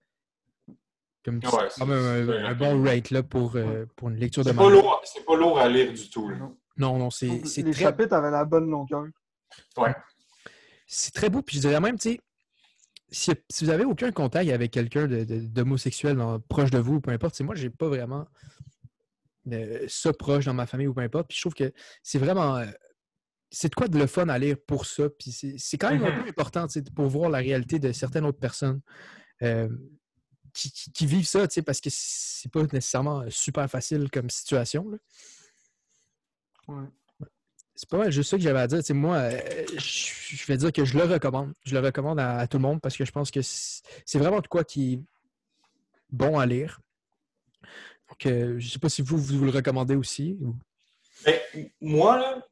Comme 1.23 1.39
c'est 1.43 1.56
Ouais, 1.56 1.67
quand 1.77 1.86
même 1.86 2.30
un, 2.30 2.54
bon 2.56 2.84
rate 2.84 3.12
là, 3.12 3.21
pour, 3.21 3.56
euh, 3.56 3.86
pour 3.95 4.10
une 4.10 4.15
lecture 4.17 4.43
de 4.43 4.51
manga. 4.51 4.82
c'est 5.04 5.23
pas 5.25 5.36
lourd 5.36 5.60
à 5.60 5.69
lire 5.69 5.93
du 5.93 6.10
tout. 6.10 6.27
là. 6.30 6.38
Non. 6.38 6.58
Non, 6.77 6.97
non, 6.97 7.10
c'est 7.12 7.27
Les 7.58 7.73
chapitres 7.73 8.13
avaient 8.13 8.32
la 8.32 8.43
bonne 8.45 8.69
longueur. 8.69 9.06
c'est 10.88 11.13
très 11.13 11.30
beau. 11.30 11.41
Puis 11.41 11.58
je 11.58 11.62
dirais 11.62 11.80
même, 11.80 11.97
tu 11.99 12.12
sais, 12.13 12.19
si, 13.12 13.32
si 13.49 13.65
vous 13.65 13.69
avez 13.71 13.84
aucun 13.86 14.12
contact 14.12 14.49
avec 14.49 14.71
quelqu'un 14.71 15.06
de- 15.08 15.23
de- 15.23 15.39
d'homosexuel 15.41 16.15
dans- 16.17 16.39
proche 16.39 16.71
de 16.71 16.80
vous, 16.80 17.01
peu 17.01 17.12
importe, 17.12 17.36
c'est 17.36 17.43
moi, 17.43 17.56
j'ai 17.56 17.69
pas 17.69 17.88
vraiment 17.88 18.25
euh, 19.51 19.86
ça 19.88 20.13
proche 20.13 20.45
dans 20.45 20.54
ma 20.54 20.65
famille 20.67 20.88
ou 20.88 20.93
peu 20.93 21.01
importe. 21.01 21.27
Puis 21.27 21.36
je 21.38 21.41
trouve 21.41 21.54
que 21.56 21.71
c'est 22.04 22.19
vraiment. 22.19 22.58
euh, 22.58 22.65
c'est 23.53 23.69
de 23.69 23.75
quoi 23.75 23.87
de 23.89 23.97
le 23.99 24.07
fun 24.07 24.29
à 24.29 24.39
lire 24.39 24.55
pour 24.65 24.85
ça. 24.85 25.09
Puis 25.09 25.31
c'est 25.31 25.55
c'est 25.57 25.77
quand 25.77 25.91
même 25.91 26.03
un 26.05 26.15
Mhm. 26.17 26.23
peu 26.23 26.29
important 26.29 26.65
pour 26.95 27.07
voir 27.07 27.29
la 27.29 27.39
réalité 27.39 27.77
de 27.79 27.91
certaines 27.91 28.25
autres 28.25 28.39
personnes 28.39 28.81
euh, 29.43 29.67
qui, 30.53 30.71
qui- 30.71 30.91
qui 30.91 31.05
vivent 31.05 31.27
ça, 31.27 31.45
parce 31.65 31.81
que 31.81 31.89
c'est 31.91 32.51
pas 32.51 32.61
nécessairement 32.63 33.23
super 33.29 33.69
facile 33.69 34.09
comme 34.11 34.29
situation. 34.29 34.85
Ouais. 36.67 36.85
C'est 37.75 37.89
pas 37.89 37.97
mal 37.97 38.11
juste 38.11 38.29
ça 38.29 38.37
que 38.37 38.43
j'avais 38.43 38.59
à 38.59 38.67
dire. 38.67 38.81
Moi, 38.95 39.15
euh, 39.17 39.65
je 39.77 40.45
vais 40.45 40.57
dire 40.57 40.71
que 40.71 40.85
je 40.85 40.97
le 40.97 41.03
recommande. 41.05 41.53
Je 41.65 41.73
le 41.73 41.79
recommande 41.79 42.19
à, 42.19 42.37
à 42.37 42.47
tout 42.47 42.57
le 42.57 42.61
monde 42.61 42.79
parce 42.79 42.95
que 42.95 43.05
je 43.05 43.11
pense 43.11 43.31
que 43.31 43.41
c'est 43.41 44.19
vraiment 44.19 44.39
de 44.39 44.47
quoi 44.47 44.63
qui 44.63 44.93
est 44.93 44.99
bon 46.11 46.37
à 46.37 46.45
lire. 46.45 46.79
Donc, 48.09 48.25
euh, 48.27 48.59
je 48.59 48.69
sais 48.69 48.77
pas 48.79 48.89
si 48.89 49.01
vous, 49.01 49.17
vous 49.17 49.45
le 49.45 49.51
recommandez 49.51 49.95
aussi. 49.95 50.37
ou- 50.41 50.55
Mais 51.25 51.41
moi, 51.79 52.17
là, 52.17 52.45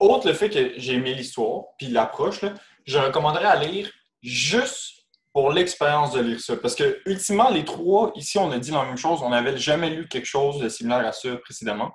autre 0.00 0.26
le 0.26 0.34
fait 0.34 0.50
que 0.50 0.72
j'ai 0.78 0.94
aimé 0.94 1.14
l'histoire, 1.14 1.64
puis 1.78 1.86
l'approche, 1.88 2.40
je 2.86 2.98
recommanderais 2.98 3.44
à 3.44 3.56
lire 3.56 3.90
juste 4.22 5.04
pour 5.32 5.52
l'expérience 5.52 6.12
de 6.12 6.20
lire 6.20 6.40
ça. 6.40 6.56
Parce 6.56 6.74
que, 6.74 7.00
ultimement, 7.06 7.50
les 7.50 7.64
trois, 7.64 8.10
ici, 8.16 8.36
on 8.38 8.50
a 8.50 8.58
dit 8.58 8.72
la 8.72 8.84
même 8.84 8.96
chose. 8.96 9.20
On 9.22 9.30
n'avait 9.30 9.56
jamais 9.56 9.90
lu 9.90 10.08
quelque 10.08 10.26
chose 10.26 10.58
de 10.58 10.68
similaire 10.68 11.06
à 11.06 11.12
ça 11.12 11.36
précédemment. 11.36 11.92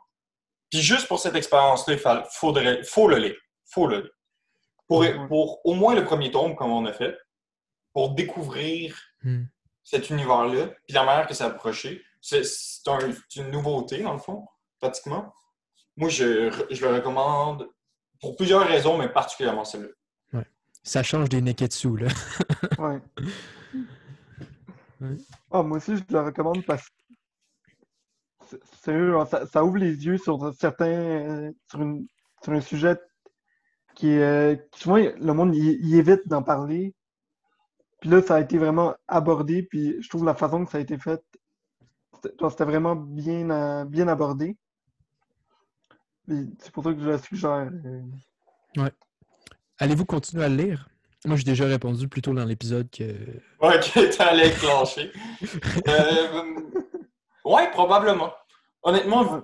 Puis 0.71 0.81
juste 0.81 1.07
pour 1.07 1.19
cette 1.19 1.35
expérience-là, 1.35 1.93
il 1.95 1.99
fa- 1.99 2.23
faudrait, 2.31 2.81
faut 2.83 3.07
le 3.07 3.17
lire. 3.17 3.35
faut 3.67 3.87
le 3.87 4.01
lire. 4.01 4.11
Pour, 4.87 4.99
Ouais. 4.99 5.15
pour 5.27 5.59
au 5.65 5.73
moins 5.73 5.95
le 5.95 6.05
premier 6.05 6.31
tome, 6.31 6.55
comme 6.55 6.71
on 6.71 6.85
a 6.85 6.93
fait, 6.93 7.17
pour 7.93 8.11
découvrir 8.11 8.95
Hmm. 9.23 9.45
cet 9.83 10.09
univers-là, 10.11 10.67
puis 10.85 10.93
la 10.93 11.03
manière 11.03 11.27
que 11.27 11.33
ça 11.33 11.45
a 11.45 11.47
approché. 11.47 12.01
C'est 12.21 12.43
c'est 12.45 12.87
un- 12.89 13.11
c'est 13.27 13.41
une 13.41 13.51
nouveauté, 13.51 14.01
dans 14.03 14.13
le 14.13 14.19
fond, 14.19 14.45
pratiquement. 14.79 15.33
Moi, 15.97 16.09
je, 16.09 16.51
je 16.71 16.85
le 16.85 16.93
recommande 16.95 17.67
pour 18.21 18.35
plusieurs 18.35 18.67
raisons, 18.67 18.97
mais 18.97 19.09
particulièrement 19.09 19.65
celle-là. 19.65 19.89
Ça 20.83 21.01
change 21.01 21.29
des 21.29 21.41
Neketsu, 21.41 21.97
là. 21.97 22.07
Ouais. 22.79 23.01
Ouais. 25.01 25.17
Ah, 25.51 25.63
moi 25.63 25.77
aussi, 25.77 25.97
je 25.97 26.03
le 26.09 26.19
recommande 26.21 26.63
parce 26.63 26.83
que 26.87 26.93
c'est- 28.47 28.63
sérieux, 28.83 29.15
ça, 29.29 29.47
ça 29.47 29.63
ouvre 29.65 29.77
les 29.77 30.05
yeux 30.05 30.17
sur 30.17 30.53
certains 30.53 30.85
euh, 30.85 31.51
sur, 31.69 31.81
une, 31.81 32.07
sur 32.43 32.53
un 32.53 32.61
sujet 32.61 32.97
qui 33.95 34.09
est 34.09 34.21
euh, 34.21 34.55
souvent 34.75 34.97
le 34.97 35.33
monde 35.33 35.55
il, 35.55 35.95
évite 35.95 36.27
d'en 36.27 36.43
parler. 36.43 36.93
Puis 37.99 38.09
là, 38.11 38.21
ça 38.21 38.35
a 38.35 38.41
été 38.41 38.57
vraiment 38.59 38.93
abordé, 39.07 39.63
puis 39.63 40.01
je 40.01 40.09
trouve 40.09 40.25
la 40.25 40.35
façon 40.35 40.65
que 40.65 40.71
ça 40.71 40.77
a 40.77 40.81
été 40.81 40.97
fait, 40.99 41.21
c'était 42.21 42.65
vraiment 42.65 42.95
bien, 42.95 43.49
euh, 43.49 43.85
bien 43.85 44.07
abordé. 44.07 44.55
C'est 46.27 46.71
pour 46.71 46.83
ça 46.83 46.93
que 46.93 46.99
je 47.01 47.09
le 47.09 47.17
suggère. 47.19 47.69
euh. 48.77 48.89
Allez-vous 49.77 50.05
continuer 50.05 50.43
à 50.45 50.49
le 50.49 50.55
lire? 50.55 50.87
Moi, 51.25 51.37
j'ai 51.37 51.43
déjà 51.43 51.65
répondu 51.65 52.07
plus 52.07 52.21
tôt 52.21 52.33
dans 52.33 52.45
l'épisode 52.45 52.89
que. 52.89 53.03
Ouais, 53.61 53.79
que 53.79 54.15
t'allais 54.15 54.51
clencher. 54.53 55.11
Euh, 55.87 56.53
ouais, 57.43 57.69
probablement. 57.71 58.31
Honnêtement, 58.83 59.43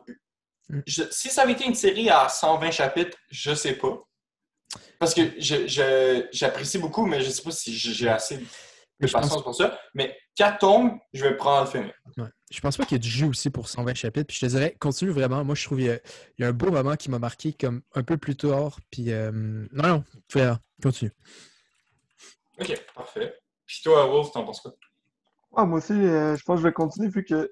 je- 0.85 1.03
si 1.11 1.29
ça 1.29 1.41
avait 1.43 1.53
été 1.53 1.65
une 1.65 1.75
série 1.75 2.09
à 2.09 2.29
120 2.29 2.71
chapitres, 2.71 3.17
je 3.29 3.53
sais 3.53 3.73
pas. 3.73 3.99
Parce 4.99 5.13
que 5.13 5.21
je- 5.39 5.67
je- 5.67 6.27
j'apprécie 6.31 6.77
beaucoup, 6.77 7.05
mais 7.05 7.21
je 7.21 7.29
sais 7.29 7.41
pas 7.43 7.51
si 7.51 7.73
j'ai 7.75 8.07
assez 8.09 8.37
de 8.37 8.45
pense, 9.01 9.11
patience 9.11 9.43
pour 9.43 9.55
ça. 9.55 9.77
Mais 9.95 10.15
4 10.35 10.59
tomes, 10.59 10.99
je 11.13 11.23
vais 11.23 11.35
prendre 11.35 11.65
le 11.65 11.69
film. 11.71 11.91
ouais. 12.17 12.29
Je 12.51 12.59
pense 12.59 12.75
pas 12.77 12.83
qu'il 12.83 12.95
y 12.95 12.99
a 12.99 13.03
du 13.03 13.09
jeu 13.09 13.27
aussi 13.27 13.49
pour 13.49 13.69
120 13.69 13.93
chapitres. 13.95 14.27
Puis 14.27 14.35
je 14.39 14.45
te 14.45 14.51
dirais, 14.51 14.75
continue 14.79 15.11
vraiment. 15.11 15.43
Moi, 15.45 15.55
je 15.55 15.63
trouve 15.65 15.77
qu'il 15.77 15.87
y 15.87 15.91
a, 15.91 15.95
il 16.37 16.41
y 16.41 16.43
a 16.43 16.49
un 16.49 16.53
beau 16.53 16.69
moment 16.69 16.95
qui 16.97 17.09
m'a 17.09 17.17
marqué 17.17 17.53
comme 17.53 17.81
un 17.95 18.03
peu 18.03 18.17
plus 18.17 18.35
tard. 18.35 18.77
Puis 18.91 19.11
euh, 19.11 19.31
non, 19.31 19.87
non, 19.87 20.03
fais, 20.29 20.49
continue. 20.83 21.11
Ok, 22.59 22.85
parfait. 22.93 23.33
Puis 23.65 23.79
toi, 23.83 24.05
Wolf, 24.05 24.31
t'en 24.33 24.43
penses 24.45 24.59
quoi? 24.61 24.73
Ah, 25.55 25.65
moi 25.65 25.79
aussi, 25.79 25.93
euh, 25.93 26.35
je 26.35 26.43
pense 26.43 26.57
que 26.57 26.61
je 26.61 26.67
vais 26.67 26.73
continuer 26.73 27.09
vu 27.09 27.23
que 27.23 27.51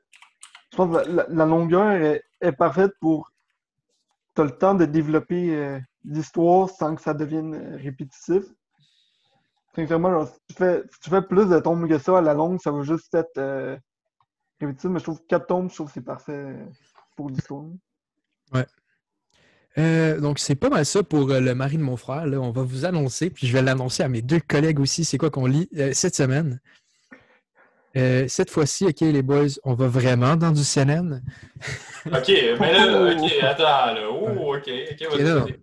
je 0.71 0.77
pense 0.77 0.89
que 0.91 1.09
la, 1.09 1.23
la- 1.23 1.27
la 1.29 1.45
longueur 1.45 1.91
est, 1.91 2.23
est 2.41 2.51
parfaite 2.51 2.91
pour. 2.99 3.31
Tu 4.35 4.41
as 4.41 4.45
le 4.45 4.57
temps 4.57 4.75
de 4.75 4.85
développer 4.85 5.55
euh, 5.55 5.79
l'histoire 6.03 6.69
sans 6.69 6.95
que 6.95 7.01
ça 7.01 7.13
devienne 7.13 7.75
répétitif. 7.81 8.43
Sincèrement, 9.75 10.11
genre, 10.11 10.27
si, 10.27 10.39
tu 10.49 10.53
fais, 10.55 10.83
si 10.91 10.99
tu 10.99 11.09
fais 11.09 11.21
plus 11.21 11.47
de 11.47 11.59
tomes 11.59 11.87
que 11.87 11.97
ça 11.99 12.17
à 12.17 12.21
la 12.21 12.33
longue, 12.33 12.59
ça 12.61 12.71
va 12.71 12.81
juste 12.83 13.13
être 13.15 13.37
Mais 14.61 14.73
je 14.99 15.03
trouve 15.03 15.19
que 15.21 15.27
4 15.27 15.47
tomes, 15.47 15.69
je 15.69 15.75
trouve 15.75 15.87
que 15.87 15.93
c'est 15.93 16.01
parfait 16.05 16.55
pour 17.15 17.29
l'histoire. 17.29 17.65
Euh, 19.77 20.19
donc, 20.19 20.39
c'est 20.39 20.55
pas 20.55 20.69
mal 20.69 20.85
ça 20.85 21.03
pour 21.03 21.29
euh, 21.29 21.39
le 21.39 21.55
mari 21.55 21.77
de 21.77 21.83
mon 21.83 21.95
frère. 21.95 22.25
Là. 22.25 22.39
On 22.41 22.51
va 22.51 22.63
vous 22.63 22.85
annoncer, 22.85 23.29
puis 23.29 23.47
je 23.47 23.53
vais 23.53 23.61
l'annoncer 23.61 24.03
à 24.03 24.09
mes 24.09 24.21
deux 24.21 24.39
collègues 24.39 24.79
aussi. 24.79 25.05
C'est 25.05 25.17
quoi 25.17 25.29
qu'on 25.29 25.45
lit 25.45 25.69
euh, 25.77 25.91
cette 25.93 26.15
semaine? 26.15 26.59
Euh, 27.95 28.25
cette 28.27 28.49
fois-ci, 28.49 28.85
OK, 28.85 28.99
les 29.01 29.21
boys, 29.21 29.47
on 29.63 29.73
va 29.75 29.87
vraiment 29.87 30.35
dans 30.35 30.51
du 30.51 30.63
CNN. 30.63 31.21
Ok, 32.05 32.29
mais 32.59 32.71
là, 32.73 33.11
ok, 33.13 33.31
attends, 33.41 33.93
là. 33.93 34.09
Oh, 34.09 34.55
ok, 34.55 34.69
ok, 34.91 35.19
non. 35.19 35.39
vas-y. 35.41 35.59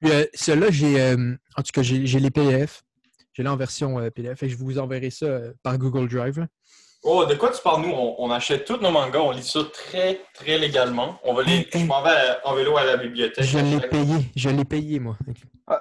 Puis, 0.00 0.10
euh, 0.10 0.24
Celui-là, 0.34 0.66
j'ai. 0.70 1.00
euh, 1.00 1.34
en 1.56 1.62
tout 1.62 1.70
cas, 1.72 1.82
j'ai 1.82 2.06
j'ai 2.06 2.18
les 2.18 2.30
PDF. 2.32 2.82
J'ai 3.32 3.44
là 3.44 3.52
en 3.52 3.56
version 3.56 4.00
euh, 4.00 4.10
PDF. 4.10 4.36
Fait 4.40 4.46
que 4.48 4.52
je 4.52 4.58
vous 4.58 4.78
enverrai 4.80 5.10
ça 5.10 5.26
euh, 5.26 5.52
par 5.62 5.78
Google 5.78 6.08
Drive. 6.08 6.40
là. 6.40 6.46
Oh, 7.04 7.24
de 7.24 7.34
quoi 7.34 7.50
tu 7.52 7.62
parles, 7.62 7.82
nous? 7.82 7.92
On, 7.92 8.16
on 8.18 8.30
achète 8.30 8.64
tous 8.64 8.76
nos 8.78 8.90
mangas, 8.90 9.20
on 9.20 9.30
lit 9.30 9.42
ça 9.42 9.60
très, 9.72 10.20
très 10.34 10.58
légalement. 10.58 11.18
On 11.22 11.32
va 11.32 11.44
les, 11.44 11.52
Hey, 11.52 11.68
hey. 11.72 11.80
je 11.82 11.86
m'en 11.86 12.02
vais 12.02 12.10
à- 12.10 12.40
en 12.46 12.54
vélo 12.54 12.76
à 12.76 12.84
la 12.84 12.96
bibliothèque. 12.96 13.44
Je 13.44 13.58
l'ai 13.58 13.78
Chaque- 13.80 13.90
payé. 13.90 14.14
Je 14.34 14.48
l'ai 14.50 14.64
payé, 14.64 14.98
moi. 14.98 15.16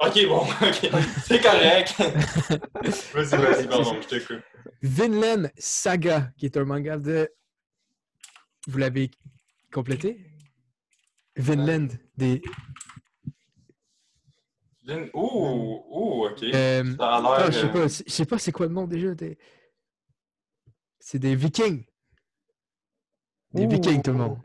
Ok, 0.01 0.27
bon, 0.27 0.41
ok. 0.62 0.91
C'est 1.25 1.41
correct. 1.41 1.95
vas-y, 3.13 3.41
vas-y, 3.41 3.67
pardon, 3.67 3.95
je 4.01 4.08
t'écoute. 4.08 4.41
Vinland 4.84 5.49
Saga, 5.58 6.30
qui 6.38 6.45
est 6.45 6.56
un 6.58 6.65
manga 6.65 6.97
de. 6.97 7.27
Vous 8.67 8.77
l'avez 8.77 9.10
complété? 9.73 10.19
Vinland, 11.36 11.88
des. 12.15 12.41
Vin- 14.86 15.10
Ouh, 15.13 15.84
ouh, 15.89 16.25
ok. 16.27 16.43
euh, 16.43 16.84
Ça 16.97 17.06
a 17.10 17.21
ah, 17.25 17.38
l'air. 17.39 17.51
je 17.51 17.60
sais 17.60 17.67
pas, 17.71 17.88
je 17.88 18.03
sais 18.12 18.25
pas 18.25 18.38
c'est 18.38 18.51
quoi 18.51 18.67
le 18.67 18.73
nom 18.73 18.86
déjà. 18.86 19.13
des- 19.15 19.38
C'est 21.10 21.20
des 21.20 21.38
Vikings. 21.38 21.86
Des 23.54 23.63
Ouh. 23.65 23.70
Vikings, 23.70 24.02
tout 24.02 24.12
le 24.12 24.17
monde. 24.17 24.39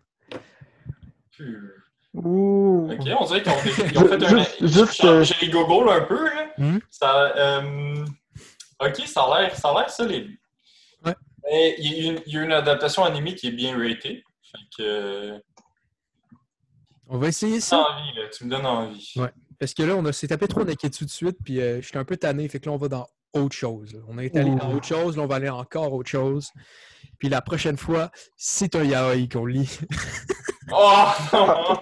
Ouh! 2.14 2.88
Ok, 2.92 3.00
on 3.18 3.24
dirait 3.26 3.42
qu'ils 3.42 3.52
ont, 3.52 3.56
ils 3.90 3.98
ont 3.98 4.06
fait 4.06 4.24
un. 4.24 4.68
Juste- 4.68 5.02
j'ai- 5.02 5.24
J'ai 5.24 5.48
Google 5.48 5.88
un 5.90 6.02
peu, 6.02 6.24
là. 6.24 6.52
Hmm? 6.58 6.78
Ça, 6.88 7.34
euh, 7.36 8.04
Ok, 8.78 8.96
ça 9.06 9.24
a 9.24 9.40
l'air, 9.42 9.56
ça 9.56 9.70
a 9.70 9.74
l'air 9.80 9.90
solide. 9.90 10.30
Ouais. 11.04 11.16
Mais 11.42 11.74
il 11.80 11.92
y, 11.94 12.08
a 12.08 12.12
une, 12.12 12.20
il 12.26 12.32
y 12.32 12.38
a 12.38 12.42
une 12.44 12.52
adaptation 12.52 13.02
animée 13.02 13.34
qui 13.34 13.48
est 13.48 13.52
bien 13.52 13.76
ratée. 13.76 14.22
Fait 14.42 14.58
que. 14.78 15.42
On 17.08 17.18
va 17.18 17.26
essayer 17.26 17.60
ça. 17.60 17.78
envie, 17.78 18.14
là. 18.14 18.28
Tu 18.28 18.44
me 18.44 18.50
donnes 18.50 18.66
envie. 18.66 19.14
Ouais. 19.16 19.32
Parce 19.58 19.74
que 19.74 19.82
là, 19.82 19.96
on 19.96 20.04
a 20.04 20.12
s'est 20.12 20.28
tapé 20.28 20.46
trop 20.46 20.62
tout 20.64 21.04
de 21.04 21.10
suite, 21.10 21.38
puis 21.44 21.60
euh, 21.60 21.82
j'étais 21.82 21.98
un 21.98 22.04
peu 22.04 22.16
tanné. 22.16 22.48
Fait 22.48 22.60
que 22.60 22.66
là, 22.66 22.72
on 22.72 22.76
va 22.78 22.86
dans 22.86 23.08
autre 23.32 23.54
chose. 23.56 23.94
là. 23.94 24.00
On 24.08 24.18
est 24.18 24.36
allé 24.36 24.54
dans 24.54 24.72
autre 24.74 24.86
chose, 24.86 25.16
là, 25.16 25.22
on 25.22 25.26
va 25.26 25.36
aller 25.36 25.48
encore 25.48 25.92
autre 25.92 26.10
chose. 26.10 26.50
Puis 27.18 27.28
la 27.28 27.40
prochaine 27.40 27.76
fois, 27.76 28.10
c'est 28.36 28.74
un 28.76 28.84
yaoi 28.84 29.28
qu'on 29.30 29.46
lit. 29.46 29.78
Oh 30.72 31.08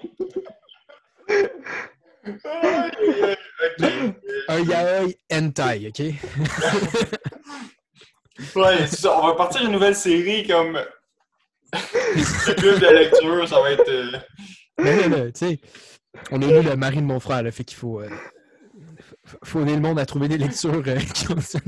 un 4.49 4.59
yaoi 4.61 5.15
hentai, 5.33 5.89
OK? 5.89 6.01
Ouais, 8.57 8.87
c'est 8.87 9.01
ça. 9.01 9.19
On 9.21 9.27
va 9.27 9.35
partir 9.35 9.63
une 9.67 9.73
nouvelle 9.73 9.95
série 9.95 10.47
comme. 10.47 10.81
Le 11.75 12.55
club 12.55 12.81
de 12.81 12.87
lecture, 12.87 13.47
ça 13.47 13.61
va 13.61 13.73
être. 13.73 13.87
euh, 13.87 14.13
Mais 14.79 15.31
tu 15.33 15.39
sais, 15.41 15.61
on 16.31 16.41
a 16.41 16.47
lu 16.47 16.63
le 16.63 16.75
mari 16.75 16.97
de 16.97 17.03
mon 17.03 17.21
frère, 17.21 17.43
là, 17.43 17.51
fait 17.53 17.65
qu'il 17.65 17.77
faut, 17.77 18.01
euh, 18.01 18.09
faut 19.45 19.61
le 19.61 19.81
monde 19.81 19.99
à 19.99 20.07
trouver 20.07 20.29
des 20.29 20.39
lectures 20.39 20.83
euh, 20.87 20.99
qui 21.15 21.31
ont 21.31 21.35
du 21.35 21.43
sens. 21.43 21.63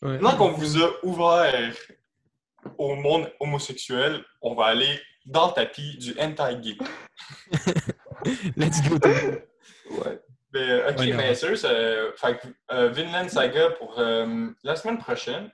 Ouais. 0.00 0.12
Maintenant 0.12 0.36
qu'on 0.36 0.52
vous 0.52 0.82
a 0.82 0.90
ouvert 1.02 1.74
au 2.76 2.94
monde 2.94 3.30
homosexuel, 3.40 4.24
on 4.42 4.54
va 4.54 4.66
aller 4.66 5.00
dans 5.26 5.48
le 5.48 5.52
tapis 5.52 5.98
du 5.98 6.14
hentai 6.20 6.56
gay. 6.60 6.76
Let's 8.56 8.80
go. 8.88 8.98
Ouais. 9.90 10.20
Ben, 10.52 10.82
ok, 10.88 10.98
ouais, 10.98 11.12
mais 11.12 11.44
euh, 11.44 12.10
euh, 12.70 12.88
Vinland 12.88 13.28
Saga 13.28 13.70
pour 13.70 13.98
euh, 13.98 14.48
la 14.62 14.76
semaine 14.76 14.98
prochaine. 14.98 15.50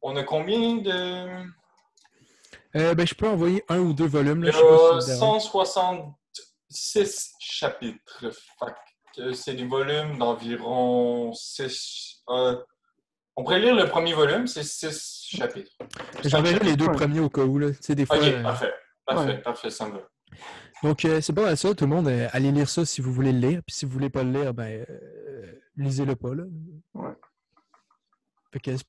On 0.00 0.16
a 0.16 0.22
combien 0.22 0.76
de? 0.76 1.44
ben, 2.72 3.06
je 3.06 3.14
peux 3.14 3.28
envoyer 3.28 3.62
un 3.68 3.80
ou 3.80 3.92
deux 3.92 4.06
volumes. 4.06 4.44
Là, 4.44 4.52
Il 4.54 5.08
y 5.08 5.12
a 5.12 5.16
170 5.16 6.14
six 6.70 7.34
chapitres. 7.40 8.24
C'est 9.34 9.54
des 9.54 9.66
volumes 9.66 10.18
d'environ 10.18 11.32
six. 11.34 12.22
Euh, 12.28 12.56
on 13.36 13.42
pourrait 13.44 13.60
lire 13.60 13.74
le 13.74 13.88
premier 13.88 14.14
volume, 14.14 14.46
c'est 14.46 14.62
six 14.62 15.28
chapitres. 15.36 15.72
J'avais 16.24 16.52
lu 16.52 16.60
les 16.62 16.76
deux 16.76 16.90
premiers 16.92 17.20
au 17.20 17.28
cas 17.28 17.42
où. 17.42 17.58
Là. 17.58 17.70
Des 17.88 18.06
fois, 18.06 18.18
ok, 18.18 18.42
parfait. 18.42 18.72
Parfait, 19.04 19.38
parfait, 19.38 19.70
ça 19.70 19.86
me 19.86 19.92
va. 19.94 20.08
Donc, 20.82 21.04
euh, 21.04 21.20
c'est 21.20 21.32
pas 21.32 21.42
mal 21.42 21.56
ça, 21.56 21.74
tout 21.74 21.84
le 21.84 21.90
monde. 21.90 22.08
Allez 22.08 22.52
lire 22.52 22.68
ça 22.68 22.84
si 22.84 23.00
vous 23.00 23.12
voulez 23.12 23.32
le 23.32 23.38
lire. 23.38 23.60
Puis 23.66 23.76
si 23.76 23.84
vous 23.84 23.92
voulez 23.92 24.10
pas 24.10 24.22
le 24.22 24.32
lire, 24.32 24.54
ben, 24.54 24.86
lisez-le 25.76 26.14
pas. 26.16 26.34
Là. 26.34 26.44
Ouais. 26.94 27.12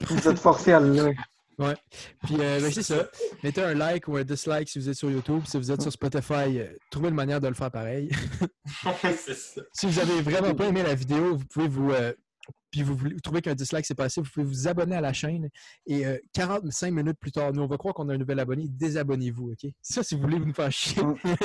Vous 0.09 0.27
êtes 0.27 0.39
forcé 0.39 0.73
à 0.73 0.79
le 0.79 0.91
lire. 0.91 1.13
Puis, 1.57 2.35
euh, 2.39 2.59
ben, 2.59 2.71
c'est 2.71 2.83
ça. 2.83 3.07
Mettez 3.43 3.61
un 3.63 3.73
like 3.73 4.07
ou 4.07 4.15
un 4.17 4.23
dislike 4.23 4.67
si 4.69 4.79
vous 4.79 4.89
êtes 4.89 4.95
sur 4.95 5.11
YouTube. 5.11 5.43
Si 5.45 5.57
vous 5.57 5.71
êtes 5.71 5.81
sur 5.81 5.91
Spotify, 5.91 6.59
euh, 6.59 6.67
trouvez 6.89 7.09
une 7.09 7.15
manière 7.15 7.39
de 7.41 7.47
le 7.47 7.53
faire 7.53 7.71
pareil. 7.71 8.09
c'est 9.17 9.35
ça. 9.35 9.61
si 9.73 9.85
vous 9.85 9.99
avez 9.99 10.21
vraiment 10.21 10.53
pas 10.55 10.67
aimé 10.67 10.83
la 10.83 10.95
vidéo, 10.95 11.35
vous 11.37 11.45
pouvez 11.45 11.67
vous. 11.67 11.91
euh, 11.91 12.13
puis 12.71 12.83
vous, 12.83 12.97
trouvez 13.21 13.41
qu'un 13.41 13.53
dislike 13.53 13.85
c'est 13.85 13.95
passé, 13.95 14.21
vous 14.21 14.29
pouvez 14.33 14.45
vous 14.45 14.67
abonner 14.67 14.95
à 14.95 15.01
la 15.01 15.11
chaîne. 15.13 15.49
Et 15.85 16.05
euh, 16.05 16.17
45 16.33 16.91
minutes 16.91 17.17
plus 17.19 17.31
tard, 17.31 17.51
nous, 17.53 17.61
on 17.61 17.67
va 17.67 17.77
croire 17.77 17.93
qu'on 17.93 18.07
a 18.09 18.13
un 18.13 18.17
nouvel 18.17 18.39
abonné. 18.39 18.65
Désabonnez-vous, 18.69 19.51
OK? 19.51 19.69
Ça, 19.81 20.03
si 20.03 20.15
vous 20.15 20.21
voulez 20.21 20.39
vous 20.39 20.53
faire 20.53 20.71
chier. 20.71 21.03
Mm. 21.03 21.15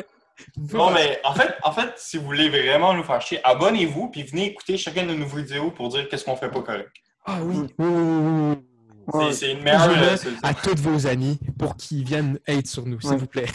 Non, 0.74 0.90
mais 0.90 1.18
en 1.24 1.32
fait, 1.34 1.54
en 1.62 1.72
fait, 1.72 1.94
si 1.96 2.18
vous 2.18 2.24
voulez 2.26 2.50
vraiment 2.50 2.92
nous 2.92 3.02
faire 3.02 3.22
chier, 3.22 3.40
abonnez-vous 3.42 4.10
puis 4.10 4.22
venez 4.22 4.48
écouter 4.50 4.76
chacune 4.76 5.06
de 5.08 5.14
nos 5.14 5.24
vidéos 5.24 5.70
pour 5.70 5.88
dire 5.88 6.06
qu'est-ce 6.10 6.26
qu'on 6.26 6.36
fait 6.36 6.50
pas 6.50 6.60
correct. 6.60 6.92
Ah 7.24 7.38
oui, 7.42 7.56
Mm. 7.56 7.68
oui, 7.78 7.86
oui, 7.86 7.88
oui, 7.88 8.54
oui. 8.54 8.54
C'est- 8.54 8.75
Ouais. 9.12 9.32
C'est 9.32 9.52
une 9.52 9.66
euh, 9.68 10.16
solution. 10.16 10.40
à 10.42 10.54
tous 10.54 10.80
vos 10.82 11.06
amis 11.06 11.38
pour 11.58 11.76
qu'ils 11.76 12.04
viennent 12.04 12.38
être 12.46 12.66
sur 12.66 12.84
nous, 12.86 13.00
s'il 13.00 13.10
Ouais. 13.10 13.16
vous 13.18 13.26
plaît. 13.26 13.46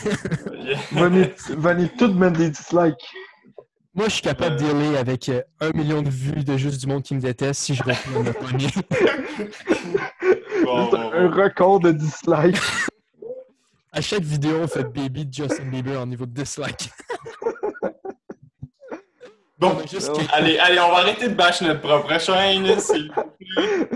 Venez, 0.92 1.34
venez 1.50 1.90
toutes 1.98 2.16
mettre 2.16 2.38
des 2.38 2.50
dislikes. 2.52 3.06
Moi, 3.94 4.06
je 4.08 4.14
suis 4.14 4.22
capable 4.22 4.56
d'y 4.56 4.66
aller 4.66 4.96
avec 4.96 5.28
euh, 5.28 5.42
un 5.60 5.72
million 5.72 6.02
de 6.02 6.10
vues 6.10 6.44
de 6.46 6.56
juste 6.56 6.80
du 6.80 6.88
monde 6.88 7.04
qui 7.04 7.14
me 7.14 7.20
déteste 7.20 7.62
si 7.62 7.76
je 7.76 7.84
retourne 7.84 8.24
le 8.26 8.32
premier. 8.34 8.68
Bon, 10.64 10.90
C'est 10.90 10.98
bon, 10.98 11.12
un 11.14 11.28
bon. 11.30 11.42
record 11.44 11.80
de 11.82 11.92
dislikes. 11.92 12.58
À 13.92 14.00
chaque 14.00 14.22
vidéo, 14.24 14.60
on 14.64 14.68
fait 14.70 14.84
Baby 14.86 15.26
de 15.26 15.34
Justin 15.34 15.66
Bieber 15.66 16.00
en 16.00 16.06
niveau 16.06 16.26
de 16.26 16.32
dislike. 16.32 16.90
Bon, 19.60 19.76
juste- 19.92 20.12
allez, 20.32 20.58
allez, 20.58 20.80
on 20.80 20.90
va 20.92 21.00
arrêter 21.00 21.28
de 21.28 21.34
bâcher 21.36 21.66
notre 21.66 21.82
propre 21.82 22.18
chaîne. 22.20 22.80
s'il 22.80 23.12
vous 23.14 23.24
plaît. 23.38 23.90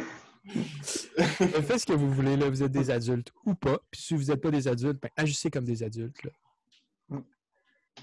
Euh, 0.47 1.04
Faites 1.17 1.79
ce 1.79 1.85
que 1.85 1.93
vous 1.93 2.11
voulez, 2.11 2.35
là, 2.35 2.49
vous 2.49 2.63
êtes 2.63 2.71
des 2.71 2.91
adultes 2.91 3.31
ou 3.45 3.55
pas. 3.55 3.79
Puis 3.89 4.01
si 4.01 4.13
vous 4.15 4.25
n'êtes 4.25 4.41
pas 4.41 4.51
des 4.51 4.67
adultes, 4.67 5.01
ben, 5.01 5.09
agissez 5.15 5.49
comme 5.49 5.65
des 5.65 5.83
adultes. 5.83 6.23
là. 6.23 6.31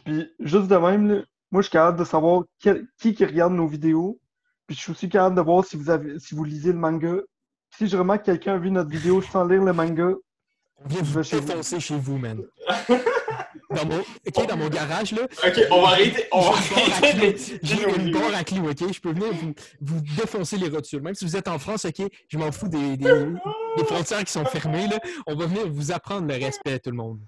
Puis 0.05 0.31
juste 0.41 0.69
de 0.69 0.77
même, 0.77 1.09
là, 1.09 1.23
moi 1.51 1.61
je 1.61 1.69
suis 1.69 1.73
capable 1.73 1.99
de 1.99 2.05
savoir 2.05 2.45
qui 2.59 3.15
qui 3.15 3.25
regarde 3.25 3.53
nos 3.53 3.67
vidéos. 3.67 4.19
Puis 4.67 4.77
je 4.77 4.83
suis 4.83 4.93
aussi 4.93 5.09
capable 5.09 5.37
de 5.37 5.43
voir 5.43 5.65
si 5.65 5.77
vous 5.77 5.91
avez 5.91 6.19
si 6.19 6.35
vous 6.35 6.45
lisez 6.45 6.73
le 6.73 6.79
manga. 6.79 7.17
Si 7.77 7.87
je 7.87 7.97
remarque 7.97 8.21
que 8.21 8.33
quelqu'un 8.33 8.55
a 8.55 8.59
vu 8.59 8.71
notre 8.71 8.91
vidéo 8.91 9.21
sans 9.23 9.45
lire 9.47 9.63
le 9.63 9.73
manga, 9.73 10.15
On 10.85 10.89
vient 10.89 11.03
Je 11.05 11.19
vous 11.37 11.41
défoncer 11.41 11.81
chez 11.81 11.97
vous, 11.97 12.19
man. 12.19 12.43
Dans 13.71 13.87
mon, 13.87 14.01
ok, 14.01 14.47
dans 14.47 14.57
mon 14.59 14.69
garage, 14.69 15.13
là, 15.13 15.23
Ok, 15.47 15.59
on 15.71 15.81
va 15.81 15.89
arrêter. 15.89 16.27
On 16.31 16.41
va 16.43 16.53
J'ai 16.61 16.75
une 16.75 16.93
barre 16.93 16.93
à 16.93 16.97
arrêter 16.99 17.33
clous. 17.33 17.55
de 17.55 17.59
J'ai 17.63 17.75
dire 17.77 17.89
nos 17.89 17.95
une 17.95 18.05
vidéos. 18.05 18.21
barre 18.21 18.35
à 18.39 18.45
clous, 18.45 18.69
ok? 18.69 18.93
Je 18.93 19.01
peux 19.01 19.13
venir 19.13 19.33
vous, 19.33 19.55
vous 19.81 20.01
défoncer 20.15 20.57
les 20.59 20.69
rotules. 20.69 21.01
Même 21.01 21.15
si 21.15 21.25
vous 21.25 21.37
êtes 21.37 21.49
en 21.49 21.59
France, 21.59 21.87
ok? 21.87 22.07
Je 22.29 22.37
m'en 22.37 22.53
fous 22.53 22.69
des, 22.69 22.99
des, 22.99 23.25
des 23.79 23.85
frontières 23.87 24.25
qui 24.25 24.33
sont 24.33 24.45
fermées, 24.45 24.89
là. 24.89 24.99
On 25.27 25.35
va 25.35 25.47
venir 25.47 25.67
vous 25.71 25.91
apprendre 25.91 26.27
le 26.29 26.35
respect, 26.35 26.79
tout 26.81 26.91
le 26.91 26.97
monde. 26.97 27.21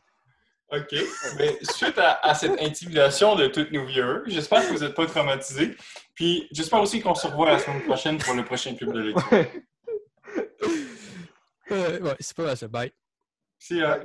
OK. 0.71 0.95
Mais 1.39 1.57
suite 1.63 1.97
à, 1.99 2.19
à 2.23 2.35
cette 2.35 2.61
intimidation 2.61 3.37
de 3.37 3.47
tous 3.47 3.67
nos 3.73 3.87
viewers, 3.87 4.21
j'espère 4.27 4.69
que 4.69 4.75
vous 4.75 4.81
n'êtes 4.81 4.95
pas 4.95 5.07
traumatisés. 5.07 5.75
Puis 6.15 6.47
j'espère 6.53 6.83
aussi 6.83 7.01
qu'on 7.01 7.15
se 7.15 7.27
revoit 7.27 7.53
la 7.53 7.59
semaine 7.59 7.83
prochaine 7.85 8.19
pour 8.19 8.35
le 8.35 8.45
prochain 8.45 8.75
club 8.75 8.93
de 8.93 9.01
lecture. 9.01 9.33
ouais. 9.33 9.51
Euh, 11.71 11.99
ouais, 12.01 12.15
c'est 12.21 12.37
pas 12.37 12.45
mal 12.45 12.57
ça. 12.59 12.69
Bye. 12.69 12.93
See 13.59 13.79
ya. 13.79 14.05